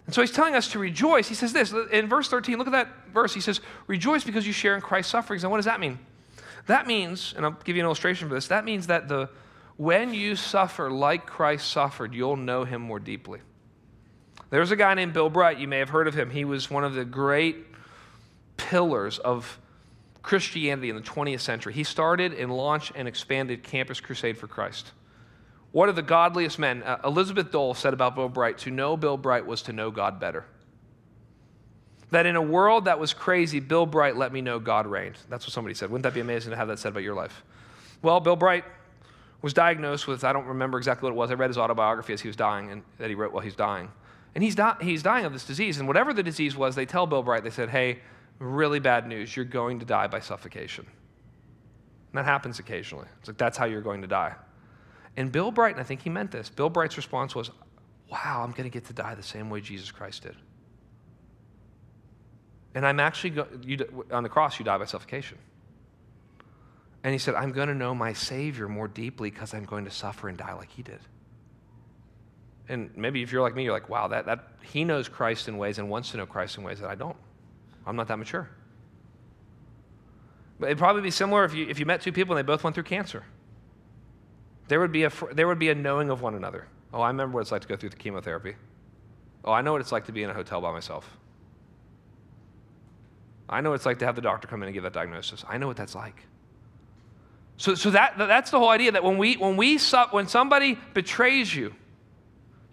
And 0.05 0.13
so 0.13 0.21
he's 0.21 0.31
telling 0.31 0.53
us 0.53 0.67
to 0.69 0.79
rejoice. 0.79 1.29
He 1.29 1.35
says 1.35 1.53
this 1.53 1.73
in 1.91 2.07
verse 2.07 2.27
13, 2.27 2.57
look 2.57 2.67
at 2.67 2.71
that 2.71 2.89
verse. 3.13 3.33
He 3.33 3.39
says, 3.39 3.61
Rejoice 3.87 4.25
because 4.25 4.45
you 4.45 4.51
share 4.51 4.75
in 4.75 4.81
Christ's 4.81 5.11
sufferings. 5.11 5.43
And 5.43 5.51
what 5.51 5.57
does 5.57 5.65
that 5.65 5.79
mean? 5.79 5.97
That 6.67 6.87
means, 6.87 7.33
and 7.35 7.45
I'll 7.45 7.57
give 7.63 7.75
you 7.75 7.81
an 7.81 7.85
illustration 7.85 8.27
for 8.27 8.35
this, 8.35 8.47
that 8.47 8.65
means 8.65 8.87
that 8.87 9.07
the, 9.07 9.29
when 9.77 10.13
you 10.13 10.35
suffer 10.35 10.91
like 10.91 11.25
Christ 11.25 11.69
suffered, 11.69 12.13
you'll 12.13 12.35
know 12.35 12.63
him 12.65 12.81
more 12.81 12.99
deeply. 12.99 13.39
There's 14.53 14.69
a 14.69 14.75
guy 14.75 14.93
named 14.93 15.13
Bill 15.13 15.31
Bright. 15.31 15.57
You 15.57 15.67
may 15.67 15.79
have 15.79 15.89
heard 15.89 16.07
of 16.07 16.13
him. 16.13 16.29
He 16.29 16.45
was 16.45 16.69
one 16.69 16.83
of 16.83 16.93
the 16.93 17.03
great 17.03 17.65
pillars 18.55 19.17
of 19.17 19.57
Christianity 20.21 20.91
in 20.91 20.95
the 20.95 21.01
20th 21.01 21.39
century. 21.39 21.73
He 21.73 21.83
started 21.83 22.33
and 22.33 22.55
launched 22.55 22.91
and 22.93 23.07
expanded 23.07 23.63
Campus 23.63 23.99
Crusade 23.99 24.37
for 24.37 24.45
Christ. 24.45 24.91
One 25.71 25.89
of 25.89 25.95
the 25.95 26.03
godliest 26.03 26.59
men, 26.59 26.83
uh, 26.83 26.99
Elizabeth 27.03 27.51
Dole 27.51 27.73
said 27.73 27.95
about 27.95 28.13
Bill 28.13 28.29
Bright 28.29 28.59
to 28.59 28.69
know 28.69 28.95
Bill 28.95 29.17
Bright 29.17 29.47
was 29.47 29.63
to 29.63 29.73
know 29.73 29.89
God 29.89 30.19
better. 30.19 30.45
That 32.11 32.27
in 32.27 32.35
a 32.35 32.41
world 32.41 32.85
that 32.85 32.99
was 32.99 33.11
crazy, 33.11 33.59
Bill 33.59 33.87
Bright 33.87 34.17
let 34.17 34.31
me 34.31 34.41
know 34.41 34.59
God 34.59 34.85
reigned. 34.85 35.17
That's 35.29 35.47
what 35.47 35.53
somebody 35.53 35.73
said. 35.73 35.89
Wouldn't 35.89 36.03
that 36.03 36.13
be 36.13 36.19
amazing 36.19 36.51
to 36.51 36.57
have 36.57 36.67
that 36.67 36.77
said 36.77 36.89
about 36.89 37.01
your 37.01 37.15
life? 37.15 37.43
Well, 38.03 38.19
Bill 38.19 38.35
Bright 38.35 38.65
was 39.41 39.51
diagnosed 39.51 40.05
with, 40.05 40.23
I 40.23 40.31
don't 40.31 40.45
remember 40.45 40.77
exactly 40.77 41.07
what 41.07 41.15
it 41.15 41.17
was. 41.17 41.31
I 41.31 41.33
read 41.33 41.49
his 41.49 41.57
autobiography 41.57 42.13
as 42.13 42.21
he 42.21 42.27
was 42.27 42.35
dying, 42.35 42.71
and 42.71 42.83
that 42.99 43.09
he 43.09 43.15
wrote 43.15 43.33
while 43.33 43.41
he's 43.41 43.55
dying. 43.55 43.89
And 44.35 44.43
he's, 44.43 44.55
di- 44.55 44.77
he's 44.81 45.03
dying 45.03 45.25
of 45.25 45.33
this 45.33 45.45
disease. 45.45 45.77
And 45.77 45.87
whatever 45.87 46.13
the 46.13 46.23
disease 46.23 46.55
was, 46.55 46.75
they 46.75 46.85
tell 46.85 47.05
Bill 47.05 47.21
Bright, 47.21 47.43
they 47.43 47.49
said, 47.51 47.69
hey, 47.69 47.99
really 48.39 48.79
bad 48.79 49.07
news. 49.07 49.35
You're 49.35 49.45
going 49.45 49.79
to 49.79 49.85
die 49.85 50.07
by 50.07 50.19
suffocation. 50.19 50.85
And 50.85 52.17
that 52.17 52.25
happens 52.25 52.59
occasionally. 52.59 53.07
It's 53.19 53.27
like, 53.27 53.37
that's 53.37 53.57
how 53.57 53.65
you're 53.65 53.81
going 53.81 54.01
to 54.01 54.07
die. 54.07 54.33
And 55.15 55.31
Bill 55.31 55.51
Bright, 55.51 55.73
and 55.73 55.79
I 55.79 55.83
think 55.83 56.01
he 56.01 56.09
meant 56.09 56.31
this, 56.31 56.49
Bill 56.49 56.69
Bright's 56.69 56.97
response 56.97 57.35
was, 57.35 57.51
wow, 58.11 58.41
I'm 58.43 58.51
going 58.51 58.63
to 58.63 58.69
get 58.69 58.85
to 58.85 58.93
die 58.93 59.15
the 59.15 59.23
same 59.23 59.49
way 59.49 59.61
Jesus 59.61 59.91
Christ 59.91 60.23
did. 60.23 60.35
And 62.75 62.85
I'm 62.85 62.99
actually, 62.99 63.31
go- 63.31 63.47
you, 63.61 64.05
on 64.11 64.23
the 64.23 64.29
cross, 64.29 64.57
you 64.57 64.65
die 64.65 64.77
by 64.79 64.85
suffocation. 64.85 65.37
And 67.03 67.11
he 67.11 67.19
said, 67.19 67.35
I'm 67.35 67.51
going 67.51 67.67
to 67.67 67.75
know 67.75 67.93
my 67.93 68.13
Savior 68.13 68.67
more 68.67 68.87
deeply 68.87 69.29
because 69.29 69.53
I'm 69.53 69.65
going 69.65 69.85
to 69.85 69.91
suffer 69.91 70.29
and 70.29 70.37
die 70.37 70.53
like 70.53 70.71
he 70.71 70.81
did. 70.81 70.99
And 72.69 72.95
maybe 72.95 73.21
if 73.21 73.31
you're 73.31 73.41
like 73.41 73.55
me, 73.55 73.63
you're 73.63 73.73
like, 73.73 73.89
wow, 73.89 74.07
that, 74.07 74.25
that 74.25 74.47
he 74.61 74.85
knows 74.85 75.09
Christ 75.09 75.47
in 75.47 75.57
ways 75.57 75.79
and 75.79 75.89
wants 75.89 76.11
to 76.11 76.17
know 76.17 76.25
Christ 76.25 76.57
in 76.57 76.63
ways 76.63 76.79
that 76.79 76.89
I 76.89 76.95
don't. 76.95 77.17
I'm 77.85 77.95
not 77.95 78.07
that 78.07 78.17
mature. 78.17 78.49
But 80.59 80.67
it'd 80.67 80.77
probably 80.77 81.01
be 81.01 81.11
similar 81.11 81.43
if 81.43 81.53
you, 81.53 81.67
if 81.67 81.79
you 81.79 81.85
met 81.85 82.01
two 82.01 82.13
people 82.13 82.37
and 82.37 82.45
they 82.45 82.49
both 82.49 82.63
went 82.63 82.73
through 82.73 82.83
cancer. 82.83 83.23
There 84.69 84.79
would, 84.79 84.93
be 84.93 85.03
a, 85.03 85.11
there 85.33 85.47
would 85.47 85.59
be 85.59 85.69
a 85.69 85.75
knowing 85.75 86.09
of 86.09 86.21
one 86.21 86.35
another. 86.35 86.67
Oh, 86.93 87.01
I 87.01 87.07
remember 87.07 87.35
what 87.35 87.41
it's 87.41 87.51
like 87.51 87.63
to 87.63 87.67
go 87.67 87.75
through 87.75 87.89
the 87.89 87.97
chemotherapy. 87.97 88.55
Oh, 89.43 89.51
I 89.51 89.61
know 89.61 89.73
what 89.73 89.81
it's 89.81 89.91
like 89.91 90.05
to 90.05 90.13
be 90.13 90.23
in 90.23 90.29
a 90.29 90.33
hotel 90.33 90.61
by 90.61 90.71
myself. 90.71 91.17
I 93.49 93.59
know 93.59 93.71
what 93.71 93.75
it's 93.75 93.85
like 93.85 93.99
to 93.99 94.05
have 94.05 94.15
the 94.15 94.21
doctor 94.21 94.47
come 94.47 94.63
in 94.63 94.67
and 94.67 94.73
give 94.73 94.83
that 94.83 94.93
diagnosis. 94.93 95.43
I 95.49 95.57
know 95.57 95.67
what 95.67 95.75
that's 95.75 95.95
like. 95.95 96.23
So, 97.57 97.75
so 97.75 97.91
that, 97.91 98.17
that's 98.17 98.51
the 98.51 98.59
whole 98.59 98.69
idea 98.69 98.93
that 98.93 99.03
when, 99.03 99.17
we, 99.17 99.35
when, 99.35 99.57
we, 99.57 99.77
when 100.11 100.27
somebody 100.27 100.77
betrays 100.93 101.53
you, 101.53 101.75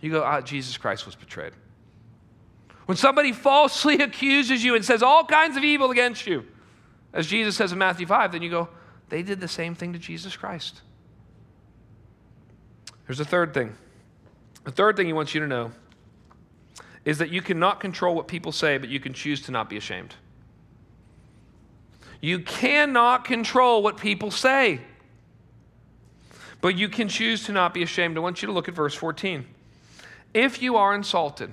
you 0.01 0.11
go, 0.11 0.23
ah, 0.23 0.41
Jesus 0.41 0.77
Christ 0.77 1.07
was 1.07 1.15
betrayed. 1.15 1.53
When 2.87 2.97
somebody 2.97 3.33
falsely 3.33 3.97
accuses 4.03 4.65
you 4.65 4.75
and 4.75 4.85
says 4.85 5.03
all 5.03 5.25
kinds 5.25 5.57
of 5.57 5.65
evil 5.65 5.91
against 5.91 6.27
you, 6.27 6.45
as 7.13 7.27
Jesus 7.27 7.57
says 7.57 7.73
in 7.73 7.79
Matthew 7.79 8.07
5, 8.07 8.33
then 8.33 8.43
you 8.43 8.51
go, 8.51 8.69
they 9.09 9.23
did 9.23 9.41
the 9.41 9.49
same 9.49 9.75
thing 9.75 9.93
to 9.93 9.99
Jesus 9.99 10.37
Christ. 10.37 10.81
There's 13.07 13.21
a 13.21 13.25
third 13.25 13.53
thing. 13.53 13.75
The 14.65 14.71
third 14.71 14.97
thing 14.97 15.07
he 15.07 15.13
wants 15.13 15.35
you 15.35 15.41
to 15.41 15.47
know 15.47 15.73
is 17.05 17.19
that 17.19 17.31
you 17.31 17.43
cannot 17.43 17.81
control 17.81 18.15
what 18.15 18.29
people 18.29 18.53
say, 18.53 18.79
but 18.79 18.89
you 18.89 19.01
can 19.01 19.13
choose 19.13 19.41
to 19.43 19.53
not 19.53 19.69
be 19.69 19.77
ashamed. 19.77 20.15
You 22.21 22.41
cannot 22.41 23.25
control 23.25 23.83
what 23.83 23.97
people 23.97 24.31
say, 24.31 24.81
but 26.61 26.77
you 26.77 26.89
can 26.89 27.09
choose 27.09 27.45
to 27.45 27.53
not 27.53 27.73
be 27.73 27.83
ashamed. 27.83 28.17
I 28.17 28.21
want 28.21 28.43
you 28.43 28.47
to 28.47 28.53
look 28.53 28.69
at 28.69 28.75
verse 28.75 28.95
14. 28.95 29.47
If 30.33 30.63
you 30.63 30.77
are 30.77 30.95
insulted, 30.95 31.53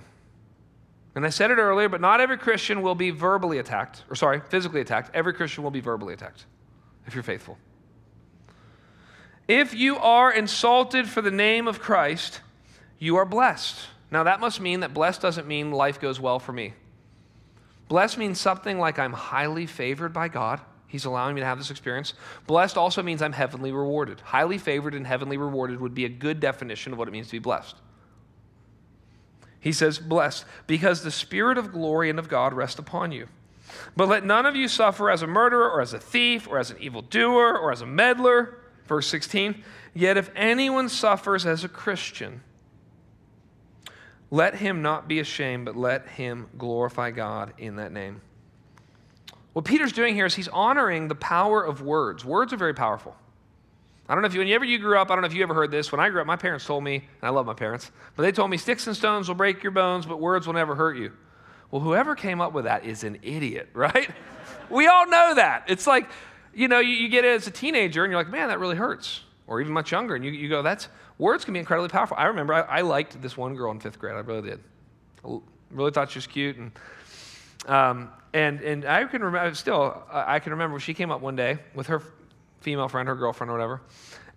and 1.16 1.26
I 1.26 1.30
said 1.30 1.50
it 1.50 1.58
earlier, 1.58 1.90
but 1.90 2.00
not 2.00 2.22
every 2.22 2.38
Christian 2.38 2.84
will 2.84 2.94
be 2.94 3.10
verbally 3.10 3.58
attacked, 3.58 4.04
or 4.10 4.16
sorry, 4.16 4.42
physically 4.50 4.82
attacked. 4.82 5.10
Every 5.16 5.34
Christian 5.34 5.64
will 5.64 5.72
be 5.72 5.80
verbally 5.80 6.14
attacked 6.14 6.46
if 7.08 7.16
you're 7.16 7.24
faithful. 7.24 7.58
If 9.48 9.74
you 9.74 9.98
are 9.98 10.32
insulted 10.32 11.08
for 11.08 11.22
the 11.22 11.32
name 11.32 11.68
of 11.68 11.80
Christ, 11.80 12.42
you 13.00 13.16
are 13.16 13.26
blessed. 13.26 13.78
Now, 14.12 14.24
that 14.24 14.40
must 14.40 14.62
mean 14.62 14.82
that 14.82 14.94
blessed 14.94 15.22
doesn't 15.22 15.48
mean 15.48 15.72
life 15.72 16.00
goes 16.00 16.20
well 16.20 16.38
for 16.38 16.54
me. 16.54 16.74
Blessed 17.88 18.18
means 18.18 18.40
something 18.40 18.78
like 18.78 19.00
I'm 19.00 19.14
highly 19.14 19.66
favored 19.66 20.14
by 20.14 20.28
God. 20.28 20.62
He's 20.88 21.06
allowing 21.06 21.36
me 21.36 21.42
to 21.42 21.48
have 21.48 21.58
this 21.58 21.72
experience. 21.72 22.14
Blessed 22.46 22.78
also 22.78 23.02
means 23.02 23.22
I'm 23.22 23.34
heavenly 23.34 23.72
rewarded. 23.72 24.20
Highly 24.22 24.58
favored 24.58 24.94
and 24.94 25.08
heavenly 25.08 25.38
rewarded 25.38 25.82
would 25.82 25.94
be 25.94 26.06
a 26.06 26.10
good 26.10 26.40
definition 26.40 26.94
of 26.94 27.00
what 27.00 27.08
it 27.08 27.12
means 27.12 27.28
to 27.28 27.34
be 27.34 27.40
blessed. 27.40 27.76
He 29.60 29.72
says, 29.72 30.00
Blessed, 30.00 30.46
because 30.66 31.04
the 31.04 31.12
Spirit 31.12 31.58
of 31.58 31.72
glory 31.72 32.10
and 32.10 32.20
of 32.20 32.30
God 32.30 32.54
rest 32.54 32.80
upon 32.80 33.12
you. 33.12 33.28
But 33.96 34.08
let 34.08 34.26
none 34.26 34.46
of 34.46 34.56
you 34.56 34.68
suffer 34.68 35.10
as 35.10 35.22
a 35.22 35.28
murderer 35.28 35.70
or 35.70 35.82
as 35.82 35.94
a 35.94 36.00
thief 36.00 36.48
or 36.48 36.58
as 36.58 36.72
an 36.72 36.78
evildoer 36.80 37.58
or 37.58 37.72
as 37.72 37.82
a 37.82 37.86
meddler. 37.86 38.60
Verse 38.86 39.08
16. 39.08 39.64
Yet 39.94 40.18
if 40.18 40.30
anyone 40.36 40.90
suffers 40.90 41.46
as 41.46 41.64
a 41.64 41.70
Christian, 41.70 42.42
let 44.30 44.56
him 44.56 44.82
not 44.82 45.08
be 45.08 45.20
ashamed, 45.20 45.66
but 45.66 45.76
let 45.76 46.08
him 46.08 46.48
glorify 46.58 47.12
God 47.12 47.54
in 47.58 47.78
that 47.78 47.92
name. 47.92 48.22
What 49.54 49.66
Peter's 49.66 49.92
doing 49.92 50.14
here 50.14 50.26
is 50.26 50.36
he's 50.36 50.48
honoring 50.50 51.08
the 51.08 51.16
power 51.16 51.64
of 51.64 51.82
words. 51.82 52.24
Words 52.24 52.54
are 52.54 52.58
very 52.58 52.74
powerful. 52.74 53.16
I 54.10 54.14
don't 54.14 54.22
know 54.22 54.28
if 54.28 54.34
you, 54.34 54.40
whenever 54.40 54.64
you 54.64 54.80
grew 54.80 54.98
up, 54.98 55.12
I 55.12 55.16
don't 55.16 55.22
know 55.22 55.28
if 55.28 55.34
you 55.34 55.44
ever 55.44 55.54
heard 55.54 55.70
this. 55.70 55.92
When 55.92 56.00
I 56.00 56.10
grew 56.10 56.22
up, 56.22 56.28
my 56.28 56.38
parents 56.38 56.66
told 56.66 56.84
me, 56.84 56.96
and 56.96 57.24
I 57.24 57.30
love 57.30 57.46
my 57.46 57.54
parents, 57.54 57.92
but 58.16 58.24
they 58.24 58.32
told 58.32 58.50
me 58.50 58.58
sticks 58.58 58.88
and 58.88 58.96
stones 58.96 59.28
will 59.28 59.36
break 59.36 59.64
your 59.64 59.72
bones, 59.72 60.06
but 60.06 60.20
words 60.20 60.48
will 60.48 60.54
never 60.54 60.76
hurt 60.76 60.98
you. 60.98 61.12
Well, 61.72 61.82
whoever 61.82 62.16
came 62.16 62.40
up 62.40 62.54
with 62.54 62.64
that 62.64 62.86
is 62.86 63.04
an 63.04 63.20
idiot, 63.22 63.70
right? 63.74 64.10
we 64.70 64.88
all 64.88 65.08
know 65.08 65.36
that. 65.36 65.66
It's 65.68 65.86
like, 65.86 66.10
you 66.54 66.70
know, 66.70 66.80
you, 66.80 66.94
you, 66.94 67.10
get 67.10 67.26
it 67.26 67.36
as 67.36 67.48
a 67.48 67.52
teenager 67.52 68.04
and 68.04 68.12
you're 68.12 68.20
like, 68.20 68.32
man, 68.32 68.48
that 68.48 68.60
really 68.60 68.78
hurts. 68.78 69.22
Or 69.46 69.62
even 69.62 69.72
much 69.72 69.92
younger, 69.92 70.16
and 70.16 70.26
you, 70.26 70.32
you 70.32 70.50
go, 70.50 70.62
that's, 70.62 70.90
words 71.18 71.46
can 71.46 71.54
be 71.54 71.60
incredibly 71.60 71.90
powerful. 71.90 72.18
I 72.18 72.26
remember 72.26 72.54
I, 72.54 72.62
I 72.62 72.82
liked 72.82 73.22
this 73.22 73.38
one 73.38 73.56
girl 73.56 73.72
in 73.72 73.80
fifth 73.80 73.98
grade. 73.98 74.16
I 74.16 74.20
really 74.20 74.50
did. 74.50 74.60
I 75.26 75.38
really 75.72 75.92
thought 75.92 76.12
she 76.12 76.18
was 76.18 76.28
cute. 76.28 76.58
And, 76.58 76.72
um, 77.66 78.10
and, 78.34 78.60
and 78.62 78.86
I 78.86 79.06
can 79.06 79.24
remember, 79.24 79.56
still, 79.56 80.04
I 80.12 80.40
can 80.40 80.52
remember 80.52 80.80
she 80.80 80.94
came 80.94 81.12
up 81.12 81.22
one 81.22 81.38
day 81.38 81.60
with 81.74 81.88
her 81.88 82.02
female 82.68 82.90
friend, 82.90 83.08
her 83.08 83.16
girlfriend, 83.16 83.50
or 83.50 83.54
whatever, 83.54 83.80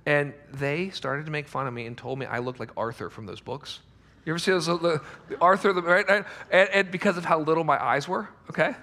and 0.07 0.33
they 0.53 0.91
started 0.91 1.27
to 1.27 1.33
make 1.33 1.49
fun 1.49 1.67
of 1.67 1.75
me 1.75 1.87
and 1.87 1.99
told 1.99 2.17
me 2.17 2.27
I 2.27 2.39
looked 2.39 2.61
like 2.61 2.71
Arthur 2.77 3.11
from 3.11 3.27
those 3.27 3.41
books. 3.41 3.81
You 4.25 4.33
ever 4.33 4.39
see 4.39 4.53
those, 4.53 4.67
the, 4.67 5.01
the 5.29 5.37
Arthur, 5.41 5.73
the, 5.73 5.83
right? 5.83 6.05
And, 6.09 6.25
and 6.53 6.93
because 6.93 7.17
of 7.17 7.25
how 7.25 7.41
little 7.41 7.65
my 7.65 7.85
eyes 7.85 8.07
were, 8.07 8.29
okay? 8.49 8.77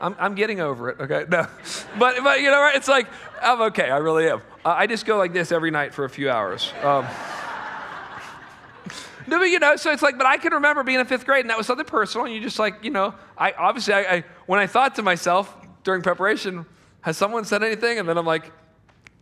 I'm, 0.00 0.16
I'm 0.18 0.34
getting 0.34 0.62
over 0.62 0.88
it, 0.88 0.98
okay? 0.98 1.26
No. 1.28 1.46
But, 1.98 2.24
but 2.24 2.40
you 2.40 2.50
know, 2.50 2.58
right? 2.58 2.74
It's 2.74 2.88
like, 2.88 3.06
I'm 3.42 3.60
okay, 3.60 3.90
I 3.90 3.98
really 3.98 4.30
am. 4.30 4.40
Uh, 4.64 4.70
I 4.70 4.86
just 4.86 5.04
go 5.04 5.18
like 5.18 5.34
this 5.34 5.52
every 5.52 5.70
night 5.70 5.92
for 5.92 6.06
a 6.06 6.10
few 6.10 6.30
hours. 6.30 6.72
Um, 6.82 7.04
no, 9.26 9.40
but 9.40 9.50
you 9.50 9.58
know, 9.58 9.76
so 9.76 9.92
it's 9.92 10.00
like, 10.00 10.16
but 10.16 10.26
I 10.26 10.38
can 10.38 10.54
remember 10.54 10.82
being 10.84 11.00
in 11.00 11.06
fifth 11.06 11.26
grade 11.26 11.40
and 11.40 11.50
that 11.50 11.58
was 11.58 11.66
something 11.66 11.84
personal. 11.84 12.24
And 12.24 12.34
you 12.34 12.40
just 12.40 12.58
like, 12.58 12.82
you 12.82 12.90
know, 12.90 13.14
I 13.36 13.52
obviously, 13.52 13.92
I, 13.92 14.00
I 14.00 14.24
when 14.46 14.58
I 14.58 14.66
thought 14.66 14.94
to 14.94 15.02
myself 15.02 15.54
during 15.84 16.00
preparation, 16.00 16.64
has 17.02 17.18
someone 17.18 17.44
said 17.44 17.62
anything? 17.62 17.98
And 17.98 18.08
then 18.08 18.16
I'm 18.16 18.26
like, 18.26 18.50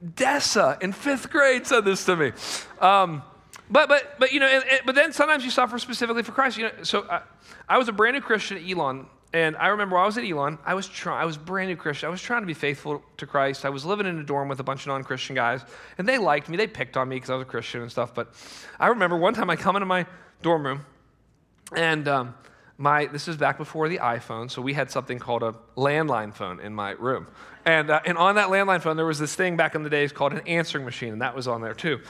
Dessa 0.04 0.80
in 0.82 0.92
fifth 0.92 1.30
grade 1.30 1.66
said 1.66 1.84
this 1.84 2.04
to 2.06 2.16
me. 2.16 2.32
Um, 2.80 3.22
but, 3.70 3.88
but, 3.88 4.18
but, 4.18 4.32
you 4.32 4.40
know, 4.40 4.46
and, 4.46 4.64
and, 4.64 4.80
but 4.86 4.94
then 4.94 5.12
sometimes 5.12 5.44
you 5.44 5.50
suffer 5.50 5.78
specifically 5.78 6.22
for 6.22 6.32
Christ. 6.32 6.56
You 6.56 6.64
know, 6.64 6.72
so 6.82 7.06
I, 7.10 7.20
I 7.68 7.78
was 7.78 7.88
a 7.88 7.92
brand 7.92 8.14
new 8.14 8.22
Christian 8.22 8.56
at 8.56 8.68
Elon 8.68 9.06
and 9.32 9.56
I 9.56 9.68
remember 9.68 9.98
I 9.98 10.06
was 10.06 10.16
at 10.16 10.24
Elon, 10.24 10.58
I 10.64 10.72
was 10.72 10.88
trying, 10.88 11.20
I 11.20 11.26
was 11.26 11.36
brand 11.36 11.68
new 11.68 11.76
Christian. 11.76 12.06
I 12.06 12.10
was 12.10 12.22
trying 12.22 12.40
to 12.40 12.46
be 12.46 12.54
faithful 12.54 13.02
to 13.18 13.26
Christ. 13.26 13.66
I 13.66 13.68
was 13.68 13.84
living 13.84 14.06
in 14.06 14.18
a 14.18 14.22
dorm 14.22 14.48
with 14.48 14.58
a 14.60 14.62
bunch 14.62 14.82
of 14.82 14.86
non-Christian 14.86 15.36
guys, 15.36 15.62
and 15.98 16.08
they 16.08 16.16
liked 16.16 16.48
me. 16.48 16.56
They 16.56 16.66
picked 16.66 16.96
on 16.96 17.10
me 17.10 17.16
because 17.16 17.28
I 17.28 17.34
was 17.34 17.42
a 17.42 17.46
Christian 17.46 17.82
and 17.82 17.90
stuff. 17.90 18.14
But 18.14 18.32
I 18.80 18.86
remember 18.86 19.18
one 19.18 19.34
time 19.34 19.50
I 19.50 19.56
come 19.56 19.76
into 19.76 19.86
my 19.86 20.06
dorm 20.40 20.64
room, 20.64 20.86
and 21.76 22.08
um, 22.08 22.34
my 22.78 23.04
this 23.04 23.28
is 23.28 23.36
back 23.36 23.58
before 23.58 23.90
the 23.90 23.98
iPhone, 23.98 24.50
so 24.50 24.62
we 24.62 24.72
had 24.72 24.90
something 24.90 25.18
called 25.18 25.42
a 25.42 25.54
landline 25.76 26.32
phone 26.32 26.58
in 26.60 26.74
my 26.74 26.92
room. 26.92 27.26
And, 27.68 27.90
uh, 27.90 28.00
and 28.06 28.16
on 28.16 28.36
that 28.36 28.48
landline 28.48 28.80
phone, 28.80 28.96
there 28.96 29.04
was 29.04 29.18
this 29.18 29.34
thing 29.34 29.58
back 29.58 29.74
in 29.74 29.82
the 29.82 29.90
days 29.90 30.10
called 30.10 30.32
an 30.32 30.40
answering 30.46 30.86
machine, 30.86 31.12
and 31.12 31.20
that 31.20 31.36
was 31.36 31.46
on 31.46 31.60
there 31.60 31.74
too. 31.74 32.00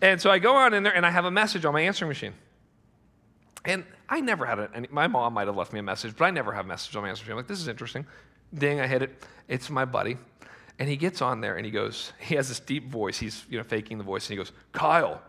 And 0.00 0.20
so 0.20 0.30
I 0.30 0.38
go 0.38 0.54
on 0.54 0.74
in 0.74 0.84
there, 0.84 0.94
and 0.94 1.04
I 1.04 1.10
have 1.10 1.24
a 1.24 1.30
message 1.30 1.64
on 1.64 1.72
my 1.72 1.80
answering 1.80 2.08
machine. 2.08 2.34
And 3.64 3.82
I 4.08 4.20
never 4.20 4.46
had 4.46 4.60
it. 4.60 4.92
My 4.92 5.08
mom 5.08 5.34
might 5.34 5.48
have 5.48 5.56
left 5.56 5.72
me 5.72 5.80
a 5.80 5.82
message, 5.82 6.14
but 6.16 6.26
I 6.26 6.30
never 6.30 6.52
have 6.52 6.66
a 6.66 6.68
message 6.68 6.94
on 6.94 7.02
my 7.02 7.08
answering 7.08 7.24
machine. 7.24 7.32
I'm 7.32 7.38
like, 7.38 7.48
this 7.48 7.58
is 7.58 7.66
interesting. 7.66 8.06
Ding, 8.54 8.78
I 8.78 8.86
hit 8.86 9.02
it. 9.02 9.24
It's 9.48 9.68
my 9.70 9.84
buddy. 9.84 10.18
And 10.78 10.88
he 10.88 10.96
gets 10.96 11.20
on 11.20 11.40
there 11.40 11.56
and 11.56 11.66
he 11.66 11.72
goes, 11.72 12.12
he 12.20 12.36
has 12.36 12.46
this 12.46 12.60
deep 12.60 12.88
voice. 12.88 13.18
He's 13.18 13.44
you 13.50 13.58
know 13.58 13.64
faking 13.64 13.98
the 13.98 14.04
voice, 14.04 14.26
and 14.26 14.30
he 14.30 14.36
goes, 14.36 14.52
Kyle, 14.70 15.20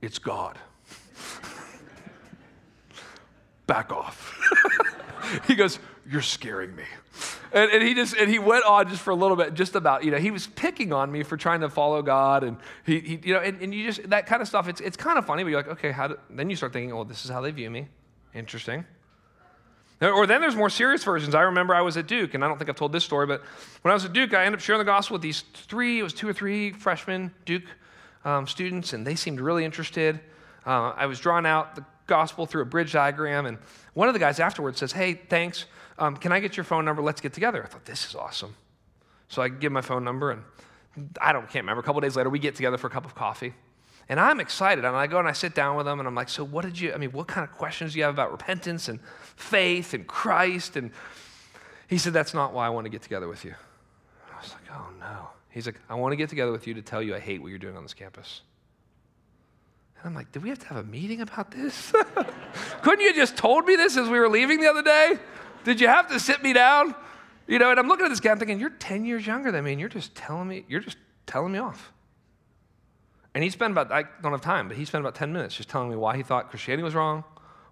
it's 0.00 0.18
God. 0.18 0.58
Back 3.66 3.92
off. 3.92 4.34
he 5.46 5.54
goes, 5.54 5.78
You're 6.10 6.22
scaring 6.22 6.74
me. 6.74 6.84
And, 7.52 7.70
and, 7.72 7.82
he 7.82 7.94
just 7.94 8.14
and 8.16 8.30
he 8.30 8.38
went 8.38 8.64
on 8.64 8.88
just 8.88 9.02
for 9.02 9.10
a 9.10 9.14
little 9.14 9.36
bit, 9.36 9.54
just 9.54 9.74
about 9.74 10.04
you 10.04 10.10
know 10.10 10.18
he 10.18 10.30
was 10.30 10.46
picking 10.46 10.92
on 10.92 11.10
me 11.10 11.22
for 11.22 11.36
trying 11.36 11.60
to 11.62 11.68
follow 11.68 12.00
God, 12.00 12.44
and 12.44 12.56
he, 12.84 13.00
he 13.00 13.20
you 13.24 13.34
know 13.34 13.40
and, 13.40 13.60
and, 13.60 13.74
you 13.74 13.84
just 13.84 14.08
that 14.10 14.26
kind 14.26 14.40
of 14.40 14.48
stuff. 14.48 14.68
It's 14.68 14.80
it's 14.80 14.96
kind 14.96 15.18
of 15.18 15.26
funny, 15.26 15.42
but 15.42 15.50
you're 15.50 15.58
like, 15.60 15.70
okay, 15.72 15.90
how? 15.90 16.08
Do, 16.08 16.18
then 16.30 16.48
you 16.48 16.56
start 16.56 16.72
thinking, 16.72 16.94
well, 16.94 17.04
this 17.04 17.24
is 17.24 17.30
how 17.30 17.40
they 17.40 17.50
view 17.50 17.70
me. 17.70 17.88
Interesting. 18.34 18.84
Or 20.00 20.26
then 20.26 20.40
there's 20.40 20.56
more 20.56 20.70
serious 20.70 21.04
versions. 21.04 21.34
I 21.34 21.42
remember 21.42 21.74
I 21.74 21.82
was 21.82 21.98
at 21.98 22.06
Duke, 22.06 22.32
and 22.32 22.42
I 22.42 22.48
don't 22.48 22.56
think 22.56 22.70
I've 22.70 22.76
told 22.76 22.92
this 22.92 23.04
story, 23.04 23.26
but 23.26 23.42
when 23.82 23.90
I 23.90 23.94
was 23.94 24.06
at 24.06 24.14
Duke, 24.14 24.32
I 24.32 24.46
ended 24.46 24.58
up 24.58 24.64
sharing 24.64 24.78
the 24.78 24.84
gospel 24.84 25.14
with 25.14 25.22
these 25.22 25.42
three, 25.52 25.98
it 25.98 26.02
was 26.02 26.14
two 26.14 26.26
or 26.26 26.32
three 26.32 26.72
freshmen 26.72 27.34
Duke 27.44 27.64
um, 28.24 28.46
students, 28.46 28.94
and 28.94 29.06
they 29.06 29.14
seemed 29.14 29.40
really 29.40 29.62
interested. 29.62 30.18
Uh, 30.64 30.92
I 30.96 31.04
was 31.04 31.20
drawn 31.20 31.44
out 31.44 31.74
the 31.74 31.84
gospel 32.10 32.44
through 32.44 32.62
a 32.62 32.66
bridge 32.66 32.92
diagram, 32.92 33.46
and 33.46 33.56
one 33.94 34.08
of 34.08 34.14
the 34.14 34.20
guys 34.20 34.38
afterwards 34.38 34.78
says, 34.78 34.92
Hey, 34.92 35.14
thanks 35.14 35.64
um, 36.00 36.16
Can 36.16 36.32
I 36.32 36.40
get 36.40 36.56
your 36.56 36.64
phone 36.64 36.84
number? 36.84 37.02
Let's 37.02 37.20
get 37.20 37.32
together. 37.32 37.62
I 37.62 37.68
thought, 37.68 37.84
This 37.84 38.06
is 38.06 38.14
awesome. 38.14 38.56
So 39.28 39.40
I 39.42 39.48
give 39.48 39.70
my 39.70 39.82
phone 39.82 40.02
number, 40.02 40.32
and 40.32 40.42
I 41.20 41.32
don't 41.32 41.42
can't 41.42 41.62
remember. 41.62 41.80
A 41.80 41.84
couple 41.84 42.00
days 42.00 42.16
later, 42.16 42.30
we 42.30 42.40
get 42.40 42.56
together 42.56 42.76
for 42.76 42.88
a 42.88 42.90
cup 42.90 43.04
of 43.04 43.14
coffee. 43.14 43.54
And 44.08 44.18
I'm 44.18 44.40
excited. 44.40 44.84
And 44.84 44.96
I 44.96 45.06
go 45.06 45.20
and 45.20 45.28
I 45.28 45.32
sit 45.32 45.54
down 45.54 45.76
with 45.76 45.86
them, 45.86 46.00
and 46.00 46.08
I'm 46.08 46.14
like, 46.14 46.28
So 46.28 46.42
what 46.42 46.64
did 46.64 46.80
you, 46.80 46.92
I 46.92 46.96
mean, 46.96 47.12
what 47.12 47.28
kind 47.28 47.48
of 47.48 47.54
questions 47.56 47.92
do 47.92 47.98
you 47.98 48.04
have 48.04 48.14
about 48.14 48.32
repentance 48.32 48.88
and 48.88 48.98
faith 49.36 49.94
and 49.94 50.06
Christ? 50.06 50.76
And 50.76 50.90
he 51.86 51.98
said, 51.98 52.12
That's 52.12 52.34
not 52.34 52.52
why 52.52 52.66
I 52.66 52.70
want 52.70 52.86
to 52.86 52.90
get 52.90 53.02
together 53.02 53.28
with 53.28 53.44
you. 53.44 53.54
I 54.34 54.40
was 54.40 54.52
like, 54.52 54.76
Oh 54.76 54.88
no. 54.98 55.28
He's 55.50 55.66
like, 55.66 55.80
I 55.88 55.94
want 55.94 56.12
to 56.12 56.16
get 56.16 56.28
together 56.28 56.52
with 56.52 56.66
you 56.66 56.74
to 56.74 56.82
tell 56.82 57.02
you 57.02 57.14
I 57.14 57.18
hate 57.18 57.42
what 57.42 57.48
you're 57.48 57.58
doing 57.58 57.76
on 57.76 57.82
this 57.82 57.94
campus. 57.94 58.42
And 60.02 60.08
I'm 60.08 60.14
like, 60.14 60.32
did 60.32 60.42
we 60.42 60.48
have 60.48 60.58
to 60.60 60.66
have 60.68 60.78
a 60.78 60.82
meeting 60.82 61.20
about 61.20 61.50
this? 61.50 61.92
Couldn't 62.82 63.04
you 63.04 63.14
just 63.14 63.36
told 63.36 63.66
me 63.66 63.76
this 63.76 63.96
as 63.98 64.08
we 64.08 64.18
were 64.18 64.30
leaving 64.30 64.60
the 64.60 64.68
other 64.68 64.82
day? 64.82 65.18
Did 65.64 65.80
you 65.80 65.88
have 65.88 66.08
to 66.08 66.18
sit 66.18 66.42
me 66.42 66.54
down? 66.54 66.94
You 67.46 67.58
know, 67.58 67.70
and 67.70 67.78
I'm 67.78 67.86
looking 67.86 68.06
at 68.06 68.08
this 68.08 68.20
guy, 68.20 68.30
I'm 68.30 68.38
thinking, 68.38 68.58
you're 68.58 68.70
10 68.70 69.04
years 69.04 69.26
younger 69.26 69.52
than 69.52 69.64
me, 69.64 69.72
and 69.72 69.80
you're 69.80 69.90
just 69.90 70.14
telling 70.14 70.48
me, 70.48 70.64
you're 70.68 70.80
just 70.80 70.96
telling 71.26 71.52
me 71.52 71.58
off. 71.58 71.92
And 73.34 73.44
he 73.44 73.50
spent 73.50 73.72
about, 73.72 73.92
I 73.92 74.04
don't 74.22 74.32
have 74.32 74.40
time, 74.40 74.68
but 74.68 74.76
he 74.76 74.84
spent 74.84 75.02
about 75.02 75.14
10 75.14 75.32
minutes 75.32 75.54
just 75.54 75.68
telling 75.68 75.90
me 75.90 75.96
why 75.96 76.16
he 76.16 76.22
thought 76.22 76.48
Christianity 76.50 76.82
was 76.82 76.94
wrong, 76.94 77.24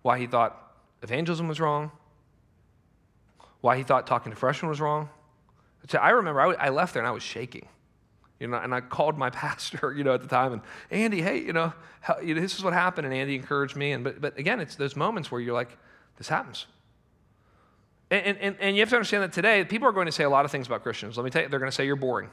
why 0.03 0.19
he 0.19 0.27
thought 0.27 0.75
evangelism 1.03 1.49
was 1.49 1.61
wrong, 1.61 1.91
why 3.61 3.77
he 3.77 3.83
thought 3.83 4.07
talking 4.07 4.31
to 4.31 4.37
freshmen 4.37 4.69
was 4.69 4.81
wrong. 4.81 5.09
So 5.89 5.99
I 5.99 6.11
remember 6.11 6.41
I, 6.41 6.53
I 6.55 6.69
left 6.69 6.93
there 6.93 7.03
and 7.03 7.09
I 7.09 7.13
was 7.13 7.23
shaking. 7.23 7.67
You 8.41 8.47
know, 8.47 8.59
and 8.59 8.75
I 8.75 8.81
called 8.81 9.19
my 9.19 9.31
pastor, 9.45 9.93
you 9.97 10.05
know, 10.05 10.15
at 10.15 10.23
the 10.23 10.29
time, 10.29 10.53
and 10.53 10.63
Andy, 10.91 11.23
hey, 11.23 11.39
you 11.39 11.53
know, 11.53 11.73
how, 12.01 12.19
you 12.21 12.35
know, 12.35 12.41
this 12.41 12.57
is 12.57 12.63
what 12.63 12.73
happened, 12.73 13.07
and 13.07 13.15
Andy 13.15 13.35
encouraged 13.35 13.77
me. 13.77 13.93
And 13.93 14.05
but, 14.05 14.21
but 14.21 14.39
again, 14.39 14.61
it's 14.61 14.77
those 14.77 14.97
moments 14.97 15.31
where 15.31 15.41
you're 15.41 15.55
like, 15.55 15.77
this 16.17 16.29
happens. 16.29 16.67
And, 18.11 18.39
and, 18.39 18.57
and 18.61 18.77
you 18.77 18.81
have 18.81 18.89
to 18.91 18.97
understand 18.97 19.23
that 19.23 19.33
today, 19.33 19.65
people 19.65 19.87
are 19.87 19.93
going 19.93 20.07
to 20.07 20.13
say 20.13 20.25
a 20.25 20.31
lot 20.31 20.45
of 20.45 20.51
things 20.51 20.67
about 20.67 20.83
Christians. 20.83 21.17
Let 21.17 21.25
me 21.25 21.31
tell 21.31 21.43
you, 21.43 21.49
they're 21.49 21.59
going 21.59 21.71
to 21.71 21.75
say 21.75 21.85
you're 21.85 21.97
boring. 21.97 22.31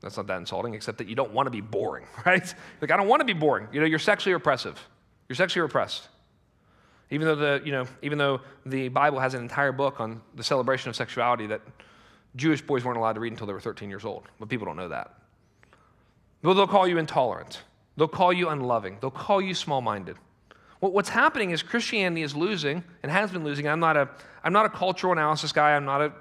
That's 0.00 0.16
not 0.16 0.26
that 0.28 0.38
insulting, 0.38 0.72
except 0.72 0.98
that 0.98 1.08
you 1.08 1.14
don't 1.14 1.32
want 1.32 1.46
to 1.46 1.50
be 1.50 1.60
boring, 1.60 2.06
right? 2.26 2.54
Like, 2.80 2.90
I 2.90 2.96
don't 2.96 3.08
want 3.08 3.20
to 3.20 3.26
be 3.26 3.34
boring. 3.34 3.68
You 3.72 3.80
know, 3.80 3.86
you're 3.86 3.98
sexually 3.98 4.32
repressive. 4.32 4.80
You're 5.28 5.36
sexually 5.36 5.62
repressed. 5.62 6.08
Even 7.10 7.26
though 7.26 7.34
the, 7.34 7.62
you 7.64 7.72
know, 7.72 7.86
even 8.02 8.18
though 8.18 8.40
the 8.64 8.88
Bible 8.88 9.18
has 9.18 9.34
an 9.34 9.42
entire 9.42 9.72
book 9.72 10.00
on 10.00 10.22
the 10.36 10.44
celebration 10.44 10.88
of 10.88 10.96
sexuality 10.96 11.46
that 11.48 11.60
Jewish 12.36 12.62
boys 12.62 12.84
weren't 12.84 12.98
allowed 12.98 13.14
to 13.14 13.20
read 13.20 13.32
until 13.32 13.46
they 13.46 13.52
were 13.52 13.60
13 13.60 13.90
years 13.90 14.04
old, 14.04 14.24
but 14.38 14.48
people 14.48 14.66
don't 14.66 14.76
know 14.76 14.88
that. 14.88 15.14
Well, 16.42 16.54
they'll 16.54 16.66
call 16.66 16.86
you 16.86 16.98
intolerant. 16.98 17.62
They'll 17.96 18.08
call 18.08 18.32
you 18.32 18.48
unloving. 18.48 18.98
They'll 19.00 19.10
call 19.10 19.40
you 19.40 19.54
small-minded. 19.54 20.16
Well, 20.80 20.92
what's 20.92 21.10
happening 21.10 21.50
is 21.50 21.62
Christianity 21.62 22.22
is 22.22 22.34
losing 22.34 22.82
and 23.02 23.12
has 23.12 23.30
been 23.30 23.44
losing. 23.44 23.68
I'm 23.68 23.80
not 23.80 23.96
a, 23.96 24.08
I'm 24.42 24.52
not 24.52 24.64
a 24.64 24.70
cultural 24.70 25.12
analysis 25.12 25.52
guy. 25.52 25.72
I'm 25.76 25.84
not 25.84 26.00
a 26.00 26.12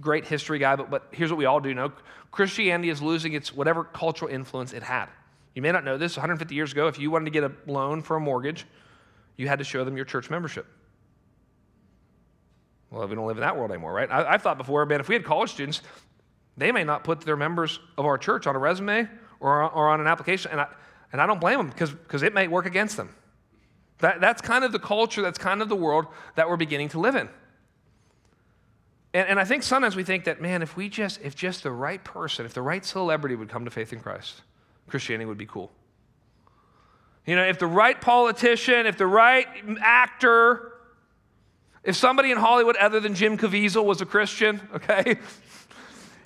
great 0.00 0.26
history 0.26 0.58
guy, 0.58 0.76
but, 0.76 0.90
but 0.90 1.08
here's 1.12 1.30
what 1.30 1.38
we 1.38 1.46
all 1.46 1.60
do 1.60 1.72
know 1.72 1.92
Christianity 2.30 2.90
is 2.90 3.00
losing 3.00 3.32
its 3.32 3.54
whatever 3.54 3.84
cultural 3.84 4.30
influence 4.30 4.74
it 4.74 4.82
had. 4.82 5.06
You 5.54 5.62
may 5.62 5.72
not 5.72 5.84
know 5.84 5.96
this 5.96 6.16
150 6.16 6.54
years 6.54 6.72
ago, 6.72 6.86
if 6.86 6.98
you 6.98 7.10
wanted 7.10 7.24
to 7.24 7.30
get 7.30 7.44
a 7.44 7.52
loan 7.66 8.02
for 8.02 8.16
a 8.16 8.20
mortgage, 8.20 8.66
you 9.38 9.48
had 9.48 9.58
to 9.58 9.64
show 9.64 9.84
them 9.84 9.96
your 9.96 10.04
church 10.04 10.28
membership. 10.28 10.66
Well, 12.90 13.06
we 13.08 13.14
don't 13.14 13.26
live 13.26 13.36
in 13.36 13.42
that 13.42 13.56
world 13.56 13.70
anymore, 13.70 13.92
right? 13.92 14.10
I, 14.10 14.34
I 14.34 14.38
thought 14.38 14.58
before, 14.58 14.84
man, 14.86 15.00
if 15.00 15.08
we 15.08 15.14
had 15.14 15.24
college 15.24 15.50
students, 15.50 15.82
they 16.56 16.72
may 16.72 16.84
not 16.84 17.04
put 17.04 17.20
their 17.20 17.36
members 17.36 17.80
of 17.98 18.06
our 18.06 18.16
church 18.16 18.46
on 18.46 18.56
a 18.56 18.58
resume 18.58 19.08
or, 19.40 19.62
or 19.70 19.88
on 19.88 20.00
an 20.00 20.06
application, 20.06 20.50
and 20.50 20.60
I, 20.60 20.68
and 21.12 21.20
I 21.20 21.26
don't 21.26 21.40
blame 21.40 21.58
them 21.58 21.68
because 21.68 22.22
it 22.22 22.32
may 22.32 22.48
work 22.48 22.66
against 22.66 22.96
them. 22.96 23.14
That, 23.98 24.20
that's 24.20 24.42
kind 24.42 24.64
of 24.64 24.72
the 24.72 24.78
culture, 24.78 25.22
that's 25.22 25.38
kind 25.38 25.62
of 25.62 25.68
the 25.68 25.76
world 25.76 26.06
that 26.34 26.48
we're 26.48 26.56
beginning 26.56 26.90
to 26.90 27.00
live 27.00 27.16
in. 27.16 27.28
And, 29.14 29.28
and 29.30 29.40
I 29.40 29.44
think 29.44 29.62
sometimes 29.62 29.96
we 29.96 30.04
think 30.04 30.24
that, 30.24 30.40
man, 30.40 30.62
if 30.62 30.76
we 30.76 30.88
just, 30.88 31.20
if 31.22 31.34
just 31.34 31.62
the 31.62 31.70
right 31.70 32.02
person, 32.04 32.44
if 32.44 32.52
the 32.52 32.62
right 32.62 32.84
celebrity 32.84 33.34
would 33.34 33.48
come 33.48 33.64
to 33.64 33.70
faith 33.70 33.92
in 33.92 34.00
Christ, 34.00 34.42
Christianity 34.86 35.26
would 35.26 35.38
be 35.38 35.46
cool. 35.46 35.72
You 37.24 37.34
know, 37.34 37.44
if 37.44 37.58
the 37.58 37.66
right 37.66 38.00
politician, 38.00 38.86
if 38.86 38.98
the 38.98 39.06
right 39.06 39.46
actor, 39.80 40.74
if 41.86 41.96
somebody 41.96 42.30
in 42.30 42.36
Hollywood 42.36 42.76
other 42.76 43.00
than 43.00 43.14
Jim 43.14 43.38
Caviezel 43.38 43.84
was 43.84 44.00
a 44.00 44.06
Christian, 44.06 44.60
okay? 44.74 45.18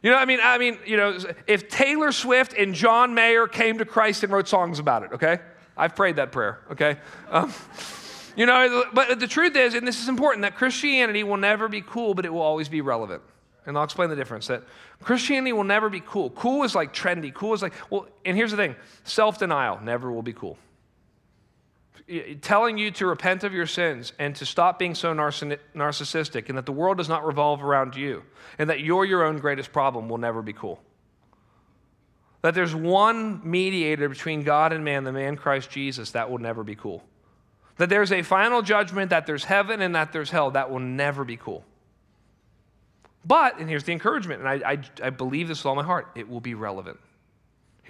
You 0.03 0.11
know, 0.11 0.17
I 0.17 0.25
mean, 0.25 0.41
I 0.43 0.57
mean, 0.57 0.79
you 0.87 0.97
know, 0.97 1.19
if 1.47 1.69
Taylor 1.69 2.11
Swift 2.11 2.55
and 2.55 2.75
John 2.75 3.13
Mayer 3.13 3.47
came 3.47 3.77
to 3.79 3.85
Christ 3.85 4.25
and 4.25 4.33
wrote 4.33 4.49
songs 4.49 4.79
about 4.79 5.03
it, 5.03 5.13
okay? 5.13 5.41
I've 5.77 5.95
prayed 5.95 6.17
that 6.17 6.33
prayer, 6.33 6.61
okay? 6.73 6.97
Um, 7.29 7.53
you 8.37 8.47
know, 8.47 8.85
but 8.95 9.21
the 9.21 9.27
truth 9.27 9.57
is, 9.57 9.75
and 9.75 9.87
this 9.87 10.01
is 10.01 10.09
important, 10.09 10.41
that 10.41 10.55
Christianity 10.55 11.23
will 11.23 11.37
never 11.37 11.69
be 11.69 11.83
cool, 11.83 12.15
but 12.15 12.25
it 12.25 12.33
will 12.33 12.41
always 12.41 12.67
be 12.67 12.81
relevant. 12.81 13.23
And 13.67 13.77
I'll 13.77 13.85
explain 13.85 14.09
the 14.09 14.17
difference. 14.17 14.47
That 14.47 14.63
Christianity 15.03 15.53
will 15.53 15.65
never 15.65 15.91
be 15.91 16.01
cool. 16.01 16.31
Cool 16.31 16.63
is 16.63 16.75
like 16.75 16.95
trendy. 16.95 17.33
Cool 17.33 17.53
is 17.53 17.61
like, 17.61 17.75
well, 17.91 18.07
and 18.25 18.35
here's 18.35 18.53
the 18.53 18.57
thing 18.57 18.77
self 19.05 19.39
denial 19.39 19.81
never 19.83 20.11
will 20.11 20.23
be 20.23 20.33
cool. 20.33 20.57
Telling 22.41 22.77
you 22.77 22.91
to 22.93 23.07
repent 23.07 23.45
of 23.45 23.53
your 23.53 23.67
sins 23.67 24.13
and 24.19 24.35
to 24.37 24.47
stop 24.47 24.79
being 24.79 24.95
so 24.95 25.15
narcissistic 25.15 26.49
and 26.49 26.59
that 26.59 26.67
the 26.67 26.73
world 26.73 26.97
does 26.97 27.09
not 27.09 27.25
revolve 27.25 27.63
around 27.63 27.95
you 27.95 28.25
and 28.59 28.69
that 28.69 28.81
you're 28.81 29.05
your 29.05 29.23
own 29.23 29.39
greatest 29.39 29.73
problem 29.73 30.09
will 30.09 30.19
never 30.19 30.43
be 30.43 30.53
cool. 30.53 30.81
That 32.43 32.55
there's 32.55 32.75
one 32.75 33.41
mediator 33.49 34.09
between 34.09 34.43
God 34.43 34.73
and 34.73 34.85
man, 34.85 35.05
the 35.05 35.13
man 35.13 35.37
Christ 35.37 35.71
Jesus, 35.71 36.13
that 36.13 36.31
will 36.31 36.39
never 36.39 36.65
be 36.65 36.75
cool. 36.75 37.05
That 37.77 37.89
there's 37.89 38.13
a 38.13 38.23
final 38.23 38.63
judgment, 38.63 39.11
that 39.11 39.27
there's 39.27 39.45
heaven 39.45 39.81
and 39.81 39.95
that 39.95 40.13
there's 40.13 40.31
hell. 40.31 40.51
That 40.51 40.71
will 40.71 40.81
never 40.81 41.25
be 41.25 41.37
cool. 41.37 41.65
But, 43.25 43.59
and 43.59 43.69
here's 43.69 43.85
the 43.85 43.93
encouragement, 43.93 44.41
and 44.41 44.49
I, 44.49 44.73
I, 44.73 44.79
I 45.03 45.11
believe 45.11 45.49
this 45.49 45.59
with 45.59 45.67
all 45.67 45.75
my 45.75 45.83
heart, 45.83 46.09
it 46.15 46.29
will 46.29 46.41
be 46.41 46.55
relevant. 46.55 46.99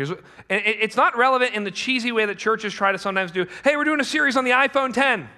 Here's 0.01 0.09
what, 0.09 0.21
it's 0.49 0.97
not 0.97 1.15
relevant 1.19 1.55
in 1.55 1.63
the 1.63 1.71
cheesy 1.71 2.11
way 2.11 2.25
that 2.25 2.39
churches 2.39 2.73
try 2.73 2.91
to 2.91 2.97
sometimes 2.97 3.33
do. 3.33 3.47
Hey, 3.63 3.77
we're 3.77 3.85
doing 3.85 4.01
a 4.01 4.05
series 4.05 4.35
on 4.35 4.45
the 4.45 4.53
iPhone 4.53 4.95
10. 4.95 5.29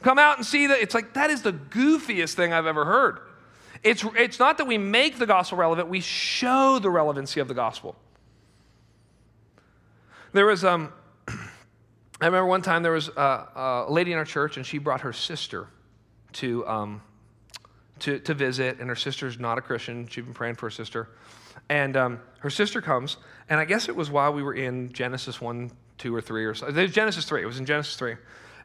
Come 0.00 0.16
out 0.16 0.36
and 0.36 0.46
see 0.46 0.68
that. 0.68 0.78
It's 0.78 0.94
like, 0.94 1.14
that 1.14 1.28
is 1.28 1.42
the 1.42 1.52
goofiest 1.52 2.34
thing 2.34 2.52
I've 2.52 2.66
ever 2.66 2.84
heard. 2.84 3.18
It's, 3.82 4.04
it's 4.14 4.38
not 4.38 4.58
that 4.58 4.68
we 4.68 4.78
make 4.78 5.18
the 5.18 5.26
gospel 5.26 5.58
relevant, 5.58 5.88
we 5.88 5.98
show 5.98 6.78
the 6.78 6.88
relevancy 6.88 7.40
of 7.40 7.48
the 7.48 7.54
gospel. 7.54 7.96
There 10.34 10.46
was, 10.46 10.64
um, 10.64 10.92
I 11.26 12.26
remember 12.26 12.46
one 12.46 12.62
time 12.62 12.84
there 12.84 12.92
was 12.92 13.08
a, 13.08 13.86
a, 13.88 13.92
lady 13.92 14.12
in 14.12 14.18
our 14.18 14.24
church, 14.24 14.56
and 14.56 14.64
she 14.64 14.78
brought 14.78 15.00
her 15.00 15.12
sister 15.12 15.66
to, 16.34 16.64
um, 16.68 17.02
to, 17.98 18.20
to 18.20 18.34
visit, 18.34 18.78
and 18.78 18.88
her 18.88 18.94
sister's 18.94 19.40
not 19.40 19.58
a 19.58 19.60
Christian. 19.60 20.06
She'd 20.06 20.26
been 20.26 20.32
praying 20.32 20.54
for 20.54 20.66
her 20.66 20.70
sister. 20.70 21.08
And 21.70 21.96
um, 21.96 22.20
her 22.40 22.50
sister 22.50 22.82
comes, 22.82 23.16
and 23.48 23.60
I 23.60 23.64
guess 23.64 23.88
it 23.88 23.94
was 23.94 24.10
while 24.10 24.32
we 24.32 24.42
were 24.42 24.54
in 24.54 24.92
Genesis 24.92 25.40
1, 25.40 25.70
2, 25.98 26.14
or 26.14 26.20
3, 26.20 26.44
or 26.44 26.54
so. 26.54 26.86
Genesis 26.88 27.24
3. 27.24 27.42
It 27.42 27.46
was 27.46 27.60
in 27.60 27.64
Genesis 27.64 27.94
3. 27.94 28.16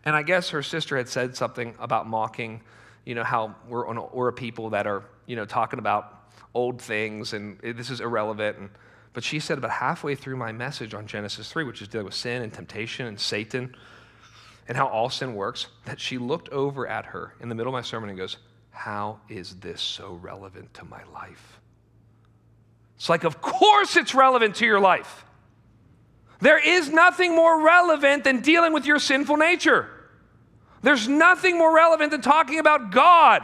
And 0.05 0.15
I 0.15 0.23
guess 0.23 0.49
her 0.49 0.63
sister 0.63 0.97
had 0.97 1.07
said 1.07 1.35
something 1.37 1.75
about 1.79 2.07
mocking, 2.07 2.61
you 3.05 3.13
know, 3.13 3.23
how 3.23 3.53
we're, 3.69 3.87
on, 3.87 4.09
we're 4.11 4.29
a 4.29 4.33
people 4.33 4.71
that 4.71 4.87
are, 4.87 5.03
you 5.27 5.35
know, 5.35 5.45
talking 5.45 5.77
about 5.77 6.29
old 6.55 6.81
things, 6.81 7.33
and 7.33 7.59
this 7.59 7.91
is 7.91 8.01
irrelevant. 8.01 8.57
And, 8.57 8.69
but 9.13 9.23
she 9.23 9.39
said 9.39 9.59
about 9.59 9.71
halfway 9.71 10.15
through 10.15 10.37
my 10.37 10.51
message 10.51 10.95
on 10.95 11.05
Genesis 11.05 11.51
3, 11.51 11.63
which 11.63 11.83
is 11.83 11.87
dealing 11.87 12.05
with 12.05 12.15
sin 12.15 12.41
and 12.41 12.51
temptation 12.51 13.05
and 13.05 13.19
Satan 13.19 13.75
and 14.67 14.75
how 14.75 14.87
all 14.87 15.11
sin 15.11 15.35
works, 15.35 15.67
that 15.85 15.99
she 15.99 16.17
looked 16.17 16.49
over 16.49 16.87
at 16.87 17.05
her 17.05 17.35
in 17.39 17.49
the 17.49 17.55
middle 17.55 17.71
of 17.71 17.77
my 17.77 17.83
sermon 17.83 18.09
and 18.09 18.17
goes, 18.17 18.37
How 18.71 19.19
is 19.29 19.57
this 19.57 19.79
so 19.79 20.19
relevant 20.23 20.73
to 20.73 20.85
my 20.85 21.03
life? 21.13 21.59
It's 22.97 23.09
like, 23.09 23.23
Of 23.23 23.41
course 23.41 23.95
it's 23.95 24.15
relevant 24.15 24.55
to 24.55 24.65
your 24.65 24.79
life. 24.79 25.25
There 26.41 26.59
is 26.59 26.89
nothing 26.89 27.35
more 27.35 27.65
relevant 27.65 28.23
than 28.23 28.41
dealing 28.41 28.73
with 28.73 28.85
your 28.85 28.99
sinful 28.99 29.37
nature. 29.37 29.89
There's 30.81 31.07
nothing 31.07 31.57
more 31.57 31.73
relevant 31.73 32.11
than 32.11 32.21
talking 32.21 32.59
about 32.59 32.91
God 32.91 33.43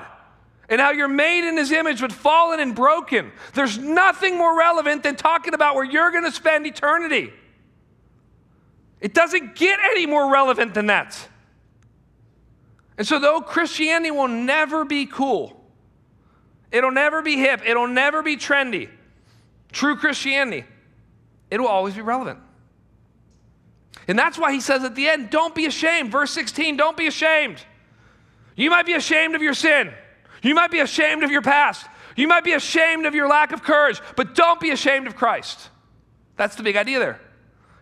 and 0.70 0.80
how 0.80 0.92
you're 0.92 1.08
made 1.08 1.48
in 1.48 1.58
his 1.58 1.72
image 1.72 2.00
but 2.00 2.12
fallen 2.12 2.60
and 2.60 2.76
broken. 2.76 3.32
There's 3.54 3.78
nothing 3.78 4.38
more 4.38 4.58
relevant 4.58 5.04
than 5.04 5.16
talking 5.16 5.54
about 5.54 5.76
where 5.76 5.84
you're 5.84 6.12
going 6.12 6.24
to 6.24 6.32
spend 6.32 6.66
eternity. 6.66 7.34
It 9.02 9.14
doesn't 9.14 9.56
get 9.56 9.80
any 9.84 10.06
more 10.06 10.32
relevant 10.32 10.76
than 10.76 10.86
that. 10.88 11.28
And 12.98 13.08
so, 13.08 13.18
though 13.18 13.42
Christianity 13.42 14.12
will 14.12 14.28
never 14.28 14.86
be 14.86 15.08
cool, 15.08 15.60
it'll 16.72 16.92
never 16.92 17.22
be 17.22 17.36
hip, 17.36 17.62
it'll 17.66 17.88
never 17.88 18.22
be 18.22 18.38
trendy, 18.38 18.90
true 19.72 19.96
Christianity, 19.96 20.66
it 21.50 21.60
will 21.60 21.68
always 21.68 21.96
be 21.96 22.02
relevant. 22.02 22.40
And 24.08 24.18
that's 24.18 24.38
why 24.38 24.52
he 24.52 24.62
says 24.62 24.84
at 24.84 24.96
the 24.96 25.08
end, 25.08 25.30
don't 25.30 25.54
be 25.54 25.66
ashamed. 25.66 26.12
Verse 26.12 26.32
16, 26.32 26.78
don't 26.78 26.98
be 26.98 27.08
ashamed. 27.08 27.64
You 28.56 28.70
might 28.70 28.86
be 28.86 28.94
ashamed 28.94 29.36
of 29.36 29.42
your 29.42 29.54
sin. 29.54 29.94
You 30.42 30.56
might 30.56 30.72
be 30.72 30.80
ashamed 30.80 31.24
of 31.24 31.32
your 31.32 31.42
past. 31.42 31.86
You 32.16 32.28
might 32.28 32.44
be 32.44 32.54
ashamed 32.54 33.06
of 33.06 33.16
your 33.16 33.28
lack 33.28 33.52
of 33.52 33.64
courage, 33.64 34.02
but 34.16 34.36
don't 34.36 34.60
be 34.60 34.72
ashamed 34.72 35.08
of 35.08 35.16
Christ. 35.16 35.70
That's 36.36 36.56
the 36.56 36.64
big 36.64 36.76
idea 36.76 37.00
there. 37.00 37.22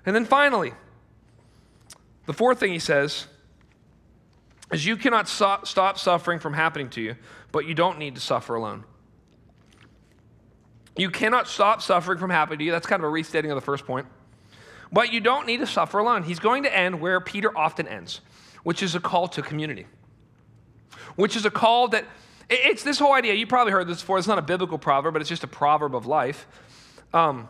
And 0.05 0.15
then 0.15 0.25
finally, 0.25 0.73
the 2.25 2.33
fourth 2.33 2.59
thing 2.59 2.71
he 2.71 2.79
says 2.79 3.27
is 4.71 4.85
you 4.85 4.97
cannot 4.97 5.27
so- 5.27 5.61
stop 5.63 5.97
suffering 5.97 6.39
from 6.39 6.53
happening 6.53 6.89
to 6.91 7.01
you, 7.01 7.15
but 7.51 7.65
you 7.65 7.73
don't 7.73 7.97
need 7.97 8.15
to 8.15 8.21
suffer 8.21 8.55
alone. 8.55 8.83
You 10.97 11.09
cannot 11.09 11.47
stop 11.47 11.81
suffering 11.81 12.19
from 12.19 12.29
happening 12.29 12.59
to 12.59 12.65
you. 12.65 12.71
That's 12.71 12.87
kind 12.87 13.01
of 13.01 13.07
a 13.07 13.09
restating 13.09 13.51
of 13.51 13.55
the 13.55 13.61
first 13.61 13.85
point. 13.85 14.07
But 14.91 15.13
you 15.13 15.19
don't 15.19 15.45
need 15.45 15.57
to 15.57 15.67
suffer 15.67 15.99
alone. 15.99 16.23
He's 16.23 16.39
going 16.39 16.63
to 16.63 16.75
end 16.75 16.99
where 16.99 17.19
Peter 17.19 17.55
often 17.57 17.87
ends, 17.87 18.21
which 18.63 18.81
is 18.81 18.95
a 18.95 18.99
call 18.99 19.27
to 19.29 19.41
community, 19.41 19.85
which 21.15 21.35
is 21.35 21.45
a 21.45 21.51
call 21.51 21.89
that 21.89 22.05
it's 22.49 22.83
this 22.83 22.97
whole 22.97 23.13
idea, 23.13 23.35
you 23.35 23.45
probably 23.45 23.71
heard 23.71 23.87
this 23.87 24.01
before, 24.01 24.17
it's 24.17 24.27
not 24.27 24.39
a 24.39 24.43
biblical 24.43 24.79
proverb, 24.79 25.13
but 25.13 25.21
it's 25.21 25.29
just 25.29 25.43
a 25.43 25.47
proverb 25.47 25.95
of 25.95 26.07
life. 26.07 26.47
Um, 27.13 27.47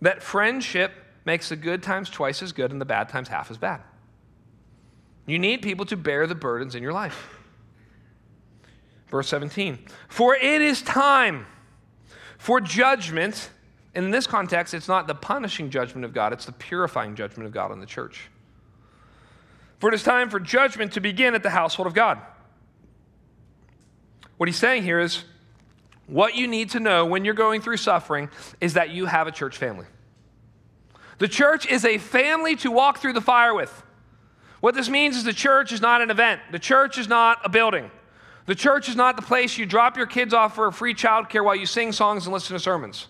that 0.00 0.22
friendship 0.22 0.92
makes 1.26 1.50
the 1.50 1.56
good 1.56 1.82
times 1.82 2.08
twice 2.08 2.42
as 2.42 2.52
good 2.52 2.72
and 2.72 2.80
the 2.80 2.86
bad 2.86 3.10
times 3.10 3.28
half 3.28 3.50
as 3.50 3.58
bad. 3.58 3.82
You 5.26 5.38
need 5.38 5.60
people 5.60 5.84
to 5.86 5.96
bear 5.96 6.26
the 6.26 6.34
burdens 6.34 6.74
in 6.74 6.82
your 6.82 6.94
life. 6.94 7.36
Verse 9.08 9.28
17 9.28 9.78
For 10.08 10.34
it 10.34 10.62
is 10.62 10.80
time 10.80 11.46
for 12.40 12.58
judgment. 12.58 13.50
In 13.94 14.10
this 14.10 14.26
context, 14.26 14.72
it's 14.72 14.88
not 14.88 15.06
the 15.06 15.14
punishing 15.14 15.68
judgment 15.68 16.06
of 16.06 16.14
God, 16.14 16.32
it's 16.32 16.46
the 16.46 16.52
purifying 16.52 17.14
judgment 17.14 17.46
of 17.46 17.52
God 17.52 17.70
on 17.70 17.80
the 17.80 17.86
church. 17.86 18.30
For 19.78 19.90
it 19.90 19.94
is 19.94 20.02
time 20.02 20.30
for 20.30 20.40
judgment 20.40 20.92
to 20.94 21.00
begin 21.00 21.34
at 21.34 21.42
the 21.42 21.50
household 21.50 21.86
of 21.86 21.92
God. 21.92 22.18
What 24.38 24.48
he's 24.48 24.56
saying 24.56 24.84
here 24.84 25.00
is 25.00 25.24
what 26.06 26.34
you 26.34 26.46
need 26.46 26.70
to 26.70 26.80
know 26.80 27.04
when 27.04 27.26
you're 27.26 27.34
going 27.34 27.60
through 27.60 27.76
suffering 27.76 28.30
is 28.60 28.74
that 28.74 28.88
you 28.88 29.04
have 29.04 29.26
a 29.26 29.32
church 29.32 29.58
family. 29.58 29.86
The 31.18 31.28
church 31.28 31.66
is 31.66 31.84
a 31.84 31.98
family 31.98 32.56
to 32.56 32.70
walk 32.70 32.98
through 32.98 33.12
the 33.12 33.20
fire 33.20 33.54
with. 33.54 33.82
What 34.60 34.74
this 34.74 34.88
means 34.88 35.16
is 35.16 35.24
the 35.24 35.34
church 35.34 35.72
is 35.72 35.82
not 35.82 36.00
an 36.00 36.10
event, 36.10 36.40
the 36.52 36.58
church 36.58 36.96
is 36.96 37.06
not 37.06 37.40
a 37.44 37.50
building. 37.50 37.90
The 38.50 38.56
church 38.56 38.88
is 38.88 38.96
not 38.96 39.14
the 39.14 39.22
place 39.22 39.56
you 39.56 39.64
drop 39.64 39.96
your 39.96 40.06
kids 40.06 40.34
off 40.34 40.56
for 40.56 40.72
free 40.72 40.92
childcare 40.92 41.44
while 41.44 41.54
you 41.54 41.66
sing 41.66 41.92
songs 41.92 42.26
and 42.26 42.34
listen 42.34 42.56
to 42.56 42.58
sermons. 42.58 43.06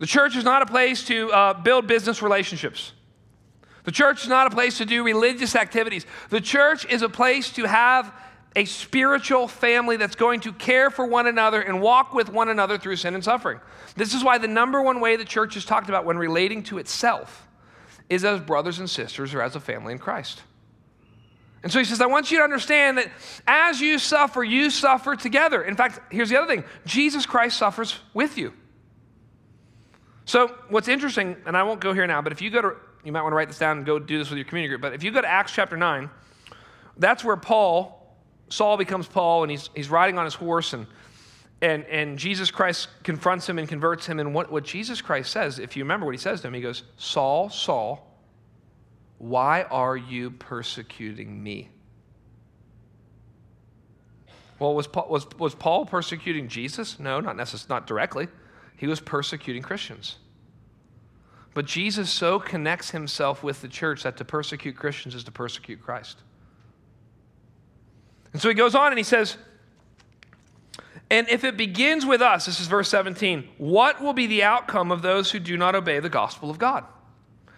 The 0.00 0.06
church 0.08 0.34
is 0.34 0.42
not 0.42 0.62
a 0.62 0.66
place 0.66 1.04
to 1.04 1.30
uh, 1.30 1.54
build 1.54 1.86
business 1.86 2.22
relationships. 2.22 2.92
The 3.84 3.92
church 3.92 4.24
is 4.24 4.28
not 4.28 4.48
a 4.48 4.50
place 4.50 4.78
to 4.78 4.84
do 4.84 5.04
religious 5.04 5.54
activities. 5.54 6.06
The 6.30 6.40
church 6.40 6.86
is 6.86 7.02
a 7.02 7.08
place 7.08 7.52
to 7.52 7.68
have 7.68 8.12
a 8.56 8.64
spiritual 8.64 9.46
family 9.46 9.96
that's 9.96 10.16
going 10.16 10.40
to 10.40 10.52
care 10.52 10.90
for 10.90 11.06
one 11.06 11.28
another 11.28 11.60
and 11.60 11.80
walk 11.80 12.14
with 12.14 12.30
one 12.30 12.48
another 12.48 12.78
through 12.78 12.96
sin 12.96 13.14
and 13.14 13.22
suffering. 13.22 13.60
This 13.94 14.12
is 14.12 14.24
why 14.24 14.38
the 14.38 14.48
number 14.48 14.82
one 14.82 14.98
way 14.98 15.14
the 15.14 15.24
church 15.24 15.56
is 15.56 15.64
talked 15.64 15.88
about 15.88 16.04
when 16.04 16.18
relating 16.18 16.64
to 16.64 16.78
itself 16.78 17.46
is 18.10 18.24
as 18.24 18.40
brothers 18.40 18.80
and 18.80 18.90
sisters 18.90 19.32
or 19.32 19.40
as 19.40 19.54
a 19.54 19.60
family 19.60 19.92
in 19.92 20.00
Christ. 20.00 20.42
And 21.62 21.70
so 21.70 21.78
he 21.78 21.84
says, 21.84 22.00
I 22.00 22.06
want 22.06 22.30
you 22.30 22.38
to 22.38 22.44
understand 22.44 22.98
that 22.98 23.08
as 23.46 23.80
you 23.80 23.98
suffer, 23.98 24.42
you 24.42 24.68
suffer 24.70 25.14
together. 25.14 25.62
In 25.62 25.76
fact, 25.76 26.12
here's 26.12 26.28
the 26.28 26.36
other 26.36 26.52
thing 26.52 26.64
Jesus 26.84 27.24
Christ 27.24 27.56
suffers 27.56 27.98
with 28.14 28.36
you. 28.36 28.52
So, 30.24 30.54
what's 30.68 30.88
interesting, 30.88 31.36
and 31.46 31.56
I 31.56 31.62
won't 31.62 31.80
go 31.80 31.92
here 31.92 32.06
now, 32.06 32.22
but 32.22 32.32
if 32.32 32.40
you 32.40 32.50
go 32.50 32.62
to, 32.62 32.76
you 33.04 33.12
might 33.12 33.22
want 33.22 33.32
to 33.32 33.36
write 33.36 33.48
this 33.48 33.58
down 33.58 33.78
and 33.78 33.86
go 33.86 33.98
do 33.98 34.18
this 34.18 34.30
with 34.30 34.38
your 34.38 34.46
community 34.46 34.70
group, 34.70 34.80
but 34.80 34.92
if 34.92 35.02
you 35.02 35.10
go 35.10 35.20
to 35.20 35.28
Acts 35.28 35.52
chapter 35.52 35.76
9, 35.76 36.08
that's 36.96 37.24
where 37.24 37.36
Paul 37.36 38.02
Saul 38.52 38.76
becomes 38.76 39.08
Paul 39.08 39.42
and 39.42 39.50
he's, 39.50 39.70
he's 39.74 39.88
riding 39.88 40.18
on 40.18 40.26
his 40.26 40.34
horse 40.34 40.74
and, 40.74 40.86
and, 41.62 41.84
and 41.86 42.18
Jesus 42.18 42.50
Christ 42.50 42.88
confronts 43.02 43.48
him 43.48 43.58
and 43.58 43.66
converts 43.66 44.06
him. 44.06 44.20
And 44.20 44.34
what, 44.34 44.52
what 44.52 44.62
Jesus 44.62 45.00
Christ 45.00 45.32
says, 45.32 45.58
if 45.58 45.74
you 45.74 45.84
remember 45.84 46.04
what 46.04 46.12
he 46.12 46.18
says 46.18 46.42
to 46.42 46.48
him, 46.48 46.54
he 46.54 46.60
goes, 46.60 46.82
Saul, 46.98 47.48
Saul, 47.48 48.11
why 49.22 49.62
are 49.62 49.96
you 49.96 50.32
persecuting 50.32 51.40
me? 51.40 51.68
Well, 54.58 54.74
was 54.74 54.88
Paul, 54.88 55.06
was, 55.08 55.28
was 55.38 55.54
Paul 55.54 55.86
persecuting 55.86 56.48
Jesus? 56.48 56.98
No, 56.98 57.20
not 57.20 57.36
necessarily, 57.36 57.72
not 57.72 57.86
directly. 57.86 58.26
He 58.76 58.88
was 58.88 58.98
persecuting 58.98 59.62
Christians. 59.62 60.16
But 61.54 61.66
Jesus 61.66 62.10
so 62.10 62.40
connects 62.40 62.90
himself 62.90 63.44
with 63.44 63.62
the 63.62 63.68
church 63.68 64.02
that 64.02 64.16
to 64.16 64.24
persecute 64.24 64.74
Christians 64.74 65.14
is 65.14 65.22
to 65.22 65.30
persecute 65.30 65.80
Christ. 65.80 66.18
And 68.32 68.42
so 68.42 68.48
he 68.48 68.56
goes 68.56 68.74
on 68.74 68.88
and 68.88 68.98
he 68.98 69.04
says, 69.04 69.36
and 71.12 71.28
if 71.28 71.44
it 71.44 71.56
begins 71.56 72.04
with 72.04 72.22
us, 72.22 72.46
this 72.46 72.58
is 72.58 72.66
verse 72.66 72.88
17, 72.88 73.48
what 73.56 74.02
will 74.02 74.14
be 74.14 74.26
the 74.26 74.42
outcome 74.42 74.90
of 74.90 75.00
those 75.00 75.30
who 75.30 75.38
do 75.38 75.56
not 75.56 75.76
obey 75.76 76.00
the 76.00 76.08
gospel 76.08 76.50
of 76.50 76.58
God? 76.58 76.84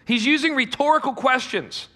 He's 0.07 0.27
using 0.27 0.55
rhetorical 0.55 1.15
questions. 1.15 1.89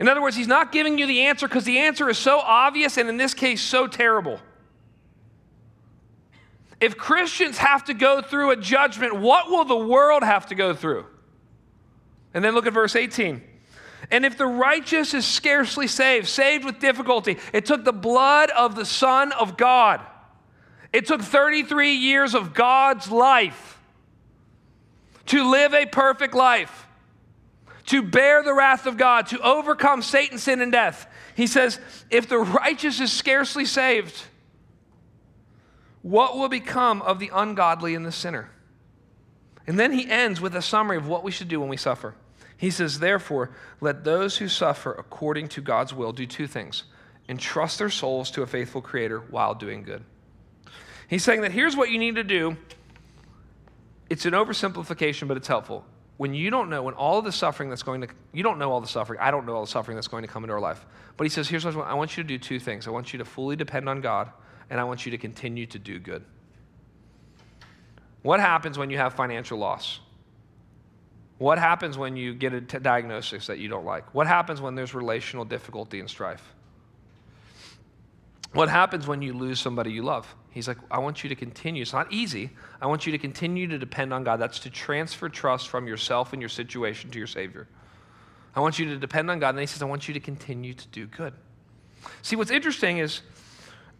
In 0.00 0.08
other 0.08 0.22
words, 0.22 0.36
he's 0.36 0.48
not 0.48 0.72
giving 0.72 0.98
you 0.98 1.06
the 1.06 1.22
answer 1.22 1.46
because 1.46 1.64
the 1.64 1.78
answer 1.78 2.08
is 2.08 2.18
so 2.18 2.38
obvious 2.38 2.96
and 2.96 3.08
in 3.08 3.16
this 3.16 3.34
case 3.34 3.60
so 3.60 3.86
terrible. 3.86 4.40
If 6.80 6.96
Christians 6.96 7.58
have 7.58 7.84
to 7.84 7.94
go 7.94 8.20
through 8.20 8.50
a 8.50 8.56
judgment, 8.56 9.14
what 9.14 9.48
will 9.48 9.64
the 9.64 9.76
world 9.76 10.24
have 10.24 10.46
to 10.46 10.56
go 10.56 10.74
through? 10.74 11.06
And 12.34 12.44
then 12.44 12.54
look 12.54 12.66
at 12.66 12.72
verse 12.72 12.96
18. 12.96 13.42
And 14.10 14.24
if 14.24 14.36
the 14.36 14.46
righteous 14.46 15.14
is 15.14 15.24
scarcely 15.24 15.86
saved, 15.86 16.26
saved 16.26 16.64
with 16.64 16.80
difficulty, 16.80 17.38
it 17.52 17.66
took 17.66 17.84
the 17.84 17.92
blood 17.92 18.50
of 18.50 18.74
the 18.74 18.84
Son 18.84 19.32
of 19.32 19.56
God. 19.56 20.00
It 20.92 21.06
took 21.06 21.22
33 21.22 21.94
years 21.94 22.34
of 22.34 22.52
God's 22.52 23.10
life 23.10 23.78
to 25.26 25.48
live 25.48 25.72
a 25.72 25.86
perfect 25.86 26.34
life, 26.34 26.81
to 27.86 28.02
bear 28.02 28.42
the 28.42 28.54
wrath 28.54 28.86
of 28.86 28.96
God, 28.96 29.26
to 29.28 29.40
overcome 29.40 30.02
Satan, 30.02 30.38
sin, 30.38 30.60
and 30.60 30.70
death. 30.70 31.06
He 31.34 31.46
says, 31.46 31.80
if 32.10 32.28
the 32.28 32.38
righteous 32.38 33.00
is 33.00 33.12
scarcely 33.12 33.64
saved, 33.64 34.22
what 36.02 36.36
will 36.36 36.48
become 36.48 37.02
of 37.02 37.18
the 37.18 37.30
ungodly 37.32 37.94
and 37.94 38.04
the 38.04 38.12
sinner? 38.12 38.50
And 39.66 39.78
then 39.78 39.92
he 39.92 40.10
ends 40.10 40.40
with 40.40 40.54
a 40.56 40.62
summary 40.62 40.96
of 40.96 41.08
what 41.08 41.22
we 41.22 41.30
should 41.30 41.48
do 41.48 41.60
when 41.60 41.68
we 41.68 41.76
suffer. 41.76 42.14
He 42.56 42.70
says, 42.70 42.98
Therefore, 42.98 43.50
let 43.80 44.04
those 44.04 44.36
who 44.36 44.48
suffer 44.48 44.92
according 44.92 45.48
to 45.48 45.60
God's 45.60 45.94
will 45.94 46.12
do 46.12 46.26
two 46.26 46.46
things 46.46 46.84
entrust 47.28 47.78
their 47.78 47.90
souls 47.90 48.30
to 48.32 48.42
a 48.42 48.46
faithful 48.46 48.82
Creator 48.82 49.20
while 49.30 49.54
doing 49.54 49.82
good. 49.82 50.04
He's 51.08 51.22
saying 51.22 51.42
that 51.42 51.52
here's 51.52 51.76
what 51.76 51.90
you 51.90 51.98
need 51.98 52.16
to 52.16 52.24
do. 52.24 52.56
It's 54.10 54.26
an 54.26 54.32
oversimplification, 54.32 55.28
but 55.28 55.36
it's 55.36 55.48
helpful. 55.48 55.84
When 56.22 56.34
you 56.34 56.50
don't 56.50 56.70
know, 56.70 56.84
when 56.84 56.94
all 56.94 57.20
the 57.20 57.32
suffering 57.32 57.68
that's 57.68 57.82
going 57.82 58.02
to, 58.02 58.08
you 58.32 58.44
don't 58.44 58.60
know 58.60 58.70
all 58.70 58.80
the 58.80 58.86
suffering. 58.86 59.18
I 59.20 59.32
don't 59.32 59.44
know 59.44 59.56
all 59.56 59.64
the 59.64 59.70
suffering 59.70 59.96
that's 59.96 60.06
going 60.06 60.22
to 60.22 60.28
come 60.28 60.44
into 60.44 60.54
our 60.54 60.60
life. 60.60 60.86
But 61.16 61.24
he 61.24 61.28
says, 61.28 61.48
here's 61.48 61.64
what 61.64 61.74
I 61.74 61.78
want. 61.78 61.90
I 61.90 61.94
want 61.94 62.16
you 62.16 62.22
to 62.22 62.28
do 62.28 62.38
two 62.38 62.60
things. 62.60 62.86
I 62.86 62.90
want 62.92 63.12
you 63.12 63.18
to 63.18 63.24
fully 63.24 63.56
depend 63.56 63.88
on 63.88 64.00
God, 64.00 64.30
and 64.70 64.78
I 64.78 64.84
want 64.84 65.04
you 65.04 65.10
to 65.10 65.18
continue 65.18 65.66
to 65.66 65.80
do 65.80 65.98
good. 65.98 66.24
What 68.22 68.38
happens 68.38 68.78
when 68.78 68.88
you 68.88 68.98
have 68.98 69.14
financial 69.14 69.58
loss? 69.58 69.98
What 71.38 71.58
happens 71.58 71.98
when 71.98 72.14
you 72.14 72.34
get 72.34 72.54
a 72.54 72.60
t- 72.60 72.78
diagnosis 72.78 73.48
that 73.48 73.58
you 73.58 73.66
don't 73.66 73.84
like? 73.84 74.14
What 74.14 74.28
happens 74.28 74.60
when 74.60 74.76
there's 74.76 74.94
relational 74.94 75.44
difficulty 75.44 75.98
and 75.98 76.08
strife? 76.08 76.54
What 78.52 78.68
happens 78.68 79.08
when 79.08 79.22
you 79.22 79.32
lose 79.32 79.58
somebody 79.58 79.90
you 79.90 80.04
love? 80.04 80.32
He's 80.52 80.68
like, 80.68 80.78
I 80.90 80.98
want 80.98 81.22
you 81.22 81.28
to 81.30 81.34
continue. 81.34 81.82
It's 81.82 81.92
not 81.92 82.12
easy. 82.12 82.50
I 82.80 82.86
want 82.86 83.06
you 83.06 83.12
to 83.12 83.18
continue 83.18 83.66
to 83.68 83.78
depend 83.78 84.12
on 84.12 84.22
God. 84.22 84.38
That's 84.38 84.58
to 84.60 84.70
transfer 84.70 85.28
trust 85.28 85.68
from 85.68 85.86
yourself 85.86 86.32
and 86.32 86.42
your 86.42 86.50
situation 86.50 87.10
to 87.10 87.18
your 87.18 87.26
Savior. 87.26 87.68
I 88.54 88.60
want 88.60 88.78
you 88.78 88.86
to 88.86 88.98
depend 88.98 89.30
on 89.30 89.38
God. 89.38 89.50
And 89.50 89.58
then 89.58 89.62
he 89.62 89.66
says, 89.66 89.82
I 89.82 89.86
want 89.86 90.08
you 90.08 90.14
to 90.14 90.20
continue 90.20 90.74
to 90.74 90.88
do 90.88 91.06
good. 91.06 91.32
See, 92.20 92.36
what's 92.36 92.50
interesting 92.50 92.98
is 92.98 93.22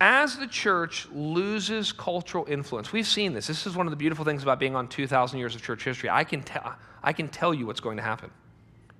as 0.00 0.36
the 0.36 0.46
church 0.46 1.06
loses 1.12 1.92
cultural 1.92 2.44
influence, 2.48 2.92
we've 2.92 3.06
seen 3.06 3.32
this. 3.32 3.46
This 3.46 3.66
is 3.66 3.76
one 3.76 3.86
of 3.86 3.92
the 3.92 3.96
beautiful 3.96 4.24
things 4.24 4.42
about 4.42 4.58
being 4.58 4.74
on 4.74 4.88
2,000 4.88 5.38
years 5.38 5.54
of 5.54 5.62
church 5.62 5.84
history. 5.84 6.10
I 6.10 6.24
can 6.24 6.42
tell. 6.42 6.74
I 7.02 7.12
can 7.12 7.28
tell 7.28 7.54
you 7.54 7.66
what's 7.66 7.80
going 7.80 7.96
to 7.96 8.02
happen. 8.02 8.30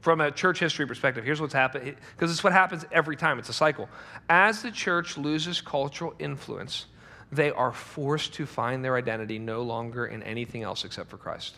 From 0.00 0.20
a 0.20 0.30
church 0.30 0.59
history 0.59 0.86
perspective, 0.86 1.24
here's 1.24 1.40
what's 1.40 1.55
happened, 1.55 1.96
because 2.16 2.30
it's 2.30 2.42
what 2.42 2.53
happens 2.53 2.84
every 2.90 3.16
time, 3.16 3.38
it's 3.38 3.48
a 3.48 3.53
cycle. 3.53 3.88
As 4.28 4.62
the 4.62 4.70
church 4.70 5.16
loses 5.16 5.61
cultural 5.61 6.14
influence, 6.18 6.86
they 7.33 7.51
are 7.51 7.72
forced 7.72 8.35
to 8.35 8.47
find 8.47 8.85
their 8.85 8.95
identity 8.95 9.39
no 9.39 9.62
longer 9.62 10.07
in 10.07 10.22
anything 10.22 10.62
else 10.62 10.85
except 10.85 11.09
for 11.09 11.16
Christ. 11.16 11.57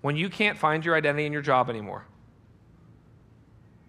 When 0.00 0.16
you 0.16 0.30
can't 0.30 0.56
find 0.56 0.84
your 0.84 0.94
identity 0.94 1.26
in 1.26 1.32
your 1.32 1.42
job 1.42 1.68
anymore, 1.68 2.04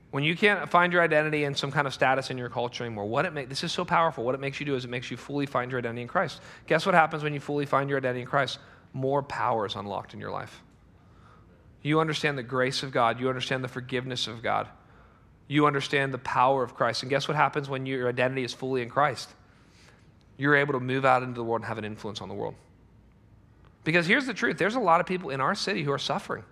when 0.09 0.23
you 0.23 0.35
can't 0.35 0.67
find 0.69 0.91
your 0.91 1.03
identity 1.03 1.43
in 1.43 1.53
some 1.53 1.71
kind 1.71 1.85
of 1.85 1.93
status 1.93 2.31
in 2.31 2.37
your 2.37 2.49
culture 2.49 2.83
anymore, 2.83 3.05
what 3.05 3.25
it 3.25 3.33
makes 3.33 3.49
this 3.49 3.63
is 3.63 3.71
so 3.71 3.85
powerful. 3.85 4.23
What 4.23 4.33
it 4.33 4.41
makes 4.41 4.59
you 4.59 4.65
do 4.65 4.73
is 4.73 4.85
it 4.85 4.89
makes 4.89 5.11
you 5.11 5.17
fully 5.17 5.45
find 5.45 5.69
your 5.69 5.77
identity 5.77 6.01
in 6.01 6.07
Christ. 6.07 6.41
Guess 6.65 6.87
what 6.87 6.95
happens 6.95 7.21
when 7.21 7.33
you 7.33 7.39
fully 7.39 7.67
find 7.67 7.87
your 7.87 7.99
identity 7.99 8.21
in 8.21 8.27
Christ? 8.27 8.57
More 8.93 9.21
power 9.21 9.67
is 9.67 9.75
unlocked 9.75 10.15
in 10.15 10.19
your 10.19 10.31
life. 10.31 10.63
You 11.83 11.99
understand 11.99 12.37
the 12.37 12.43
grace 12.43 12.81
of 12.81 12.91
God. 12.91 13.19
You 13.19 13.29
understand 13.29 13.63
the 13.63 13.67
forgiveness 13.67 14.25
of 14.25 14.41
God. 14.41 14.67
You 15.47 15.67
understand 15.67 16.13
the 16.13 16.17
power 16.17 16.63
of 16.63 16.73
Christ. 16.73 17.03
And 17.03 17.09
guess 17.09 17.27
what 17.27 17.37
happens 17.37 17.69
when 17.69 17.85
your 17.85 18.09
identity 18.09 18.43
is 18.43 18.53
fully 18.53 18.81
in 18.81 18.89
Christ? 18.89 19.29
You're 20.37 20.55
able 20.55 20.73
to 20.73 20.79
move 20.79 21.05
out 21.05 21.23
into 21.23 21.35
the 21.35 21.43
world 21.43 21.61
and 21.61 21.67
have 21.67 21.77
an 21.77 21.85
influence 21.85 22.21
on 22.21 22.29
the 22.29 22.35
world. 22.35 22.55
Because 23.83 24.05
here's 24.05 24.25
the 24.25 24.33
truth 24.33 24.57
there's 24.57 24.75
a 24.75 24.79
lot 24.79 24.99
of 24.99 25.07
people 25.07 25.29
in 25.29 25.41
our 25.41 25.55
city 25.55 25.83
who 25.83 25.91
are 25.91 25.97
suffering. 25.97 26.43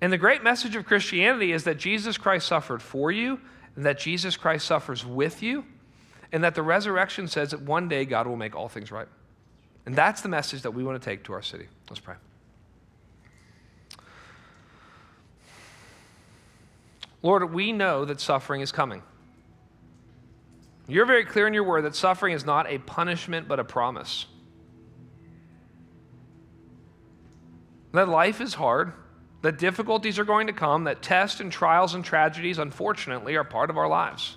And 0.00 0.12
the 0.12 0.18
great 0.18 0.42
message 0.42 0.74
of 0.74 0.84
Christianity 0.84 1.52
is 1.52 1.64
that 1.64 1.78
Jesus 1.78 2.18
Christ 2.18 2.48
suffered 2.48 2.82
for 2.82 3.12
you, 3.12 3.40
and 3.76 3.86
that 3.86 3.98
Jesus 3.98 4.36
Christ 4.36 4.66
suffers 4.66 5.06
with 5.06 5.42
you, 5.42 5.64
and 6.32 6.42
that 6.42 6.56
the 6.56 6.62
resurrection 6.62 7.28
says 7.28 7.52
that 7.52 7.62
one 7.62 7.88
day 7.88 8.04
God 8.04 8.26
will 8.26 8.36
make 8.36 8.56
all 8.56 8.68
things 8.68 8.90
right. 8.90 9.06
And 9.86 9.94
that's 9.94 10.20
the 10.20 10.28
message 10.28 10.62
that 10.62 10.72
we 10.72 10.82
want 10.82 11.00
to 11.00 11.04
take 11.08 11.24
to 11.24 11.32
our 11.32 11.42
city. 11.42 11.68
Let's 11.88 12.00
pray. 12.00 12.16
Lord, 17.22 17.52
we 17.54 17.72
know 17.72 18.04
that 18.04 18.20
suffering 18.20 18.60
is 18.60 18.72
coming. 18.72 19.02
You're 20.88 21.06
very 21.06 21.24
clear 21.24 21.46
in 21.46 21.54
your 21.54 21.64
word 21.64 21.82
that 21.82 21.94
suffering 21.94 22.34
is 22.34 22.44
not 22.44 22.66
a 22.68 22.78
punishment, 22.78 23.48
but 23.48 23.60
a 23.60 23.64
promise. 23.64 24.26
That 27.92 28.08
life 28.08 28.40
is 28.40 28.54
hard, 28.54 28.92
that 29.42 29.58
difficulties 29.58 30.18
are 30.18 30.24
going 30.24 30.46
to 30.46 30.52
come, 30.52 30.84
that 30.84 31.02
tests 31.02 31.40
and 31.40 31.52
trials 31.52 31.94
and 31.94 32.04
tragedies, 32.04 32.58
unfortunately, 32.58 33.36
are 33.36 33.44
part 33.44 33.70
of 33.70 33.76
our 33.76 33.88
lives. 33.88 34.36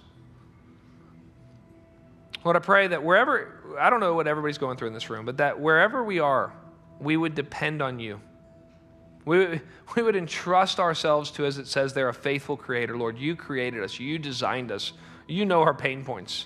Lord, 2.43 2.57
I 2.57 2.59
pray 2.59 2.87
that 2.87 3.03
wherever, 3.03 3.75
I 3.79 3.89
don't 3.89 3.99
know 3.99 4.13
what 4.13 4.27
everybody's 4.27 4.59
going 4.59 4.77
through 4.77 4.89
in 4.89 4.93
this 4.93 5.09
room, 5.09 5.25
but 5.25 5.37
that 5.37 5.59
wherever 5.59 6.03
we 6.03 6.19
are, 6.19 6.53
we 6.99 7.17
would 7.17 7.33
depend 7.33 7.81
on 7.81 7.99
you. 7.99 8.21
We, 9.25 9.61
we 9.95 10.03
would 10.03 10.15
entrust 10.15 10.79
ourselves 10.79 11.31
to, 11.31 11.45
as 11.45 11.57
it 11.57 11.65
says 11.67 11.93
there, 11.93 12.07
a 12.07 12.13
faithful 12.13 12.55
creator. 12.55 12.95
Lord, 12.95 13.17
you 13.17 13.35
created 13.35 13.83
us, 13.83 13.99
you 13.99 14.19
designed 14.19 14.71
us, 14.71 14.93
you 15.27 15.45
know 15.45 15.61
our 15.61 15.73
pain 15.73 16.03
points. 16.03 16.45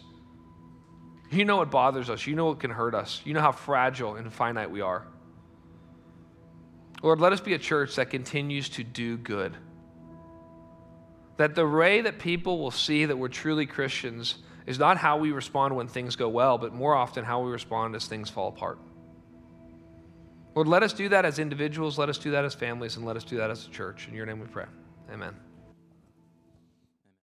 You 1.31 1.45
know 1.45 1.57
what 1.57 1.69
bothers 1.69 2.09
us, 2.09 2.25
you 2.25 2.35
know 2.35 2.45
what 2.45 2.59
can 2.59 2.71
hurt 2.71 2.95
us, 2.95 3.21
you 3.23 3.33
know 3.33 3.41
how 3.41 3.51
fragile 3.51 4.15
and 4.15 4.31
finite 4.33 4.71
we 4.71 4.81
are. 4.81 5.05
Lord, 7.03 7.19
let 7.19 7.31
us 7.31 7.39
be 7.39 7.53
a 7.53 7.59
church 7.59 7.95
that 7.95 8.09
continues 8.09 8.69
to 8.69 8.83
do 8.83 9.17
good. 9.17 9.55
That 11.37 11.55
the 11.55 11.67
way 11.67 12.01
that 12.01 12.19
people 12.19 12.59
will 12.59 12.71
see 12.71 13.05
that 13.05 13.15
we're 13.15 13.29
truly 13.29 13.65
Christians 13.65 14.39
is 14.65 14.77
not 14.77 14.97
how 14.97 15.17
we 15.17 15.31
respond 15.31 15.75
when 15.75 15.87
things 15.87 16.15
go 16.15 16.27
well, 16.27 16.57
but 16.57 16.73
more 16.73 16.93
often 16.93 17.23
how 17.23 17.41
we 17.41 17.51
respond 17.51 17.95
as 17.95 18.07
things 18.07 18.29
fall 18.29 18.49
apart. 18.49 18.79
Lord, 20.55 20.67
let 20.67 20.83
us 20.83 20.93
do 20.93 21.09
that 21.09 21.25
as 21.25 21.39
individuals, 21.39 21.97
let 21.97 22.09
us 22.09 22.17
do 22.17 22.31
that 22.31 22.43
as 22.43 22.53
families, 22.53 22.97
and 22.97 23.05
let 23.05 23.15
us 23.15 23.23
do 23.23 23.37
that 23.37 23.49
as 23.49 23.65
a 23.65 23.69
church. 23.69 24.07
In 24.09 24.13
your 24.13 24.25
name 24.25 24.39
we 24.39 24.47
pray. 24.47 24.65
Amen. 25.11 25.33